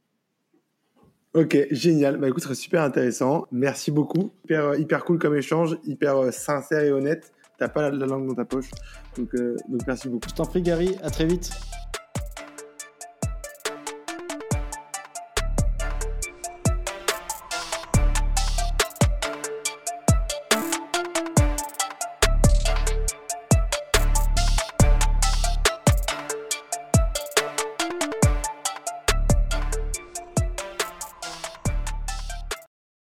Ok, 1.38 1.56
génial. 1.70 2.16
Bah 2.16 2.26
écoute, 2.26 2.40
ce 2.40 2.46
serait 2.48 2.56
super 2.56 2.82
intéressant. 2.82 3.46
Merci 3.52 3.92
beaucoup. 3.92 4.32
Hyper, 4.44 4.64
euh, 4.64 4.76
hyper 4.76 5.04
cool 5.04 5.20
comme 5.20 5.36
échange, 5.36 5.78
hyper 5.84 6.16
euh, 6.16 6.30
sincère 6.32 6.80
et 6.80 6.90
honnête. 6.90 7.32
T'as 7.58 7.68
pas 7.68 7.90
la, 7.90 8.06
langue 8.06 8.26
dans 8.26 8.34
ta 8.34 8.44
poche. 8.44 8.70
Euh, 9.20 9.56
donc 9.68 9.82
merci 9.86 10.08
beaucoup. 10.08 10.28
Je 10.28 10.34
t'en 10.34 10.46
prie, 10.46 10.62
Gary. 10.62 10.96
À 11.00 11.10
très 11.10 11.26
vite. 11.26 11.52